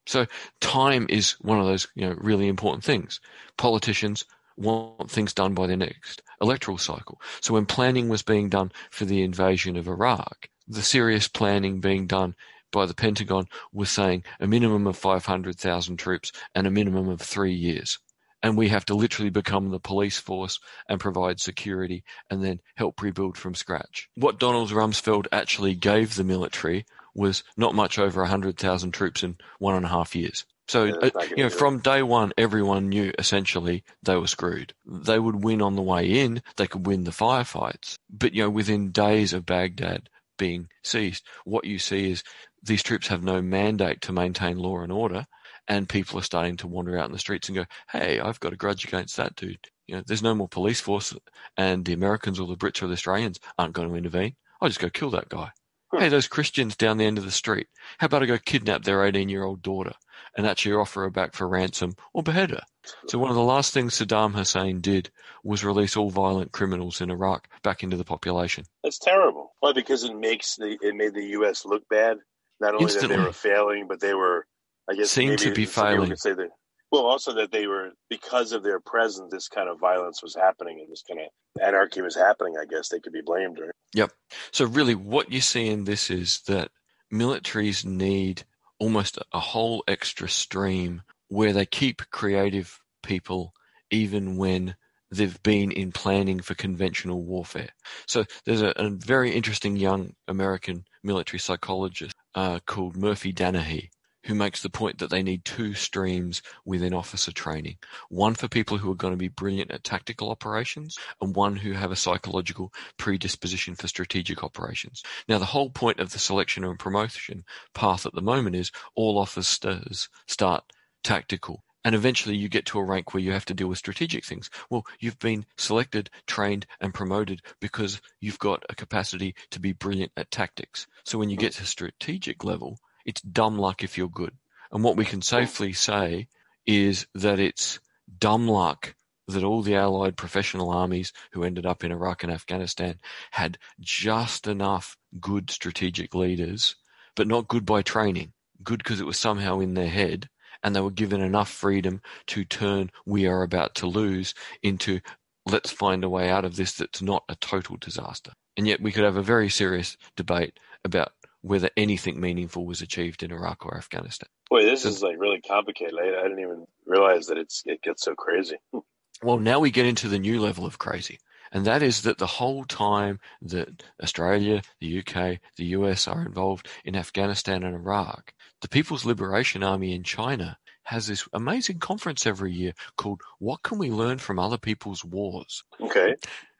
So 0.07 0.25
time 0.61 1.05
is 1.09 1.33
one 1.33 1.59
of 1.59 1.65
those, 1.65 1.87
you 1.95 2.07
know, 2.07 2.15
really 2.17 2.47
important 2.47 2.83
things. 2.83 3.19
Politicians 3.57 4.25
want 4.55 5.11
things 5.11 5.33
done 5.33 5.53
by 5.53 5.67
their 5.67 5.77
next 5.77 6.21
electoral 6.41 6.77
cycle. 6.77 7.21
So 7.41 7.53
when 7.53 7.65
planning 7.65 8.09
was 8.09 8.23
being 8.23 8.49
done 8.49 8.71
for 8.89 9.05
the 9.05 9.21
invasion 9.21 9.75
of 9.75 9.87
Iraq, 9.87 10.49
the 10.67 10.81
serious 10.81 11.27
planning 11.27 11.79
being 11.79 12.07
done 12.07 12.35
by 12.71 12.85
the 12.85 12.93
Pentagon 12.93 13.47
was 13.71 13.89
saying 13.89 14.23
a 14.39 14.47
minimum 14.47 14.87
of 14.87 14.97
500,000 14.97 15.97
troops 15.97 16.31
and 16.55 16.67
a 16.67 16.71
minimum 16.71 17.09
of 17.09 17.21
three 17.21 17.53
years. 17.53 17.99
And 18.43 18.55
we 18.57 18.69
have 18.69 18.85
to 18.85 18.95
literally 18.95 19.31
become 19.31 19.69
the 19.69 19.79
police 19.79 20.19
force 20.19 20.59
and 20.87 20.99
provide 20.99 21.39
security 21.39 22.03
and 22.29 22.43
then 22.43 22.59
help 22.75 23.01
rebuild 23.01 23.37
from 23.37 23.55
scratch. 23.55 24.09
What 24.15 24.39
Donald 24.39 24.69
Rumsfeld 24.69 25.27
actually 25.31 25.75
gave 25.75 26.15
the 26.15 26.23
military 26.23 26.85
was 27.17 27.43
not 27.57 27.75
much 27.75 27.99
over 27.99 28.21
100,000 28.21 28.91
troops 28.91 29.23
in 29.23 29.37
one 29.59 29.75
and 29.75 29.85
a 29.85 29.89
half 29.89 30.15
years. 30.15 30.45
So, 30.67 30.83
Yeah, 30.83 30.93
uh, 30.93 30.99
that's 30.99 31.15
not 31.15 31.23
gonna 31.23 31.35
you 31.37 31.43
know, 31.43 31.49
from 31.49 31.79
day 31.79 32.03
one, 32.03 32.31
everyone 32.37 32.89
knew 32.89 33.11
essentially 33.17 33.83
they 34.03 34.15
were 34.15 34.27
screwed. 34.27 34.73
They 34.85 35.17
would 35.17 35.43
win 35.43 35.61
on 35.61 35.75
the 35.75 35.81
way 35.81 36.21
in, 36.21 36.43
they 36.57 36.67
could 36.67 36.85
win 36.85 37.03
the 37.05 37.11
firefights. 37.11 37.95
But, 38.09 38.33
you 38.33 38.43
know, 38.43 38.49
within 38.49 38.91
days 38.91 39.33
of 39.33 39.45
Baghdad 39.45 40.09
being 40.37 40.69
seized, 40.83 41.25
what 41.45 41.65
you 41.65 41.79
see 41.79 42.11
is 42.11 42.23
these 42.61 42.83
troops 42.83 43.07
have 43.07 43.23
no 43.23 43.41
mandate 43.41 44.01
to 44.01 44.11
maintain 44.11 44.57
law 44.57 44.81
and 44.81 44.91
order, 44.91 45.25
and 45.67 45.89
people 45.89 46.19
are 46.19 46.23
starting 46.23 46.57
to 46.57 46.67
wander 46.67 46.97
out 46.97 47.07
in 47.07 47.13
the 47.13 47.19
streets 47.19 47.49
and 47.49 47.57
go, 47.57 47.65
"Hey, 47.91 48.19
I've 48.19 48.39
got 48.39 48.53
a 48.53 48.57
grudge 48.57 48.85
against 48.85 49.17
that 49.17 49.35
dude." 49.35 49.69
You 49.87 49.95
know, 49.95 50.03
there's 50.05 50.21
no 50.23 50.35
more 50.35 50.47
police 50.49 50.81
force, 50.81 51.13
and 51.55 51.85
the 51.85 51.93
Americans 51.93 52.39
or 52.39 52.47
the 52.47 52.57
Brits 52.57 52.83
or 52.83 52.87
the 52.87 52.93
Australians 52.93 53.39
aren't 53.57 53.73
going 53.73 53.89
to 53.89 53.95
intervene. 53.95 54.35
I'll 54.61 54.69
just 54.69 54.79
go 54.79 54.89
kill 54.89 55.09
that 55.11 55.29
guy. 55.29 55.51
Hey, 55.95 56.09
those 56.09 56.27
Christians 56.27 56.75
down 56.75 56.97
the 56.97 57.05
end 57.05 57.17
of 57.17 57.23
the 57.23 57.31
street. 57.31 57.67
How 57.97 58.05
about 58.05 58.23
I 58.23 58.25
go 58.25 58.37
kidnap 58.37 58.83
their 58.83 59.05
18 59.05 59.29
year 59.29 59.43
old 59.43 59.61
daughter 59.61 59.93
and 60.35 60.45
actually 60.45 60.75
offer 60.75 61.03
her 61.03 61.09
back 61.09 61.33
for 61.33 61.47
ransom 61.47 61.95
or 62.13 62.23
behead 62.23 62.51
her? 62.51 62.63
So 63.07 63.17
one 63.17 63.29
of 63.29 63.35
the 63.35 63.43
last 63.43 63.73
things 63.73 63.97
Saddam 63.97 64.33
Hussein 64.33 64.81
did 64.81 65.09
was 65.43 65.63
release 65.63 65.95
all 65.95 66.09
violent 66.09 66.51
criminals 66.51 67.01
in 67.01 67.09
Iraq 67.09 67.47
back 67.63 67.83
into 67.83 67.97
the 67.97 68.03
population. 68.03 68.65
That's 68.83 68.99
terrible. 68.99 69.53
Why? 69.59 69.71
Because 69.73 70.03
it 70.03 70.15
makes 70.15 70.55
the 70.55 70.77
it 70.81 70.95
made 70.95 71.13
the 71.13 71.25
U.S. 71.27 71.65
look 71.65 71.87
bad. 71.89 72.17
Not 72.59 72.75
only 72.75 72.91
that 72.91 73.07
they 73.07 73.17
were 73.17 73.33
failing, 73.33 73.87
but 73.87 73.99
they 73.99 74.13
were, 74.13 74.47
I 74.89 74.95
guess, 74.95 75.11
Seemed 75.11 75.39
to 75.39 75.53
be 75.53 75.65
failing. 75.65 76.09
Could 76.09 76.19
say 76.19 76.33
that. 76.33 76.49
Well, 76.91 77.05
also 77.05 77.33
that 77.33 77.51
they 77.51 77.67
were 77.67 77.91
because 78.09 78.53
of 78.53 78.63
their 78.63 78.79
presence, 78.79 79.31
this 79.31 79.49
kind 79.49 79.67
of 79.69 79.79
violence 79.79 80.23
was 80.23 80.35
happening, 80.35 80.79
and 80.79 80.89
this 80.89 81.03
kind 81.07 81.19
of 81.19 81.61
anarchy 81.61 82.01
was 82.01 82.15
happening. 82.15 82.55
I 82.59 82.65
guess 82.65 82.89
they 82.89 82.99
could 82.99 83.13
be 83.13 83.21
blamed. 83.21 83.59
Right? 83.59 83.71
Yep. 83.93 84.11
So 84.51 84.65
really 84.65 84.95
what 84.95 85.31
you 85.31 85.41
see 85.41 85.67
in 85.67 85.83
this 85.83 86.09
is 86.09 86.41
that 86.47 86.69
militaries 87.13 87.83
need 87.85 88.43
almost 88.79 89.17
a 89.33 89.39
whole 89.39 89.83
extra 89.87 90.29
stream 90.29 91.01
where 91.29 91.53
they 91.53 91.65
keep 91.65 92.09
creative 92.09 92.79
people 93.03 93.53
even 93.91 94.37
when 94.37 94.75
they've 95.11 95.41
been 95.43 95.71
in 95.71 95.91
planning 95.91 96.39
for 96.41 96.53
conventional 96.53 97.23
warfare. 97.23 97.69
So 98.07 98.25
there's 98.45 98.61
a, 98.61 98.73
a 98.75 98.89
very 98.89 99.31
interesting 99.31 99.77
young 99.77 100.13
American 100.27 100.85
military 101.03 101.39
psychologist 101.39 102.13
uh, 102.35 102.59
called 102.65 102.97
Murphy 102.97 103.33
Danahy 103.33 103.89
who 104.27 104.35
makes 104.35 104.61
the 104.61 104.69
point 104.69 104.99
that 104.99 105.09
they 105.09 105.23
need 105.23 105.45
two 105.45 105.73
streams 105.73 106.41
within 106.65 106.93
officer 106.93 107.31
training. 107.31 107.77
One 108.09 108.35
for 108.35 108.49
people 108.49 108.77
who 108.77 108.91
are 108.91 108.95
going 108.95 109.13
to 109.13 109.17
be 109.17 109.29
brilliant 109.29 109.71
at 109.71 109.85
tactical 109.85 110.29
operations 110.29 110.97
and 111.21 111.33
one 111.33 111.55
who 111.55 111.71
have 111.71 111.91
a 111.91 111.95
psychological 111.95 112.73
predisposition 112.97 113.75
for 113.75 113.87
strategic 113.87 114.43
operations. 114.43 115.01
Now 115.29 115.39
the 115.39 115.45
whole 115.45 115.69
point 115.69 116.01
of 116.01 116.11
the 116.11 116.19
selection 116.19 116.65
and 116.65 116.77
promotion 116.77 117.45
path 117.73 118.05
at 118.05 118.13
the 118.13 118.21
moment 118.21 118.57
is 118.57 118.71
all 118.95 119.17
officers 119.17 120.09
start 120.27 120.63
tactical 121.03 121.63
and 121.85 121.95
eventually 121.95 122.35
you 122.35 122.49
get 122.49 122.65
to 122.65 122.79
a 122.79 122.83
rank 122.83 123.13
where 123.13 123.23
you 123.23 123.31
have 123.31 123.45
to 123.45 123.53
deal 123.53 123.69
with 123.69 123.77
strategic 123.77 124.25
things. 124.25 124.49
Well, 124.69 124.85
you've 124.99 125.19
been 125.19 125.45
selected, 125.55 126.09
trained, 126.25 126.65
and 126.81 126.93
promoted 126.93 127.41
because 127.61 128.01
you've 128.19 128.39
got 128.39 128.65
a 128.67 128.75
capacity 128.75 129.35
to 129.51 129.59
be 129.61 129.71
brilliant 129.71 130.11
at 130.17 130.29
tactics. 130.31 130.85
So 131.05 131.17
when 131.17 131.29
you 131.29 131.37
get 131.37 131.53
to 131.53 131.65
strategic 131.65 132.43
level, 132.43 132.77
it's 133.07 133.21
dumb 133.21 133.57
luck 133.57 133.83
if 133.83 133.97
you're 133.97 134.09
good. 134.09 134.33
And 134.71 134.83
what 134.83 134.97
we 134.97 135.05
can 135.05 135.21
safely 135.23 135.73
say 135.73 136.27
is 136.65 137.07
that 137.15 137.39
it's 137.39 137.79
dumb 138.19 138.47
luck 138.47 138.93
that 139.27 139.43
all 139.43 139.61
the 139.61 139.75
allied 139.75 140.15
professional 140.15 140.69
armies 140.69 141.11
who 141.31 141.43
ended 141.43 141.65
up 141.65 141.83
in 141.83 141.91
Iraq 141.91 142.23
and 142.23 142.31
Afghanistan 142.31 142.99
had 143.31 143.57
just 143.79 144.47
enough 144.47 144.97
good 145.19 145.49
strategic 145.49 146.13
leaders, 146.13 146.75
but 147.15 147.27
not 147.27 147.47
good 147.47 147.65
by 147.65 147.81
training. 147.81 148.33
Good 148.63 148.79
because 148.79 148.99
it 148.99 149.05
was 149.05 149.17
somehow 149.17 149.59
in 149.59 149.73
their 149.73 149.89
head 149.89 150.29
and 150.63 150.75
they 150.75 150.81
were 150.81 150.91
given 150.91 151.21
enough 151.21 151.49
freedom 151.49 152.01
to 152.27 152.43
turn 152.43 152.91
we 153.05 153.27
are 153.27 153.43
about 153.43 153.75
to 153.75 153.87
lose 153.87 154.33
into 154.61 154.99
let's 155.45 155.71
find 155.71 156.03
a 156.03 156.09
way 156.09 156.29
out 156.29 156.43
of 156.43 156.55
this 156.55 156.73
that's 156.73 157.01
not 157.01 157.23
a 157.29 157.35
total 157.35 157.77
disaster. 157.77 158.33
And 158.57 158.67
yet 158.67 158.81
we 158.81 158.91
could 158.91 159.03
have 159.03 159.17
a 159.17 159.21
very 159.21 159.49
serious 159.49 159.97
debate 160.15 160.59
about 160.83 161.11
whether 161.41 161.69
anything 161.77 162.19
meaningful 162.19 162.65
was 162.65 162.81
achieved 162.81 163.23
in 163.23 163.31
Iraq 163.31 163.65
or 163.65 163.77
Afghanistan. 163.77 164.29
Boy, 164.49 164.63
this 164.63 164.83
So- 164.83 164.89
is 164.89 165.01
like 165.03 165.17
really 165.19 165.41
complicated. 165.41 165.95
I, 165.99 166.19
I 166.19 166.23
didn't 166.23 166.39
even 166.39 166.65
realize 166.85 167.27
that 167.27 167.37
it's 167.37 167.63
it 167.65 167.81
gets 167.81 168.03
so 168.03 168.15
crazy. 168.15 168.57
Well, 169.23 169.39
now 169.39 169.57
we 169.57 169.71
get 169.71 169.87
into 169.87 170.09
the 170.09 170.19
new 170.19 170.39
level 170.39 170.63
of 170.63 170.77
crazy. 170.77 171.17
And 171.51 171.65
that 171.65 171.81
is 171.81 172.03
that 172.03 172.19
the 172.19 172.27
whole 172.27 172.65
time 172.65 173.19
that 173.41 173.81
Australia, 174.03 174.61
the 174.79 174.99
UK, 174.99 175.39
the 175.55 175.65
US 175.77 176.07
are 176.07 176.21
involved 176.23 176.67
in 176.85 176.95
Afghanistan 176.95 177.63
and 177.63 177.73
Iraq, 177.73 178.31
the 178.61 178.67
People's 178.69 179.05
Liberation 179.05 179.63
Army 179.63 179.95
in 179.95 180.03
China 180.03 180.59
has 180.83 181.07
this 181.07 181.27
amazing 181.33 181.79
conference 181.79 182.27
every 182.27 182.53
year 182.53 182.73
called 182.95 183.21
What 183.39 183.63
Can 183.63 183.79
We 183.79 183.89
Learn 183.89 184.19
from 184.19 184.37
Other 184.37 184.59
People's 184.59 185.03
Wars? 185.03 185.63
Okay. 185.81 186.13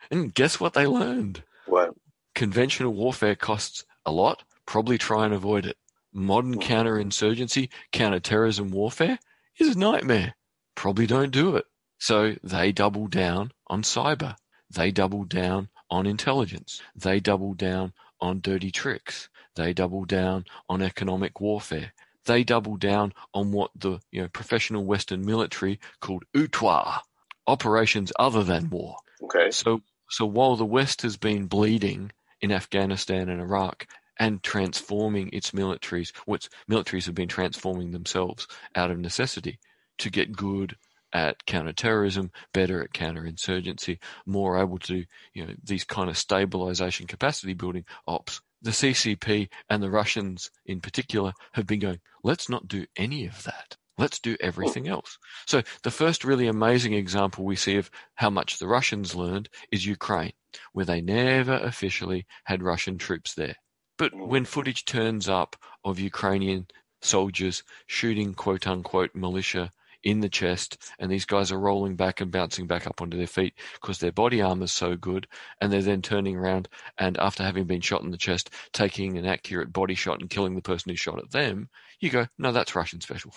And 0.10 0.34
guess 0.34 0.60
what 0.60 0.74
they 0.74 0.88
learned? 0.88 1.44
What? 1.68 1.92
Conventional 2.34 2.92
warfare 2.92 3.36
costs 3.36 3.86
a 4.04 4.12
lot, 4.12 4.42
probably 4.68 5.00
try 5.00 5.26
and 5.26 5.34
avoid 5.34 5.66
it. 5.66 5.78
Modern 6.14 6.60
counterinsurgency, 6.60 7.70
counterterrorism 7.92 8.70
warfare 8.70 9.18
is 9.60 9.76
a 9.76 9.80
nightmare. 9.80 10.36
Probably 10.76 11.08
don't 11.08 11.32
do 11.32 11.56
it. 11.56 11.66
So 11.98 12.36
they 12.44 12.72
double 12.72 13.08
down 13.08 13.52
on 13.68 13.82
cyber. 13.82 14.36
They 14.70 14.92
double 14.92 15.24
down 15.24 15.70
on 15.90 16.06
intelligence. 16.06 16.82
They 16.96 17.20
double 17.20 17.54
down 17.54 17.94
on 18.22 18.42
dirty 18.42 18.72
tricks. 18.72 19.30
They 19.56 19.74
double 19.74 20.06
down 20.06 20.46
on 20.70 20.82
economic 20.82 21.40
warfare. 21.40 21.94
They 22.26 22.44
double 22.44 22.76
down 22.78 23.14
on 23.34 23.52
what 23.52 23.72
the 23.76 24.00
you 24.12 24.22
know, 24.22 24.28
professional 24.28 24.86
Western 24.86 25.26
military 25.26 25.80
called 26.02 26.26
OOTWA, 26.36 27.00
operations 27.48 28.12
other 28.20 28.44
than 28.44 28.70
war. 28.70 28.98
Okay. 29.24 29.50
So, 29.52 29.82
so 30.10 30.26
while 30.26 30.56
the 30.58 30.66
West 30.66 31.02
has 31.04 31.18
been 31.18 31.48
bleeding 31.48 32.12
in 32.42 32.52
Afghanistan 32.52 33.30
and 33.30 33.42
Iraq 33.42 33.88
and 34.20 34.44
transforming 34.44 35.30
its 35.34 35.52
militaries, 35.52 36.16
which 36.26 36.50
militaries 36.70 37.06
have 37.06 37.16
been 37.16 37.28
transforming 37.28 37.92
themselves 37.92 38.48
out 38.76 38.92
of 38.92 39.00
necessity 39.00 39.60
to 40.00 40.10
get 40.10 40.36
good 40.36 40.76
at 41.14 41.46
counterterrorism, 41.46 42.32
better 42.54 42.84
at 42.84 42.94
counterinsurgency, 42.94 44.00
more 44.26 44.60
able 44.60 44.78
to, 44.80 45.06
you 45.34 45.46
know, 45.46 45.54
these 45.64 45.84
kind 45.84 46.10
of 46.10 46.18
stabilization 46.18 47.08
capacity 47.08 47.54
building 47.54 47.86
ops. 48.08 48.42
The 48.62 48.72
CCP 48.72 49.50
and 49.70 49.82
the 49.82 49.92
Russians 49.92 50.52
in 50.66 50.82
particular 50.82 51.34
have 51.54 51.68
been 51.68 51.80
going, 51.80 52.00
let's 52.24 52.50
not 52.50 52.68
do 52.68 52.86
any 52.96 53.26
of 53.26 53.44
that. 53.44 53.78
Let's 53.98 54.20
do 54.20 54.38
everything 54.40 54.90
oh. 54.90 54.94
else. 54.94 55.18
So 55.48 55.64
the 55.84 55.92
first 55.92 56.24
really 56.24 56.48
amazing 56.48 56.94
example 56.94 57.46
we 57.46 57.56
see 57.56 57.78
of 57.78 57.90
how 58.16 58.30
much 58.30 58.60
the 58.60 58.68
Russians 58.68 59.16
learned 59.16 59.50
is 59.72 59.86
Ukraine, 59.86 60.34
where 60.74 60.86
they 60.86 61.02
never 61.02 61.54
officially 61.54 62.26
had 62.44 62.62
Russian 62.62 62.98
troops 62.98 63.34
there. 63.34 63.56
But 63.98 64.14
when 64.14 64.46
footage 64.46 64.86
turns 64.86 65.28
up 65.28 65.56
of 65.84 66.00
Ukrainian 66.00 66.68
soldiers 67.02 67.64
shooting 67.88 68.34
quote 68.34 68.68
unquote 68.68 69.16
militia 69.16 69.72
in 70.04 70.20
the 70.20 70.30
chest, 70.30 70.78
and 71.00 71.12
these 71.12 71.26
guys 71.26 71.52
are 71.52 71.60
rolling 71.60 71.96
back 71.96 72.22
and 72.22 72.32
bouncing 72.32 72.68
back 72.68 72.88
up 72.88 73.02
onto 73.02 73.18
their 73.18 73.28
feet 73.28 73.56
because 73.74 73.98
their 73.98 74.12
body 74.12 74.42
armor 74.42 74.66
is 74.66 74.72
so 74.72 74.96
good, 74.96 75.28
and 75.60 75.74
they're 75.74 75.82
then 75.82 76.02
turning 76.02 76.38
around 76.38 76.70
and 76.98 77.18
after 77.18 77.44
having 77.44 77.66
been 77.66 77.82
shot 77.82 78.04
in 78.04 78.12
the 78.12 78.18
chest, 78.18 78.52
taking 78.72 79.18
an 79.18 79.26
accurate 79.26 79.74
body 79.74 79.96
shot 79.96 80.22
and 80.22 80.30
killing 80.30 80.56
the 80.56 80.62
person 80.62 80.90
who 80.90 80.96
shot 80.96 81.20
at 81.20 81.32
them, 81.32 81.68
you 82.00 82.10
go, 82.10 82.28
no, 82.38 82.52
that's 82.52 82.76
Russian 82.76 83.02
special. 83.02 83.34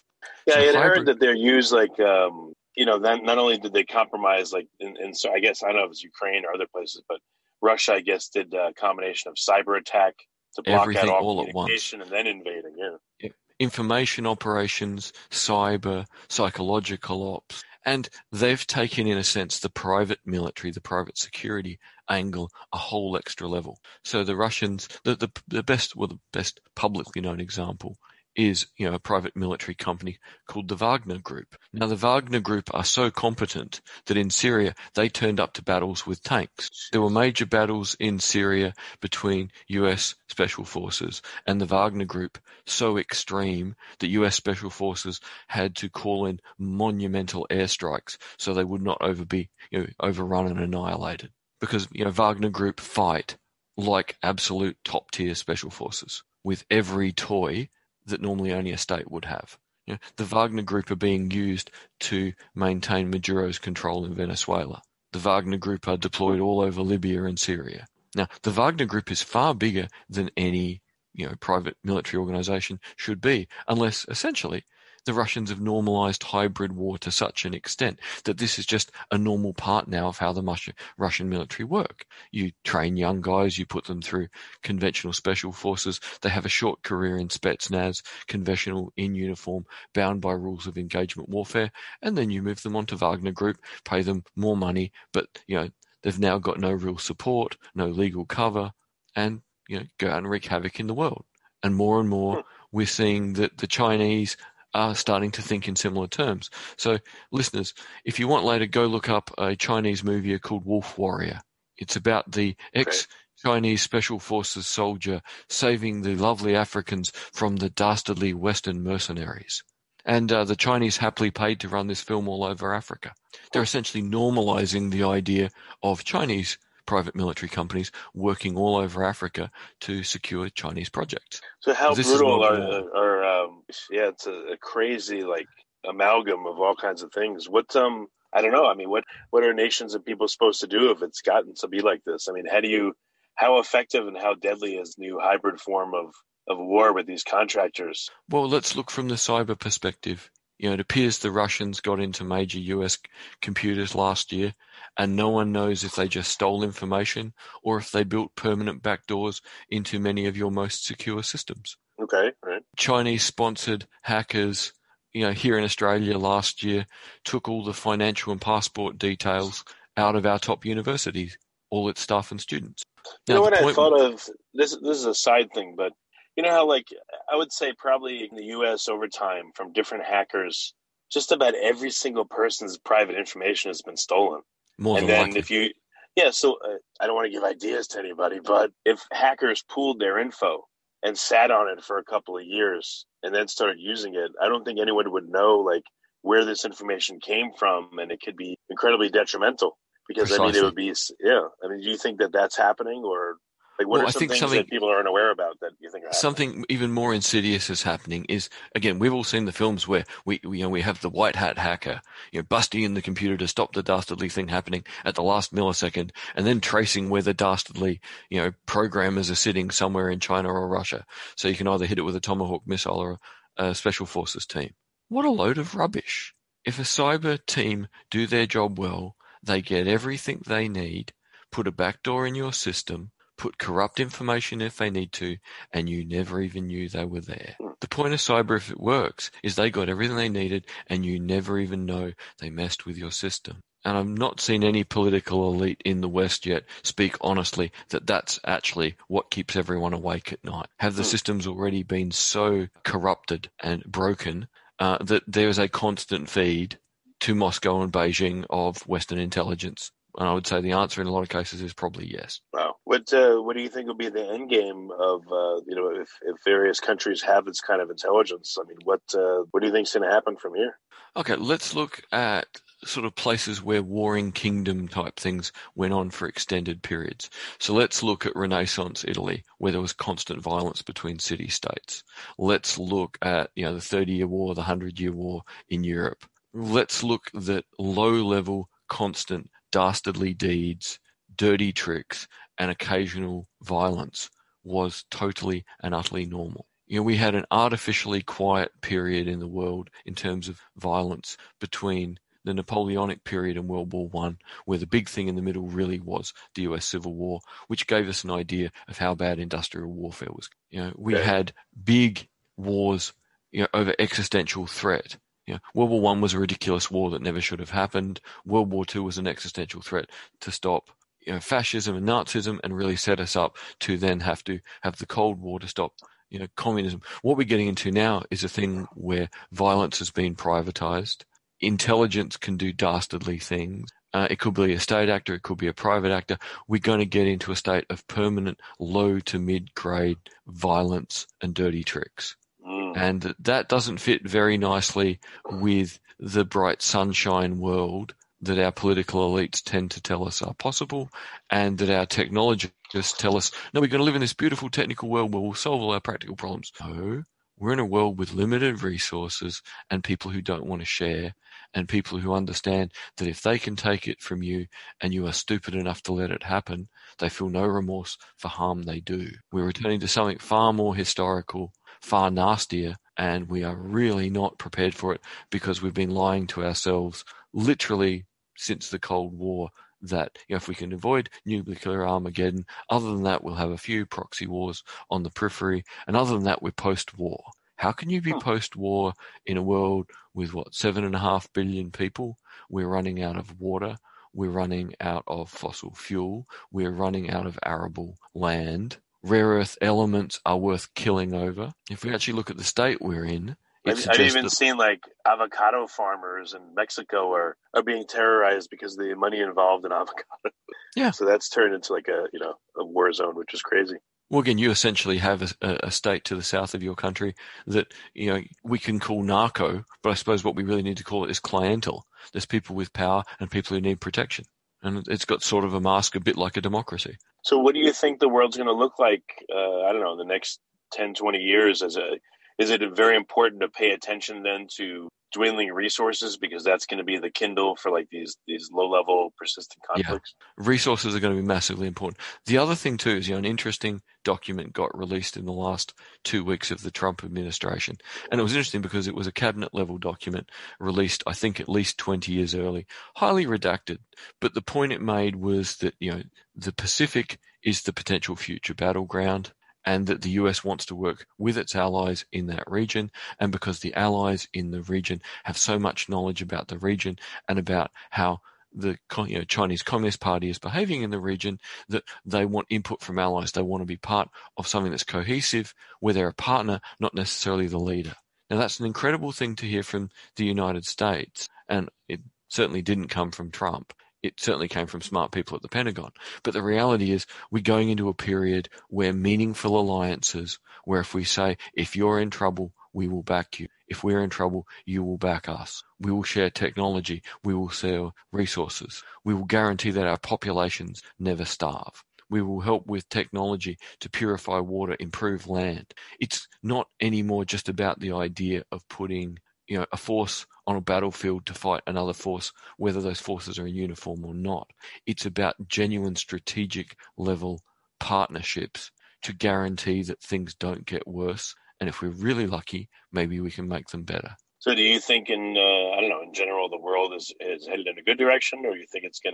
Yeah, 0.47 0.55
So 0.55 0.61
I 0.61 0.65
had 0.65 0.75
hybrid- 0.75 0.99
heard 0.99 1.07
that 1.07 1.21
they're 1.21 1.35
used 1.35 1.73
like, 1.73 1.99
um, 1.99 2.53
you 2.77 2.85
know, 2.85 2.99
then 2.99 3.25
not 3.25 3.39
only 3.39 3.57
did 3.59 3.73
they 3.73 3.85
compromise, 3.85 4.53
like, 4.53 4.69
in, 4.79 4.97
in 4.99 5.15
so 5.15 5.33
I 5.33 5.41
guess 5.41 5.63
I 5.63 5.69
don't 5.69 5.77
know 5.77 5.85
if 5.85 5.91
it's 5.91 6.05
Ukraine 6.05 6.45
or 6.45 6.55
other 6.55 6.67
places, 6.71 7.03
but 7.09 7.19
Russia, 7.63 7.95
I 7.95 8.01
guess, 8.01 8.29
did 8.29 8.55
a 8.55 8.73
combination 8.75 9.31
of 9.31 9.37
cyber 9.37 9.79
attack 9.79 10.15
to 10.57 10.63
block 10.63 10.83
Everything 10.83 11.09
out 11.11 11.17
all, 11.23 11.39
all 11.39 11.47
at 11.49 11.55
once. 11.55 11.93
and 11.93 12.03
then 12.03 12.27
invading. 12.27 12.75
Yeah. 12.77 13.31
information 13.59 14.27
operations, 14.27 15.13
cyber, 15.31 16.07
psychological 16.29 17.35
ops, 17.35 17.63
and 17.85 18.09
they've 18.31 18.67
taken, 18.67 19.07
in 19.07 19.17
a 19.19 19.25
sense, 19.25 19.59
the 19.61 19.71
private 19.71 20.21
military, 20.25 20.71
the 20.71 20.81
private 20.81 21.17
security 21.17 21.79
angle 22.09 22.51
a 22.73 22.79
whole 22.79 23.17
extra 23.17 23.49
level. 23.49 23.79
So 24.05 24.25
the 24.25 24.37
Russians, 24.37 24.89
the, 25.05 25.17
the, 25.17 25.31
the 25.49 25.63
best, 25.63 25.97
well, 25.97 26.09
the 26.09 26.19
best 26.33 26.61
publicly 26.75 27.23
known 27.23 27.41
example 27.41 27.97
is, 28.37 28.67
you 28.77 28.89
know, 28.89 28.95
a 28.95 28.99
private 28.99 29.37
military 29.37 29.75
company 29.75 30.19
called 30.47 30.69
the 30.69 30.77
Wagner 30.77 31.19
Group. 31.19 31.57
Now, 31.73 31.87
the 31.87 31.97
Wagner 31.97 32.41
Group 32.41 32.71
are 32.73 32.85
so 32.85 33.11
competent 33.11 33.81
that 34.07 34.17
in 34.17 34.31
Syria, 34.31 34.75
they 34.95 35.09
turned 35.09 35.41
up 35.41 35.53
to 35.55 35.63
battles 35.63 36.07
with 36.07 36.23
tanks. 36.23 36.71
There 36.93 37.01
were 37.01 37.11
major 37.11 37.47
battles 37.47 37.97
in 37.99 38.19
Syria 38.19 38.75
between 39.01 39.51
US 39.69 40.15
special 40.29 40.65
forces 40.65 41.23
and 41.47 41.61
the 41.61 41.67
Wagner 41.67 42.05
Group 42.05 42.39
so 42.67 42.97
extreme 42.97 43.75
that 43.99 44.09
US 44.09 44.37
special 44.37 44.71
forces 44.71 45.21
had 45.49 45.77
to 45.77 45.89
call 45.89 46.27
in 46.27 46.41
monumental 46.59 47.47
airstrikes 47.51 48.17
so 48.39 48.55
they 48.55 48.65
would 48.65 48.83
not 48.83 48.99
over 49.01 49.25
be, 49.25 49.51
you 49.71 49.81
know, 49.81 49.87
overrun 50.01 50.47
and 50.47 50.61
annihilated. 50.61 51.31
Because, 51.61 51.89
you 51.93 52.05
know, 52.05 52.11
Wagner 52.11 52.49
Group 52.49 52.81
fight 52.81 53.37
like 53.77 54.17
absolute 54.23 54.77
top 54.85 55.11
tier 55.11 55.35
special 55.35 55.71
forces 55.71 56.23
with 56.45 56.65
every 56.71 57.13
toy 57.13 57.69
that 58.11 58.21
normally 58.21 58.53
only 58.53 58.73
a 58.73 58.79
state 58.79 59.11
would 59.11 59.25
have. 59.25 59.59
You 59.87 59.95
know, 59.95 60.01
the 60.17 60.25
Wagner 60.25 60.63
Group 60.63 60.91
are 60.91 60.97
being 60.97 61.31
used 61.31 61.71
to 62.01 62.33
maintain 62.55 63.11
Maduro's 63.11 63.59
control 63.59 64.05
in 64.05 64.15
Venezuela. 64.15 64.83
The 65.13 65.19
Wagner 65.19 65.57
Group 65.57 65.89
are 65.89 65.97
deployed 65.97 66.39
all 66.41 66.61
over 66.61 66.83
Libya 66.83 67.25
and 67.25 67.39
Syria. 67.39 67.87
Now, 68.15 68.29
the 68.43 68.51
Wagner 68.51 68.85
Group 68.85 69.11
is 69.11 69.23
far 69.23 69.55
bigger 69.55 69.89
than 70.09 70.31
any 70.37 70.83
you 71.13 71.27
know 71.27 71.35
private 71.41 71.77
military 71.83 72.21
organization 72.21 72.81
should 72.97 73.21
be, 73.21 73.49
unless 73.67 74.07
essentially 74.09 74.65
the 75.11 75.15
Russians 75.15 75.51
have 75.51 75.61
normalized 75.61 76.23
hybrid 76.23 76.71
war 76.71 76.97
to 76.99 77.11
such 77.11 77.45
an 77.45 77.53
extent 77.53 77.99
that 78.27 78.39
this 78.39 78.61
is 78.61 78.65
just 78.65 78.93
a 79.11 79.19
normal 79.19 79.53
part 79.53 79.89
now 79.89 80.07
of 80.07 80.19
how 80.19 80.33
the 80.33 80.41
Russia- 80.41 80.73
Russian 80.99 81.29
military 81.29 81.65
work. 81.65 82.07
You 82.31 82.53
train 82.63 82.97
young 82.97 83.21
guys, 83.21 83.59
you 83.59 83.67
put 83.67 83.87
them 83.87 84.03
through 84.03 84.29
conventional 84.63 85.13
special 85.13 85.51
forces. 85.51 86.01
They 86.21 86.29
have 86.29 86.47
a 86.47 86.49
short 86.49 86.85
career 86.85 87.17
in 87.17 87.27
Spetsnaz, 87.27 88.05
conventional 88.29 88.93
in 88.97 89.17
uniform, 89.17 89.67
bound 89.95 90.21
by 90.21 90.31
rules 90.31 90.69
of 90.69 90.79
engagement 90.79 91.29
warfare, 91.29 91.73
and 92.03 92.17
then 92.17 92.31
you 92.31 92.41
move 92.41 92.63
them 92.63 92.77
onto 92.77 92.97
Wagner 92.97 93.33
Group, 93.33 93.57
pay 93.85 94.03
them 94.03 94.23
more 94.37 94.57
money, 94.57 94.93
but 95.13 95.27
you 95.49 95.57
know 95.57 95.71
they've 96.03 96.21
now 96.21 96.39
got 96.39 96.61
no 96.61 96.71
real 96.71 96.99
support, 96.99 97.57
no 97.75 97.89
legal 97.89 98.27
cover, 98.27 98.71
and 99.17 99.43
you 99.67 99.81
know 99.81 99.87
go 99.99 100.09
out 100.09 100.19
and 100.19 100.31
wreak 100.31 100.47
havoc 100.47 100.79
in 100.79 100.87
the 100.87 100.95
world. 100.95 101.25
And 101.65 101.75
more 101.75 101.99
and 101.99 102.09
more, 102.09 102.37
hmm. 102.37 102.41
we're 102.71 102.87
seeing 102.87 103.33
that 103.33 103.59
the 103.59 103.67
Chinese 103.67 104.37
are 104.75 104.95
starting 104.95 105.31
to 105.33 105.43
think 105.43 105.69
in 105.69 105.77
similar 105.77 106.07
terms. 106.07 106.51
So, 106.77 106.99
listeners, 107.33 107.75
if 108.05 108.19
you 108.19 108.29
want 108.29 108.45
later, 108.45 108.67
go 108.67 108.87
look 108.87 109.09
up 109.09 109.31
a 109.39 109.57
Chinese 109.57 110.05
movie 110.05 110.39
called 110.39 110.65
Wolf 110.65 110.97
Warrior. 110.99 111.41
It's 111.77 111.97
about 111.97 112.33
the 112.33 112.57
ex 112.75 113.07
Chinese 113.43 113.83
Special 113.83 114.19
Forces 114.19 114.67
soldier 114.67 115.23
saving 115.49 116.03
the 116.03 116.15
lovely 116.15 116.55
Africans 116.55 117.11
from 117.33 117.57
the 117.57 117.71
dastardly 117.71 118.35
Western 118.35 118.83
mercenaries. 118.83 119.63
And 120.05 120.31
uh, 120.31 120.45
the 120.45 120.57
Chinese 120.57 120.99
happily 120.99 121.31
paid 121.31 121.61
to 121.61 121.69
run 121.69 121.87
this 121.87 122.03
film 122.03 122.29
all 122.29 122.45
over 122.45 122.75
Africa. 122.75 123.13
They're 123.53 123.63
essentially 123.63 124.03
normalizing 124.03 124.91
the 124.91 125.05
idea 125.05 125.51
of 125.83 126.05
Chinese 126.05 126.59
private 126.91 127.15
military 127.15 127.49
companies 127.49 127.93
working 128.15 128.57
all 128.57 128.75
over 128.75 129.05
Africa 129.05 129.49
to 129.83 130.03
secure 130.03 130.49
Chinese 130.49 130.89
projects. 130.89 131.41
So 131.61 131.73
how 131.73 131.95
This 131.95 132.09
brutal 132.09 132.45
are, 132.45 132.97
are 132.97 133.45
um, 133.45 133.63
yeah, 133.93 134.09
it's 134.09 134.27
a, 134.27 134.33
a 134.33 134.57
crazy 134.57 135.23
like 135.23 135.47
amalgam 135.89 136.47
of 136.49 136.59
all 136.59 136.75
kinds 136.75 137.05
of 137.05 137.13
things. 137.13 137.49
What 137.49 137.77
um, 137.77 138.09
I 138.33 138.43
don't 138.43 138.51
know. 138.51 138.67
I 138.67 138.75
mean, 138.75 138.91
what 138.91 139.05
what 139.31 139.45
are 139.45 139.55
nations 139.55 139.95
and 139.95 140.05
people 140.05 140.27
supposed 140.27 140.63
to 140.63 140.67
do 140.67 140.91
if 140.91 141.01
it's 141.01 141.23
gotten 141.23 141.55
to 141.61 141.69
be 141.69 141.81
like 141.81 142.03
this? 142.05 142.27
I 142.29 142.33
mean, 142.33 142.47
how 142.51 142.61
do 142.61 142.69
you, 142.69 142.95
how 143.37 143.61
effective 143.61 144.09
and 144.09 144.19
how 144.19 144.35
deadly 144.35 144.73
is 144.75 144.97
new 144.99 145.21
hybrid 145.23 145.61
form 145.61 145.95
of 145.95 146.13
of 146.49 146.59
war 146.59 146.93
with 146.93 147.07
these 147.07 147.23
contractors? 147.23 148.11
Well, 148.29 148.49
let's 148.49 148.75
look 148.75 148.91
from 148.91 149.07
the 149.07 149.15
cyber 149.15 149.57
perspective. 149.57 150.29
You 150.61 150.69
know, 150.69 150.75
it 150.75 150.81
appears 150.81 151.19
the 151.19 151.31
Russians 151.31 151.81
got 151.81 152.01
into 152.01 152.23
major 152.23 152.59
US 152.59 152.99
computers 153.41 153.95
last 153.95 154.31
year, 154.31 154.53
and 154.99 155.17
no 155.17 155.31
one 155.31 155.53
knows 155.53 155.85
if 155.85 155.95
they 155.95 156.07
just 156.07 156.31
stole 156.31 156.63
information 156.63 157.33
or 157.63 157.79
if 157.79 157.91
they 157.91 158.05
built 158.05 158.37
permanent 158.37 158.83
backdoors 158.83 159.41
into 159.71 159.99
many 159.99 160.27
of 160.27 160.37
your 160.37 160.51
most 160.51 160.85
secure 160.85 161.23
systems. 161.23 161.79
Okay, 161.99 162.33
right. 162.45 162.61
Chinese 162.77 163.25
sponsored 163.25 163.87
hackers, 164.03 164.75
you 165.15 165.23
know, 165.23 165.33
here 165.33 165.57
in 165.57 165.65
Australia 165.65 166.19
last 166.19 166.63
year 166.63 166.85
took 167.25 167.49
all 167.49 167.65
the 167.65 167.73
financial 167.73 168.31
and 168.31 168.41
passport 168.41 168.99
details 168.99 169.65
out 169.97 170.15
of 170.15 170.27
our 170.27 170.39
top 170.39 170.67
universities, 170.67 171.39
all 171.71 171.89
its 171.89 172.03
staff 172.03 172.33
and 172.33 172.41
students. 172.41 172.83
You 173.27 173.33
know 173.33 173.41
what 173.41 173.57
I 173.57 173.73
thought 173.73 173.99
of? 173.99 174.29
This 174.53 174.77
this 174.77 174.99
is 174.99 175.07
a 175.07 175.15
side 175.15 175.55
thing, 175.55 175.73
but 175.75 175.95
you 176.41 176.47
know 176.47 176.55
how 176.55 176.67
like 176.67 176.89
I 177.31 177.37
would 177.37 177.53
say 177.53 177.75
probably 177.77 178.27
in 178.31 178.35
the 178.35 178.45
U.S. 178.45 178.89
over 178.89 179.09
time 179.09 179.51
from 179.55 179.75
different 179.75 180.05
hackers, 180.05 180.73
just 181.13 181.33
about 181.33 181.55
every 181.55 181.91
single 181.91 182.25
person's 182.25 182.79
private 182.79 183.17
information 183.17 183.69
has 183.69 183.83
been 183.83 183.99
stolen. 183.99 184.41
more 184.79 184.97
and 184.97 185.07
then 185.07 185.25
likely. 185.25 185.39
if 185.39 185.51
you, 185.51 185.71
yeah, 186.17 186.31
so 186.31 186.57
uh, 186.65 186.79
I 186.99 187.07
don't 187.07 187.15
want 187.15 187.27
to 187.27 187.31
give 187.31 187.45
ideas 187.45 187.89
to 187.89 187.99
anybody, 187.99 188.39
but 188.43 188.71
if 188.87 189.05
hackers 189.13 189.63
pooled 189.69 190.01
their 190.01 190.19
info 190.19 190.67
and 191.03 191.17
sat 191.19 191.51
on 191.51 191.69
it 191.69 191.85
for 191.85 191.99
a 191.99 192.05
couple 192.05 192.39
of 192.39 192.45
years 192.45 193.05
and 193.23 193.35
then 193.35 193.47
started 193.47 193.77
using 193.79 194.15
it, 194.15 194.31
I 194.41 194.49
don't 194.49 194.65
think 194.65 194.81
anyone 194.81 195.13
would 195.13 195.29
know 195.29 195.59
like 195.59 195.85
where 196.23 196.47
this 196.47 196.65
information 196.65 197.21
came 197.21 197.51
from, 197.59 197.99
and 197.99 198.11
it 198.11 198.23
could 198.25 198.37
be 198.39 198.59
incredibly 198.71 199.11
detrimental. 199.11 199.77
Because 200.09 200.31
Precisely. 200.31 200.45
I 200.45 200.53
mean, 200.53 200.57
it 200.57 200.65
would 200.65 200.75
be 200.75 200.95
yeah. 201.23 201.43
I 201.63 201.69
mean, 201.69 201.83
do 201.83 201.91
you 201.91 201.99
think 201.99 202.19
that 202.21 202.33
that's 202.33 202.57
happening, 202.57 203.03
or 203.05 203.37
like, 203.81 203.89
what 203.89 204.01
well, 204.01 204.09
are 204.09 204.13
some 204.13 204.29
things 204.29 204.41
that 204.41 204.69
people 204.69 204.91
aren't 204.91 205.09
aware 205.09 205.31
about 205.31 205.59
that 205.61 205.71
you 205.81 205.89
think 205.89 206.05
something 206.13 206.67
even 206.69 206.93
more 206.93 207.15
insidious 207.15 207.71
is 207.71 207.83
happening? 207.83 208.27
Is 208.29 208.51
again, 208.75 208.99
we've 208.99 209.15
all 209.15 209.25
seen 209.25 209.47
the 209.47 209.53
films 209.53 209.89
where 209.89 210.05
we, 210.27 210.39
we, 210.45 210.59
you 210.59 210.65
know, 210.65 210.69
we 210.69 210.83
have 210.83 211.01
the 211.01 211.09
white 211.09 211.37
hat 211.37 211.57
hacker, 211.57 212.03
you 212.31 212.41
know, 212.41 212.47
busting 212.47 212.83
in 212.83 212.93
the 212.93 213.01
computer 213.01 213.39
to 213.39 213.49
stop 213.49 213.73
the 213.73 213.83
dastardly 213.83 214.29
thing 214.29 214.49
happening 214.49 214.85
at 215.03 215.15
the 215.15 215.23
last 215.23 215.55
millisecond, 215.55 216.11
and 216.35 216.47
then 216.47 216.61
tracing 216.61 217.09
where 217.09 217.23
the 217.23 217.33
dastardly, 217.33 218.03
you 218.29 218.39
know, 218.39 218.53
programmers 218.67 219.31
are 219.31 219.35
sitting 219.35 219.71
somewhere 219.71 220.11
in 220.11 220.21
China 220.21 220.53
or 220.53 220.69
Russia, 220.69 221.07
so 221.35 221.49
you 221.49 221.57
can 221.57 221.69
either 221.69 221.87
hit 221.87 221.99
it 221.99 222.03
with 222.03 222.17
a 222.17 222.21
tomahawk 222.21 222.67
missile 222.67 222.99
or 222.99 223.19
a 223.57 223.75
special 223.75 224.05
forces 224.05 224.45
team. 224.45 224.75
What 225.09 225.25
a 225.25 225.31
load 225.31 225.57
of 225.57 225.75
rubbish! 225.75 226.35
If 226.67 226.79
a 226.79 226.83
cyber 226.83 227.39
team 227.47 227.89
do 228.11 228.27
their 228.27 228.45
job 228.45 228.79
well, 228.79 229.17
they 229.43 229.63
get 229.63 229.87
everything 229.89 230.43
they 230.47 230.69
need, 230.69 231.15
put 231.51 231.67
a 231.67 231.73
backdoor 231.73 232.27
in 232.27 232.35
your 232.35 232.53
system 232.53 233.13
put 233.41 233.57
corrupt 233.57 233.99
information 233.99 234.61
if 234.61 234.77
they 234.77 234.91
need 234.91 235.13
to, 235.13 235.39
and 235.73 235.89
you 235.89 236.05
never 236.05 236.43
even 236.43 236.67
knew 236.67 236.91
they 236.91 237.07
were 237.07 237.23
there. 237.23 237.57
The 237.81 237.89
point 237.89 238.13
of 238.13 238.21
cyber, 238.21 238.59
if 238.59 238.71
it 238.71 238.79
works, 238.79 239.31
is 239.43 239.57
they 239.57 239.71
got 239.71 239.89
everything 239.89 240.17
they 240.17 240.29
needed 240.29 240.67
and 240.89 241.07
you 241.07 241.19
never 241.19 241.59
even 241.59 241.87
know 241.87 242.13
they 242.39 242.51
messed 242.51 242.85
with 242.85 242.99
your 242.99 243.11
system. 243.11 243.63
And 243.83 243.97
I've 243.97 244.07
not 244.07 244.43
seen 244.43 244.63
any 244.63 244.85
political 244.85 245.55
elite 245.55 245.81
in 245.87 246.03
the 246.03 246.09
West 246.09 246.45
yet 246.45 246.65
speak 246.83 247.17
honestly 247.23 247.73
that 247.89 248.07
that's 248.07 248.39
actually 248.45 248.97
what 249.09 249.31
keeps 249.31 249.57
everyone 249.57 249.95
awake 249.95 250.35
at 250.35 250.45
night. 250.45 250.67
Have 250.79 250.97
the 250.97 251.03
hmm. 251.03 251.09
systems 251.09 251.47
already 251.47 251.83
been 251.83 252.11
so 252.11 252.69
corrupted 252.85 253.49
and 253.59 253.83
broken 253.85 254.49
uh, 254.79 254.99
that 255.01 255.23
there 255.27 255.49
is 255.49 255.59
a 255.59 255.67
constant 255.67 256.29
feed 256.29 256.79
to 257.21 257.35
Moscow 257.35 257.81
and 257.81 257.91
Beijing 257.91 258.45
of 258.51 258.87
Western 258.87 259.19
intelligence? 259.19 259.93
And 260.19 260.29
I 260.29 260.35
would 260.35 260.47
say 260.47 260.61
the 260.61 260.73
answer 260.73 261.01
in 261.01 261.07
a 261.07 261.13
lot 261.13 261.23
of 261.23 261.29
cases 261.29 261.63
is 261.63 261.73
probably 261.73 262.07
yes. 262.07 262.41
Wow. 262.53 262.77
What 262.85 263.13
uh, 263.13 263.37
what 263.37 263.57
do 263.57 263.63
you 263.63 263.69
think 263.69 263.87
will 263.87 263.95
be 263.95 264.09
the 264.09 264.29
end 264.29 264.51
game 264.51 264.91
of 264.91 265.23
uh, 265.31 265.61
you 265.67 265.77
know 265.77 265.91
if, 265.91 266.09
if 266.23 266.37
various 266.45 266.81
countries 266.81 267.23
have 267.23 267.45
this 267.45 267.61
kind 267.61 267.81
of 267.81 267.91
intelligence? 267.91 268.57
I 268.61 268.67
mean, 268.69 268.79
what 268.85 269.03
uh, 269.15 269.45
what 269.51 269.61
do 269.61 269.67
you 269.67 269.73
think 269.73 269.87
is 269.87 269.93
going 269.93 270.09
to 270.09 270.15
happen 270.15 270.37
from 270.37 270.55
here? 270.55 270.79
Okay, 271.17 271.37
let's 271.37 271.75
look 271.75 272.03
at 272.13 272.47
sort 272.85 273.05
of 273.05 273.15
places 273.15 273.63
where 273.63 273.83
warring 273.83 274.33
kingdom 274.33 274.89
type 274.89 275.17
things 275.17 275.53
went 275.75 275.93
on 275.93 276.11
for 276.11 276.27
extended 276.27 276.83
periods. 276.83 277.29
So 277.59 277.75
let's 277.75 278.03
look 278.03 278.25
at 278.25 278.35
Renaissance 278.35 279.05
Italy, 279.07 279.45
where 279.59 279.73
there 279.73 279.81
was 279.81 279.93
constant 279.93 280.41
violence 280.41 280.81
between 280.81 281.19
city 281.19 281.49
states. 281.49 282.03
Let's 282.39 282.79
look 282.79 283.19
at 283.23 283.51
you 283.55 283.65
know 283.65 283.75
the 283.75 283.81
Thirty 283.81 284.13
Year 284.15 284.27
War, 284.27 284.55
the 284.55 284.63
Hundred 284.63 284.99
Year 284.99 285.13
War 285.13 285.43
in 285.69 285.85
Europe. 285.85 286.25
Let's 286.53 287.03
look 287.03 287.31
at 287.35 287.65
low 287.79 288.11
level, 288.11 288.69
constant 288.91 289.51
dastardly 289.73 290.35
deeds, 290.35 290.99
dirty 291.35 291.73
tricks, 291.73 292.29
and 292.59 292.71
occasional 292.71 293.47
violence 293.63 294.29
was 294.63 295.05
totally 295.11 295.65
and 295.83 295.95
utterly 295.95 296.27
normal. 296.27 296.67
You 296.87 296.97
know, 296.99 297.05
we 297.05 297.17
had 297.17 297.35
an 297.35 297.47
artificially 297.51 298.21
quiet 298.21 298.73
period 298.83 299.29
in 299.29 299.39
the 299.39 299.47
world 299.47 299.89
in 300.05 300.15
terms 300.15 300.49
of 300.49 300.61
violence 300.77 301.39
between 301.61 302.19
the 302.45 302.53
Napoleonic 302.53 303.23
period 303.23 303.57
and 303.57 303.69
World 303.69 303.93
War 303.93 304.09
One, 304.09 304.39
where 304.65 304.79
the 304.79 304.87
big 304.87 305.09
thing 305.09 305.29
in 305.29 305.37
the 305.37 305.43
middle 305.43 305.69
really 305.69 306.01
was 306.01 306.33
the 306.55 306.63
US 306.63 306.85
Civil 306.85 307.15
War, 307.15 307.41
which 307.69 307.87
gave 307.87 308.09
us 308.09 308.25
an 308.25 308.31
idea 308.31 308.73
of 308.89 308.99
how 308.99 309.15
bad 309.15 309.39
industrial 309.39 309.93
warfare 309.93 310.33
was. 310.33 310.51
You 310.71 310.81
know, 310.81 310.93
we 310.97 311.15
had 311.15 311.53
big 311.85 312.29
wars, 312.57 313.13
you 313.53 313.63
know, 313.63 313.69
over 313.73 313.95
existential 313.99 314.67
threat. 314.67 315.17
You 315.51 315.57
know, 315.57 315.61
World 315.75 315.91
War 315.91 316.01
One 316.01 316.21
was 316.21 316.33
a 316.33 316.39
ridiculous 316.39 316.93
war 316.93 317.11
that 317.11 317.23
never 317.23 317.41
should 317.41 317.59
have 317.59 317.71
happened. 317.71 318.21
World 318.47 318.71
War 318.71 318.85
Two 318.85 319.03
was 319.03 319.19
an 319.19 319.27
existential 319.27 319.83
threat 319.83 320.09
to 320.43 320.53
stop 320.53 320.91
you 321.27 321.33
know, 321.33 321.41
fascism 321.41 321.97
and 321.97 322.07
Nazism 322.07 322.61
and 322.63 322.77
really 322.77 322.95
set 322.95 323.19
us 323.19 323.35
up 323.35 323.57
to 323.81 323.99
then 323.99 324.21
have 324.21 324.45
to 324.45 324.61
have 324.83 324.97
the 324.99 325.07
Cold 325.07 325.41
War 325.41 325.59
to 325.59 325.67
stop 325.67 325.95
you 326.31 326.39
know, 326.39 326.47
communism. 326.55 327.03
What 327.23 327.37
we're 327.37 327.43
getting 327.43 327.67
into 327.67 327.91
now 327.91 328.23
is 328.31 328.45
a 328.45 328.49
thing 328.49 328.87
where 328.95 329.29
violence 329.51 329.99
has 329.99 330.13
been 330.13 330.37
privatized. 330.37 331.25
Intelligence 331.61 332.37
can 332.37 332.57
do 332.57 332.73
dastardly 332.73 333.39
things. 333.39 333.91
Uh, 334.15 334.29
it 334.31 334.39
could 334.39 334.55
be 334.55 334.73
a 334.73 334.79
state 334.79 335.09
actor, 335.09 335.35
it 335.35 335.43
could 335.43 335.59
be 335.59 335.67
a 335.67 335.75
private 335.75 336.13
actor. 336.13 336.39
We're 336.69 336.79
going 336.79 337.01
to 337.01 337.07
get 337.07 337.27
into 337.27 337.51
a 337.51 337.57
state 337.57 337.87
of 337.91 338.07
permanent 338.07 338.61
low 338.79 339.19
to 339.19 339.41
mid 339.41 339.75
grade 339.75 340.19
violence 340.47 341.27
and 341.43 341.55
dirty 341.55 341.83
tricks. 341.83 342.37
Mm. 342.67 342.97
And 342.97 343.35
that 343.41 343.69
doesn't 343.69 343.99
fit 343.99 344.29
very 344.29 344.59
nicely 344.59 345.21
with 345.51 345.99
the 346.19 346.45
bright 346.45 346.83
sunshine 346.83 347.59
world 347.59 348.15
that 348.43 348.59
our 348.59 348.73
political 348.73 349.31
elites 349.31 349.63
tend 349.63 349.91
to 349.93 350.01
tell 350.01 350.27
us 350.27 350.43
are 350.43 350.55
possible 350.55 351.11
and 351.51 351.79
that 351.79 351.91
our 351.91 352.07
technologists 352.07 353.13
tell 353.19 353.37
us, 353.37 353.51
no, 353.75 353.81
we're 353.81 353.87
going 353.87 354.01
to 354.01 354.05
live 354.05 354.15
in 354.15 354.23
this 354.23 354.33
beautiful 354.33 354.71
technical 354.71 355.09
world 355.09 355.33
where 355.33 355.43
we'll 355.43 355.55
solve 355.55 355.83
all 355.83 355.93
our 355.93 356.01
practical 356.01 356.37
problems. 356.37 356.73
No, 356.83 357.23
we're 357.59 357.75
in 357.75 357.79
a 357.79 357.85
world 357.85 358.19
with 358.19 358.33
limited 358.33 358.83
resources 358.83 359.61
and 359.91 360.03
people 360.03 360.31
who 360.31 360.41
don't 360.41 360.65
want 360.65 360.81
to 360.81 360.87
share 360.87 361.35
and 361.75 361.87
people 361.87 362.19
who 362.19 362.33
understand 362.33 362.93
that 363.19 363.29
if 363.29 363.43
they 363.43 363.59
can 363.59 363.77
take 363.77 364.09
it 364.09 364.23
from 364.23 364.43
you 364.43 364.67
and 365.03 365.13
you 365.13 365.27
are 365.27 365.33
stupid 365.33 365.75
enough 365.75 366.03
to 366.05 366.13
let 366.13 366.31
it 366.31 366.43
happen, 366.43 366.89
they 367.19 367.29
feel 367.29 367.51
no 367.51 367.67
remorse 367.67 368.17
for 368.39 368.49
harm 368.49 368.83
they 368.83 369.01
do. 369.01 369.29
We're 369.53 369.67
returning 369.67 370.01
to 370.01 370.09
something 370.09 370.39
far 370.39 370.73
more 370.73 370.95
historical 370.95 371.73
far 372.01 372.31
nastier 372.31 372.97
and 373.17 373.49
we 373.49 373.63
are 373.63 373.77
really 373.77 374.31
not 374.31 374.59
prepared 374.59 374.95
for 374.95 375.15
it 375.15 375.21
because 375.51 375.83
we've 375.83 375.95
been 375.95 376.11
lying 376.11 376.47
to 376.47 376.65
ourselves 376.65 377.25
literally 377.53 378.25
since 378.57 378.89
the 378.89 378.99
Cold 378.99 379.37
War 379.37 379.71
that 380.03 380.39
you 380.49 380.55
know, 380.55 380.57
if 380.57 380.69
we 380.69 380.75
can 380.75 380.93
avoid 380.93 381.29
nuclear 381.45 382.07
Armageddon, 382.07 382.65
other 382.89 383.11
than 383.11 383.25
that, 383.25 383.45
we'll 383.45 383.55
have 383.55 383.71
a 383.71 383.79
few 383.79 384.07
proxy 384.07 384.47
wars 384.47 384.83
on 385.11 385.23
the 385.23 385.31
periphery, 385.31 385.85
and 386.07 386.17
other 386.17 386.33
than 386.33 386.45
that, 386.45 386.63
we're 386.63 386.73
post-war. 386.73 387.43
How 387.77 387.93
can 387.93 388.11
you 388.11 388.21
be 388.21 388.33
post-war 388.33 389.13
in 389.47 389.57
a 389.57 389.63
world 389.63 390.11
with 390.35 390.55
what 390.55 390.75
seven 390.75 391.05
and 391.05 391.15
a 391.15 391.19
half 391.19 391.53
billion 391.53 391.91
people? 391.91 392.39
We're 392.69 392.89
running 392.89 393.23
out 393.23 393.37
of 393.37 393.61
water. 393.61 393.97
We're 394.33 394.51
running 394.51 394.95
out 395.01 395.25
of 395.27 395.51
fossil 395.51 395.95
fuel. 395.95 396.47
We're 396.71 396.93
running 396.93 397.31
out 397.31 397.47
of 397.47 397.59
arable 397.65 398.17
land 398.35 398.99
rare 399.23 399.49
earth 399.49 399.77
elements 399.81 400.41
are 400.45 400.59
worth 400.59 400.93
killing 400.95 401.35
over. 401.35 401.73
If 401.91 402.05
we 402.05 402.15
actually 402.15 402.35
look 402.35 402.51
at 402.51 402.57
the 402.57 402.65
state 402.65 403.01
we're 403.01 403.25
in, 403.25 403.57
I've, 403.87 404.09
I've 404.11 404.21
even 404.21 404.45
that, 404.45 404.51
seen 404.51 404.77
like 404.77 405.01
avocado 405.27 405.87
farmers 405.87 406.53
in 406.53 406.75
Mexico 406.75 407.33
are, 407.33 407.57
are 407.75 407.83
being 407.83 408.07
terrorized 408.07 408.69
because 408.71 408.93
of 408.93 408.99
the 408.99 409.15
money 409.15 409.41
involved 409.41 409.87
in 409.87 409.93
avocado. 409.93 410.55
Yeah. 410.95 411.11
So 411.13 411.25
that's 411.25 411.49
turned 411.49 411.75
into 411.75 411.93
like 411.93 412.09
a 412.09 412.27
you 412.33 412.41
know 412.41 412.55
a 412.77 412.85
war 412.85 413.13
zone, 413.13 413.37
which 413.37 413.55
is 413.55 413.63
crazy. 413.63 413.97
Well, 414.29 414.41
again, 414.41 414.59
you 414.59 414.71
essentially 414.71 415.19
have 415.19 415.57
a, 415.61 415.79
a, 415.83 415.91
state 415.91 416.25
to 416.27 416.37
the 416.37 416.43
south 416.43 416.75
of 416.75 416.85
your 416.85 416.95
country 416.95 417.35
that 417.67 417.93
you 418.15 418.33
know 418.33 418.43
we 418.63 418.79
can 418.79 419.01
call 419.01 419.23
narco, 419.23 419.85
but 420.03 420.11
I 420.11 420.15
suppose 420.15 420.45
what 420.45 420.55
we 420.55 420.63
really 420.63 420.83
need 420.83 420.99
to 420.99 421.05
call 421.05 421.25
it 421.25 421.31
is 421.31 421.41
clientel. 421.41 422.03
There's 422.33 422.47
people 422.47 422.77
with 422.77 422.93
power 422.93 423.25
and 423.41 423.51
people 423.51 423.75
who 423.75 423.81
need 423.81 424.01
protection, 424.01 424.45
and 424.83 425.05
it's 425.09 425.25
got 425.25 425.43
sort 425.43 425.65
of 425.65 425.75
a 425.75 425.81
mask, 425.81 426.15
a 426.15 426.21
bit 426.21 426.37
like 426.37 426.57
a 426.57 426.61
democracy. 426.61 427.17
So, 427.43 427.59
what 427.59 427.75
do 427.75 427.81
you 427.81 427.93
think 427.93 428.19
the 428.19 428.29
world's 428.29 428.57
going 428.57 428.67
to 428.67 428.73
look 428.73 428.99
like? 428.99 429.23
Uh, 429.53 429.83
I 429.83 429.93
don't 429.93 430.03
know, 430.03 430.17
the 430.17 430.25
next 430.25 430.61
10, 430.93 431.15
20 431.15 431.39
years. 431.39 431.83
As 431.83 431.97
a, 431.97 432.19
is 432.59 432.71
it 432.71 432.83
very 432.95 433.17
important 433.17 433.63
to 433.63 433.69
pay 433.69 433.91
attention 433.91 434.43
then 434.43 434.67
to 434.77 435.09
dwindling 435.33 435.73
resources 435.73 436.37
because 436.37 436.65
that's 436.65 436.87
going 436.87 436.99
to 436.99 437.05
be 437.05 437.19
the 437.19 437.31
kindle 437.31 437.77
for 437.77 437.91
like 437.91 438.09
these 438.11 438.37
these 438.47 438.71
low 438.73 438.89
level 438.89 439.33
persistent 439.37 439.83
conflicts. 439.85 440.35
Yeah. 440.39 440.65
Resources 440.67 441.15
are 441.15 441.21
going 441.21 441.35
to 441.35 441.41
be 441.41 441.47
massively 441.47 441.87
important. 441.87 442.19
The 442.47 442.59
other 442.59 442.75
thing 442.75 442.97
too 442.97 443.11
is 443.11 443.29
you 443.29 443.35
know 443.35 443.39
an 443.39 443.45
interesting 443.45 444.03
document 444.25 444.73
got 444.73 444.97
released 444.97 445.37
in 445.37 445.47
the 445.47 445.53
last 445.53 445.95
two 446.25 446.45
weeks 446.45 446.71
of 446.71 446.83
the 446.83 446.91
Trump 446.91 447.25
administration, 447.25 447.97
and 448.31 448.41
it 448.41 448.45
was 448.45 448.53
interesting 448.53 448.83
because 448.83 449.07
it 449.07 449.15
was 449.15 449.27
a 449.27 449.33
cabinet 449.33 449.75
level 449.75 449.99
document 449.99 450.51
released 450.79 451.23
I 451.27 451.33
think 451.33 451.61
at 451.61 451.69
least 451.69 451.99
twenty 451.99 452.33
years 452.33 452.55
early, 452.55 452.87
highly 453.17 453.47
redacted. 453.47 453.99
But 454.41 454.55
the 454.55 454.63
point 454.63 454.93
it 454.93 455.01
made 455.01 455.37
was 455.37 455.77
that 455.77 455.95
you 456.01 456.11
know 456.11 456.23
the 456.55 456.73
Pacific 456.73 457.39
is 457.63 457.83
the 457.83 457.93
potential 457.93 458.37
future 458.37 458.75
battleground 458.75 459.53
and 459.91 460.07
that 460.07 460.23
the 460.23 460.31
US 460.31 460.63
wants 460.63 460.87
to 460.87 460.95
work 460.95 461.27
with 461.37 461.59
its 461.59 461.75
allies 461.75 462.25
in 462.31 462.47
that 462.47 462.63
region. 462.71 463.11
And 463.41 463.51
because 463.51 463.81
the 463.81 463.93
allies 463.95 464.47
in 464.55 464.71
the 464.71 464.83
region 464.83 465.21
have 465.43 465.59
so 465.59 465.81
much 465.81 466.09
knowledge 466.09 466.41
about 466.41 466.69
the 466.69 466.79
region 466.79 467.19
and 467.49 467.59
about 467.59 467.91
how 468.11 468.39
the 468.73 468.99
you 469.27 469.39
know, 469.39 469.43
Chinese 469.43 469.83
Communist 469.83 470.21
Party 470.21 470.49
is 470.49 470.61
behaving 470.61 471.03
in 471.03 471.11
the 471.11 471.19
region, 471.19 471.59
that 471.89 472.05
they 472.25 472.45
want 472.45 472.69
input 472.71 473.01
from 473.01 473.19
allies. 473.19 473.51
They 473.51 473.63
want 473.63 473.81
to 473.81 473.87
be 473.87 473.97
part 473.97 474.29
of 474.57 474.69
something 474.69 474.93
that's 474.93 475.03
cohesive, 475.03 475.75
where 475.99 476.15
they're 476.15 476.29
a 476.29 476.35
partner, 476.35 476.81
not 477.01 477.13
necessarily 477.13 477.67
the 477.67 477.81
leader. 477.81 478.15
Now 478.49 478.59
that's 478.59 478.79
an 478.79 478.87
incredible 478.87 479.33
thing 479.33 479.57
to 479.57 479.67
hear 479.67 479.83
from 479.83 480.11
the 480.37 480.45
United 480.45 480.87
States, 480.87 481.49
and 481.69 481.89
it 482.09 482.21
certainly 482.49 482.83
didn't 482.83 483.09
come 483.09 483.33
from 483.33 483.51
Trump 483.51 483.93
it 484.23 484.39
certainly 484.39 484.69
came 484.69 484.87
from 484.87 485.01
smart 485.01 485.33
people 485.33 485.57
at 485.57 485.63
the 485.63 485.69
Pentagon. 485.69 486.13
But 486.43 486.55
the 486.55 486.63
reality 486.63 487.11
is 487.11 487.27
we're 487.51 487.63
going 487.63 487.89
into 487.89 488.09
a 488.09 488.15
period 488.15 488.69
where 488.89 489.13
meaningful 489.13 489.79
alliances, 489.79 490.59
where 490.85 491.01
if 491.01 491.15
we 491.15 491.25
say, 491.25 491.57
if 491.75 491.97
you're 491.97 492.21
in 492.21 492.31
trouble, 492.31 492.73
we 492.93 493.09
will 493.09 493.23
back 493.23 493.61
you. 493.61 493.69
If 493.89 494.05
we're 494.05 494.23
in 494.23 494.31
trouble, 494.31 494.67
you 494.85 495.03
will 495.03 495.19
back 495.19 495.49
us. 495.49 495.83
We 495.99 496.13
will 496.13 496.23
share 496.23 496.51
technology. 496.51 497.23
We 497.45 497.55
will 497.55 497.69
share 497.69 498.11
resources. 498.33 499.03
We 499.25 499.35
will 499.35 499.45
guarantee 499.45 499.91
that 499.93 500.07
our 500.07 500.19
populations 500.19 501.03
never 501.19 501.45
starve. 501.45 502.03
We 502.29 502.43
will 502.43 502.61
help 502.61 502.87
with 502.87 503.09
technology 503.09 503.79
to 504.01 504.11
purify 504.11 504.61
water, 504.61 504.97
improve 505.01 505.49
land. 505.49 505.93
It's 506.21 506.47
not 506.63 506.89
anymore 507.01 507.45
just 507.45 507.69
about 507.69 507.99
the 507.99 508.13
idea 508.13 508.63
of 508.71 508.89
putting, 508.89 509.41
you 509.71 509.79
know, 509.79 509.87
a 509.93 509.97
force 509.97 510.47
on 510.67 510.77
a 510.77 510.81
battlefield 510.81 511.47
to 511.47 511.55
fight 511.55 511.81
another 511.87 512.13
force, 512.13 512.53
whether 512.77 513.01
those 513.01 513.21
forces 513.21 513.57
are 513.57 513.67
in 513.67 513.75
uniform 513.75 514.25
or 514.25 514.35
not. 514.35 514.69
It's 515.07 515.25
about 515.25 515.69
genuine 515.69 516.17
strategic 516.17 516.97
level 517.17 517.63
partnerships 518.01 518.91
to 519.23 519.33
guarantee 519.33 520.03
that 520.03 520.21
things 520.21 520.55
don't 520.55 520.85
get 520.85 521.07
worse. 521.07 521.55
And 521.79 521.89
if 521.89 522.03
we're 522.03 522.11
really 522.11 522.49
lucky, 522.49 522.89
maybe 523.13 523.41
we 523.41 523.53
can 523.53 523.69
make 523.69 523.87
them 523.89 524.03
better. 524.03 524.35
So, 524.59 524.75
do 524.75 524.83
you 524.83 524.99
think, 524.99 525.31
in 525.31 525.57
uh, 525.57 525.97
I 525.97 526.01
don't 526.01 526.11
know, 526.11 526.23
in 526.23 526.35
general, 526.35 526.69
the 526.69 526.77
world 526.77 527.15
is 527.15 527.33
is 527.41 527.67
headed 527.67 527.87
in 527.87 527.97
a 527.97 528.03
good 528.03 528.19
direction, 528.19 528.67
or 528.67 528.77
you 528.77 528.87
think 528.91 529.05
it's 529.05 529.21
to 529.21 529.31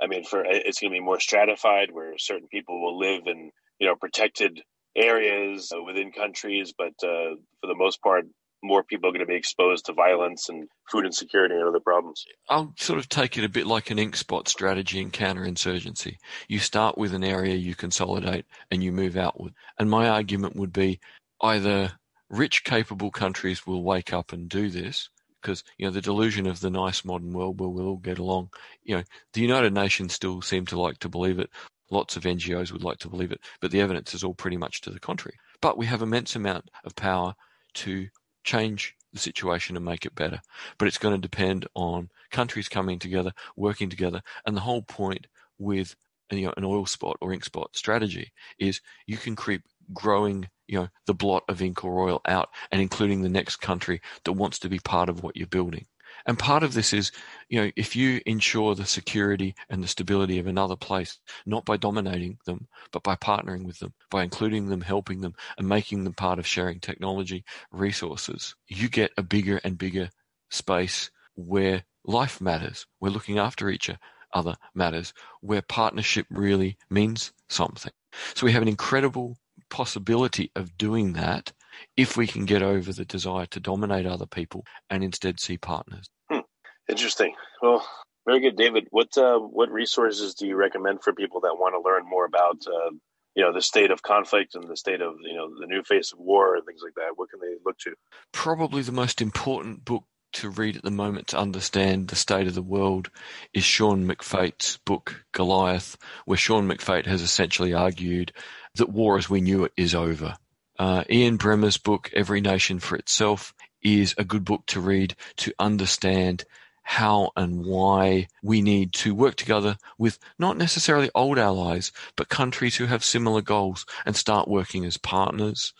I 0.00 0.06
mean, 0.06 0.24
for 0.24 0.44
it's 0.44 0.80
to 0.80 0.90
be 0.90 1.00
more 1.00 1.18
stratified, 1.18 1.90
where 1.92 2.18
certain 2.18 2.48
people 2.48 2.80
will 2.80 2.98
live 2.98 3.22
in 3.26 3.50
you 3.80 3.86
know 3.88 3.96
protected 3.96 4.60
areas 4.94 5.72
uh, 5.74 5.82
within 5.82 6.12
countries, 6.12 6.74
but 6.76 6.92
uh, 7.02 7.34
for 7.60 7.66
the 7.66 7.74
most 7.74 8.02
part, 8.02 8.26
more 8.62 8.82
people 8.82 9.08
are 9.08 9.12
going 9.12 9.20
to 9.20 9.26
be 9.26 9.34
exposed 9.34 9.86
to 9.86 9.92
violence 9.92 10.48
and 10.48 10.68
food 10.90 11.04
insecurity 11.04 11.54
and 11.54 11.64
other 11.64 11.80
problems. 11.80 12.24
I'll 12.48 12.72
sort 12.76 12.98
of 12.98 13.08
take 13.08 13.36
it 13.36 13.44
a 13.44 13.48
bit 13.48 13.66
like 13.66 13.90
an 13.90 13.98
ink 13.98 14.16
spot 14.16 14.48
strategy 14.48 15.00
in 15.00 15.10
counterinsurgency. 15.10 16.16
You 16.48 16.58
start 16.58 16.96
with 16.96 17.12
an 17.12 17.24
area, 17.24 17.54
you 17.54 17.74
consolidate, 17.74 18.46
and 18.70 18.82
you 18.82 18.92
move 18.92 19.16
outward. 19.16 19.54
And 19.78 19.90
my 19.90 20.08
argument 20.08 20.56
would 20.56 20.72
be 20.72 21.00
either 21.40 21.92
rich, 22.30 22.64
capable 22.64 23.10
countries 23.10 23.66
will 23.66 23.82
wake 23.82 24.12
up 24.12 24.32
and 24.32 24.48
do 24.48 24.70
this, 24.70 25.08
because 25.40 25.64
you 25.76 25.86
know 25.86 25.92
the 25.92 26.00
delusion 26.00 26.46
of 26.46 26.60
the 26.60 26.70
nice 26.70 27.04
modern 27.04 27.32
world 27.32 27.60
where 27.60 27.68
we'll 27.68 27.88
all 27.88 27.96
get 27.96 28.18
along. 28.18 28.50
You 28.84 28.96
know, 28.96 29.02
the 29.32 29.40
United 29.40 29.74
Nations 29.74 30.14
still 30.14 30.40
seem 30.40 30.66
to 30.66 30.80
like 30.80 30.98
to 30.98 31.08
believe 31.08 31.38
it. 31.38 31.50
Lots 31.90 32.16
of 32.16 32.22
NGOs 32.22 32.72
would 32.72 32.84
like 32.84 32.98
to 32.98 33.08
believe 33.08 33.32
it, 33.32 33.40
but 33.60 33.70
the 33.70 33.80
evidence 33.80 34.14
is 34.14 34.24
all 34.24 34.34
pretty 34.34 34.56
much 34.56 34.80
to 34.82 34.90
the 34.90 35.00
contrary. 35.00 35.36
But 35.60 35.76
we 35.76 35.86
have 35.86 36.00
immense 36.00 36.36
amount 36.36 36.70
of 36.84 36.96
power 36.96 37.34
to 37.74 38.08
change 38.44 38.94
the 39.12 39.18
situation 39.18 39.76
and 39.76 39.84
make 39.84 40.06
it 40.06 40.14
better. 40.14 40.40
But 40.78 40.88
it's 40.88 40.98
going 40.98 41.14
to 41.14 41.20
depend 41.20 41.66
on 41.74 42.10
countries 42.30 42.68
coming 42.68 42.98
together, 42.98 43.32
working 43.56 43.90
together, 43.90 44.22
and 44.46 44.56
the 44.56 44.62
whole 44.62 44.82
point 44.82 45.26
with 45.58 45.94
you 46.30 46.46
know, 46.46 46.54
an 46.56 46.64
oil 46.64 46.86
spot 46.86 47.16
or 47.20 47.32
ink 47.32 47.44
spot 47.44 47.70
strategy 47.74 48.32
is 48.58 48.80
you 49.06 49.16
can 49.16 49.36
creep 49.36 49.62
growing 49.92 50.48
you 50.66 50.78
know 50.78 50.88
the 51.06 51.14
blot 51.14 51.42
of 51.48 51.60
ink 51.60 51.84
or 51.84 52.08
oil 52.08 52.20
out 52.26 52.48
and 52.70 52.80
including 52.80 53.20
the 53.20 53.28
next 53.28 53.56
country 53.56 54.00
that 54.24 54.32
wants 54.32 54.58
to 54.58 54.68
be 54.68 54.78
part 54.78 55.08
of 55.08 55.22
what 55.22 55.36
you're 55.36 55.46
building 55.46 55.86
and 56.26 56.38
part 56.38 56.62
of 56.62 56.74
this 56.74 56.92
is 56.92 57.12
you 57.48 57.60
know 57.60 57.70
if 57.76 57.94
you 57.96 58.20
ensure 58.26 58.74
the 58.74 58.86
security 58.86 59.54
and 59.68 59.82
the 59.82 59.88
stability 59.88 60.38
of 60.38 60.46
another 60.46 60.76
place 60.76 61.18
not 61.46 61.64
by 61.64 61.76
dominating 61.76 62.38
them 62.46 62.66
but 62.92 63.02
by 63.02 63.16
partnering 63.16 63.64
with 63.64 63.78
them 63.78 63.92
by 64.10 64.22
including 64.22 64.68
them 64.68 64.80
helping 64.80 65.20
them 65.20 65.34
and 65.58 65.68
making 65.68 66.04
them 66.04 66.14
part 66.14 66.38
of 66.38 66.46
sharing 66.46 66.80
technology 66.80 67.44
resources 67.70 68.54
you 68.68 68.88
get 68.88 69.10
a 69.16 69.22
bigger 69.22 69.60
and 69.64 69.78
bigger 69.78 70.08
space 70.50 71.10
where 71.34 71.84
life 72.04 72.40
matters. 72.40 72.86
We're 73.00 73.10
looking 73.10 73.38
after 73.38 73.70
each 73.70 73.90
other 74.32 74.56
matters 74.74 75.12
where 75.40 75.62
partnership 75.62 76.26
really 76.30 76.76
means 76.90 77.32
something. 77.48 77.92
So 78.34 78.46
we 78.46 78.52
have 78.52 78.62
an 78.62 78.68
incredible 78.68 79.36
possibility 79.70 80.50
of 80.54 80.76
doing 80.76 81.14
that 81.14 81.52
if 81.96 82.16
we 82.16 82.26
can 82.26 82.44
get 82.44 82.62
over 82.62 82.92
the 82.92 83.04
desire 83.04 83.46
to 83.46 83.60
dominate 83.60 84.06
other 84.06 84.26
people 84.26 84.64
and 84.90 85.02
instead 85.04 85.40
see 85.40 85.58
partners. 85.58 86.08
Hmm. 86.30 86.40
Interesting. 86.88 87.34
Well, 87.60 87.86
very 88.26 88.40
good, 88.40 88.56
David. 88.56 88.86
What 88.90 89.16
uh, 89.18 89.38
what 89.38 89.70
resources 89.70 90.34
do 90.34 90.46
you 90.46 90.56
recommend 90.56 91.02
for 91.02 91.12
people 91.12 91.40
that 91.40 91.56
want 91.58 91.74
to 91.74 91.80
learn 91.80 92.08
more 92.08 92.24
about 92.24 92.62
uh, 92.66 92.90
you 93.34 93.42
know 93.42 93.52
the 93.52 93.62
state 93.62 93.90
of 93.90 94.02
conflict 94.02 94.54
and 94.54 94.68
the 94.68 94.76
state 94.76 95.00
of 95.00 95.14
you 95.22 95.34
know 95.34 95.48
the 95.58 95.66
new 95.66 95.82
face 95.82 96.12
of 96.12 96.18
war 96.18 96.56
and 96.56 96.64
things 96.64 96.80
like 96.82 96.94
that? 96.94 97.16
What 97.16 97.30
can 97.30 97.40
they 97.40 97.56
look 97.64 97.78
to? 97.78 97.94
Probably 98.32 98.82
the 98.82 98.92
most 98.92 99.20
important 99.20 99.84
book 99.84 100.04
to 100.34 100.50
read 100.50 100.76
at 100.76 100.82
the 100.82 100.90
moment 100.90 101.28
to 101.28 101.38
understand 101.38 102.08
the 102.08 102.16
state 102.16 102.46
of 102.46 102.54
the 102.54 102.62
world 102.62 103.10
is 103.52 103.64
Sean 103.64 104.06
McFate's 104.06 104.78
book 104.78 105.24
Goliath, 105.32 105.96
where 106.24 106.38
Sean 106.38 106.68
McFate 106.68 107.06
has 107.06 107.22
essentially 107.22 107.74
argued 107.74 108.32
that 108.76 108.88
war 108.88 109.18
as 109.18 109.28
we 109.28 109.40
knew 109.40 109.64
it 109.64 109.72
is 109.76 109.94
over. 109.94 110.36
Uh, 110.78 111.04
Ian 111.10 111.36
Bremmer's 111.36 111.76
book, 111.76 112.10
Every 112.14 112.40
Nation 112.40 112.78
for 112.78 112.96
Itself, 112.96 113.54
is 113.82 114.14
a 114.16 114.24
good 114.24 114.44
book 114.44 114.64
to 114.66 114.80
read 114.80 115.14
to 115.36 115.52
understand 115.58 116.44
how 116.82 117.30
and 117.36 117.64
why 117.64 118.26
we 118.42 118.60
need 118.60 118.92
to 118.92 119.14
work 119.14 119.36
together 119.36 119.76
with 119.98 120.18
not 120.38 120.56
necessarily 120.56 121.10
old 121.14 121.38
allies, 121.38 121.92
but 122.16 122.28
countries 122.28 122.76
who 122.76 122.86
have 122.86 123.04
similar 123.04 123.40
goals 123.40 123.86
and 124.04 124.16
start 124.16 124.48
working 124.48 124.84
as 124.84 124.96
partners. 124.96 125.72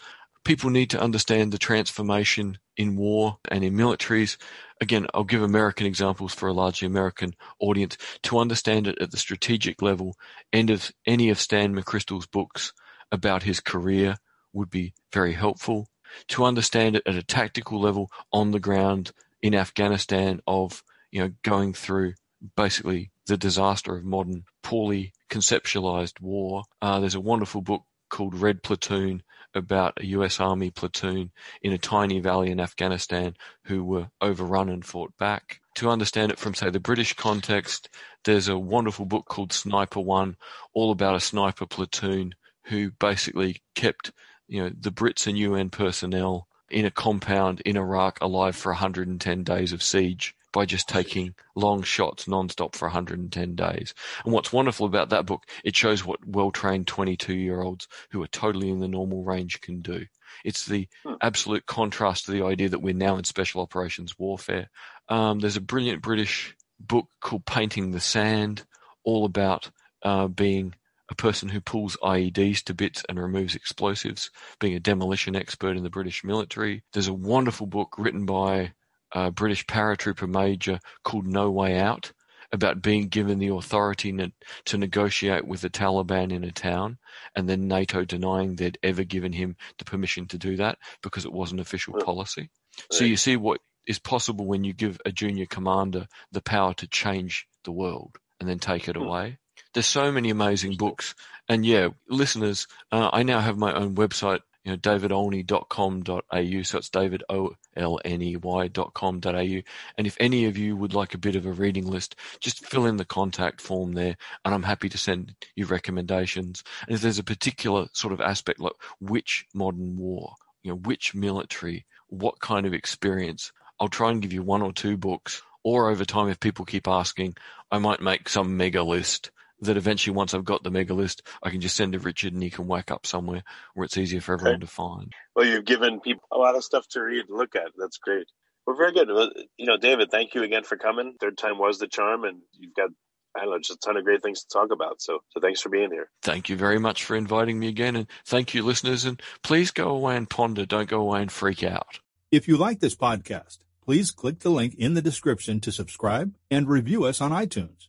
People 0.44 0.70
need 0.70 0.90
to 0.90 1.00
understand 1.00 1.52
the 1.52 1.58
transformation 1.58 2.58
in 2.76 2.96
war 2.96 3.38
and 3.48 3.62
in 3.64 3.74
militaries. 3.74 4.36
Again, 4.80 5.06
I'll 5.14 5.24
give 5.24 5.42
American 5.42 5.86
examples 5.86 6.34
for 6.34 6.48
a 6.48 6.52
largely 6.52 6.86
American 6.86 7.34
audience 7.60 7.96
to 8.24 8.38
understand 8.38 8.86
it 8.86 8.98
at 9.00 9.10
the 9.10 9.16
strategic 9.16 9.82
level. 9.82 10.16
End 10.52 10.70
of 10.70 10.90
any 11.06 11.30
of 11.30 11.40
Stan 11.40 11.74
McChrystal's 11.74 12.26
books 12.26 12.72
about 13.10 13.42
his 13.42 13.60
career 13.60 14.16
would 14.52 14.70
be 14.70 14.94
very 15.12 15.32
helpful. 15.32 15.88
To 16.28 16.44
understand 16.44 16.96
it 16.96 17.02
at 17.06 17.14
a 17.14 17.22
tactical 17.22 17.80
level 17.80 18.10
on 18.32 18.50
the 18.50 18.60
ground 18.60 19.12
in 19.40 19.54
Afghanistan 19.54 20.40
of, 20.46 20.82
you 21.10 21.22
know, 21.22 21.32
going 21.42 21.72
through 21.72 22.14
basically 22.56 23.10
the 23.26 23.36
disaster 23.36 23.96
of 23.96 24.04
modern, 24.04 24.44
poorly 24.62 25.12
conceptualized 25.30 26.20
war. 26.20 26.64
Uh, 26.80 27.00
there's 27.00 27.14
a 27.14 27.20
wonderful 27.20 27.62
book 27.62 27.84
called 28.10 28.34
Red 28.34 28.62
Platoon 28.62 29.22
about 29.54 29.94
a 30.00 30.06
US 30.06 30.40
Army 30.40 30.70
platoon 30.70 31.30
in 31.62 31.72
a 31.72 31.78
tiny 31.78 32.20
valley 32.20 32.50
in 32.50 32.60
Afghanistan 32.60 33.34
who 33.64 33.84
were 33.84 34.10
overrun 34.20 34.68
and 34.68 34.84
fought 34.84 35.16
back. 35.18 35.60
To 35.76 35.88
understand 35.88 36.32
it 36.32 36.38
from, 36.38 36.54
say, 36.54 36.70
the 36.70 36.80
British 36.80 37.14
context, 37.14 37.88
there's 38.24 38.48
a 38.48 38.58
wonderful 38.58 39.06
book 39.06 39.26
called 39.26 39.52
Sniper 39.52 40.00
One, 40.00 40.36
all 40.74 40.90
about 40.90 41.16
a 41.16 41.20
sniper 41.20 41.66
platoon 41.66 42.34
who 42.64 42.90
basically 42.92 43.62
kept 43.74 44.12
you 44.52 44.62
know 44.62 44.70
the 44.78 44.92
Brits 44.92 45.26
and 45.26 45.38
UN 45.38 45.70
personnel 45.70 46.46
in 46.70 46.84
a 46.84 46.90
compound 46.90 47.62
in 47.62 47.78
Iraq 47.78 48.18
alive 48.20 48.54
for 48.54 48.70
110 48.70 49.44
days 49.44 49.72
of 49.72 49.82
siege 49.82 50.34
by 50.52 50.66
just 50.66 50.86
taking 50.86 51.34
long 51.54 51.82
shots 51.82 52.28
non-stop 52.28 52.76
for 52.76 52.86
110 52.88 53.54
days. 53.54 53.94
And 54.24 54.34
what's 54.34 54.52
wonderful 54.52 54.84
about 54.84 55.08
that 55.08 55.24
book, 55.24 55.44
it 55.64 55.74
shows 55.74 56.04
what 56.04 56.26
well-trained 56.26 56.86
22-year-olds 56.86 57.88
who 58.10 58.22
are 58.22 58.28
totally 58.28 58.68
in 58.68 58.80
the 58.80 58.88
normal 58.88 59.24
range 59.24 59.62
can 59.62 59.80
do. 59.80 60.04
It's 60.44 60.66
the 60.66 60.86
hmm. 61.02 61.14
absolute 61.22 61.64
contrast 61.64 62.26
to 62.26 62.32
the 62.32 62.44
idea 62.44 62.68
that 62.68 62.82
we're 62.82 62.92
now 62.92 63.16
in 63.16 63.24
special 63.24 63.62
operations 63.62 64.18
warfare. 64.18 64.68
Um, 65.08 65.40
there's 65.40 65.56
a 65.56 65.62
brilliant 65.62 66.02
British 66.02 66.54
book 66.78 67.08
called 67.22 67.46
Painting 67.46 67.90
the 67.90 68.00
Sand, 68.00 68.62
all 69.04 69.24
about 69.24 69.70
uh, 70.02 70.28
being 70.28 70.74
a 71.12 71.14
person 71.14 71.50
who 71.50 71.60
pulls 71.60 71.96
IEDs 72.02 72.64
to 72.64 72.74
bits 72.74 73.04
and 73.06 73.20
removes 73.20 73.54
explosives, 73.54 74.30
being 74.58 74.74
a 74.74 74.80
demolition 74.80 75.36
expert 75.36 75.76
in 75.76 75.82
the 75.82 75.90
British 75.90 76.24
military. 76.24 76.82
There's 76.94 77.08
a 77.08 77.12
wonderful 77.12 77.66
book 77.66 77.96
written 77.98 78.24
by 78.24 78.72
a 79.12 79.30
British 79.30 79.66
paratrooper 79.66 80.26
major 80.26 80.80
called 81.04 81.26
No 81.26 81.50
Way 81.50 81.78
Out 81.78 82.12
about 82.50 82.80
being 82.80 83.08
given 83.08 83.38
the 83.38 83.48
authority 83.48 84.10
ne- 84.10 84.32
to 84.64 84.78
negotiate 84.78 85.46
with 85.46 85.60
the 85.60 85.68
Taliban 85.68 86.32
in 86.32 86.44
a 86.44 86.50
town 86.50 86.98
and 87.36 87.46
then 87.46 87.68
NATO 87.68 88.06
denying 88.06 88.56
they'd 88.56 88.78
ever 88.82 89.04
given 89.04 89.32
him 89.32 89.56
the 89.78 89.84
permission 89.84 90.26
to 90.28 90.38
do 90.38 90.56
that 90.56 90.78
because 91.02 91.26
it 91.26 91.32
wasn't 91.32 91.60
official 91.60 91.94
policy. 91.94 92.48
So 92.90 93.04
you 93.04 93.18
see 93.18 93.36
what 93.36 93.60
is 93.86 93.98
possible 93.98 94.46
when 94.46 94.64
you 94.64 94.72
give 94.72 94.98
a 95.04 95.12
junior 95.12 95.46
commander 95.46 96.06
the 96.30 96.42
power 96.42 96.72
to 96.74 96.86
change 96.86 97.46
the 97.64 97.72
world 97.72 98.16
and 98.40 98.48
then 98.48 98.58
take 98.58 98.88
it 98.88 98.96
hmm. 98.96 99.02
away. 99.02 99.38
There's 99.74 99.86
so 99.86 100.12
many 100.12 100.30
amazing 100.30 100.76
books. 100.76 101.14
And 101.48 101.64
yeah, 101.64 101.88
listeners, 102.08 102.66
uh, 102.90 103.10
I 103.12 103.22
now 103.22 103.40
have 103.40 103.56
my 103.56 103.72
own 103.72 103.94
website, 103.94 104.40
you 104.64 104.72
know, 104.72 104.76
davidolney.com.au. 104.76 106.62
So 106.62 106.78
it's 106.78 106.88
David 106.90 107.24
O 107.28 107.54
L 107.76 107.98
N 108.04 108.22
E 108.22 108.36
Y.com.au. 108.36 109.62
And 109.98 110.06
if 110.06 110.16
any 110.20 110.44
of 110.44 110.56
you 110.58 110.76
would 110.76 110.94
like 110.94 111.14
a 111.14 111.18
bit 111.18 111.36
of 111.36 111.46
a 111.46 111.52
reading 111.52 111.86
list, 111.86 112.16
just 112.38 112.64
fill 112.64 112.86
in 112.86 112.96
the 112.96 113.04
contact 113.04 113.60
form 113.60 113.92
there 113.92 114.16
and 114.44 114.54
I'm 114.54 114.62
happy 114.62 114.88
to 114.90 114.98
send 114.98 115.34
you 115.56 115.66
recommendations. 115.66 116.62
And 116.86 116.94
if 116.94 117.00
there's 117.00 117.18
a 117.18 117.24
particular 117.24 117.88
sort 117.92 118.12
of 118.12 118.20
aspect 118.20 118.60
like 118.60 118.74
which 119.00 119.46
modern 119.54 119.96
war, 119.96 120.34
you 120.62 120.70
know, 120.70 120.76
which 120.76 121.14
military, 121.14 121.86
what 122.08 122.40
kind 122.40 122.66
of 122.66 122.74
experience, 122.74 123.52
I'll 123.80 123.88
try 123.88 124.10
and 124.10 124.22
give 124.22 124.32
you 124.32 124.42
one 124.42 124.62
or 124.62 124.72
two 124.72 124.96
books 124.96 125.42
or 125.64 125.90
over 125.90 126.04
time 126.04 126.28
if 126.28 126.40
people 126.40 126.64
keep 126.64 126.86
asking, 126.86 127.36
I 127.70 127.78
might 127.78 128.00
make 128.00 128.28
some 128.28 128.56
mega 128.56 128.82
list 128.82 129.30
that 129.62 129.76
eventually 129.76 130.14
once 130.14 130.34
I've 130.34 130.44
got 130.44 130.62
the 130.62 130.70
mega 130.70 130.94
list, 130.94 131.22
I 131.42 131.50
can 131.50 131.60
just 131.60 131.76
send 131.76 131.92
to 131.94 131.98
Richard 131.98 132.32
and 132.34 132.42
he 132.42 132.50
can 132.50 132.66
whack 132.66 132.90
up 132.90 133.06
somewhere 133.06 133.42
where 133.74 133.84
it's 133.84 133.96
easier 133.96 134.20
for 134.20 134.34
everyone 134.34 134.56
Okay. 134.56 134.60
to 134.66 134.66
find. 134.66 135.12
Well, 135.34 135.46
you've 135.46 135.64
given 135.64 136.00
people 136.00 136.22
a 136.30 136.38
lot 136.38 136.54
of 136.56 136.64
stuff 136.64 136.86
to 136.90 137.00
read 137.02 137.26
and 137.28 137.36
look 137.38 137.56
at. 137.56 137.72
That's 137.76 137.98
great. 137.98 138.26
We're 138.66 138.76
very 138.76 138.92
good. 138.92 139.08
Well, 139.08 139.30
You 139.56 139.66
know, 139.66 139.76
David, 139.76 140.10
thank 140.10 140.34
you 140.34 140.42
again 140.42 140.64
for 140.64 140.76
coming. 140.76 141.14
Third 141.20 141.36
time 141.38 141.58
was 141.58 141.78
the 141.78 141.88
charm, 141.88 142.24
and 142.24 142.42
you've 142.52 142.74
got 142.74 142.90
I 143.34 143.40
don't 143.40 143.50
know 143.50 143.58
just 143.58 143.70
a 143.70 143.76
ton 143.78 143.96
of 143.96 144.04
great 144.04 144.22
things 144.22 144.42
to 144.44 144.48
talk 144.52 144.70
about. 144.72 145.00
So, 145.00 145.20
so 145.30 145.40
thanks 145.40 145.62
for 145.62 145.70
being 145.70 145.90
here. 145.90 146.10
Thank 146.22 146.50
you 146.50 146.56
very 146.56 146.78
much 146.78 147.02
for 147.04 147.16
inviting 147.16 147.58
me 147.58 147.66
again. 147.68 147.96
And 147.96 148.06
thank 148.26 148.52
you, 148.52 148.62
listeners. 148.62 149.06
And 149.06 149.22
please 149.42 149.70
go 149.70 149.88
away 149.88 150.16
and 150.18 150.28
ponder. 150.28 150.66
Don't 150.66 150.86
go 150.90 151.00
away 151.00 151.22
and 151.22 151.32
freak 151.32 151.64
out. 151.64 152.00
If 152.30 152.46
you 152.46 152.58
like 152.58 152.80
this 152.80 152.94
podcast, 152.94 153.58
please 153.82 154.10
click 154.10 154.40
the 154.40 154.50
link 154.50 154.74
in 154.74 154.92
the 154.92 155.00
description 155.00 155.60
to 155.60 155.72
subscribe 155.72 156.34
and 156.50 156.68
review 156.68 157.04
us 157.04 157.22
on 157.22 157.30
iTunes. 157.30 157.88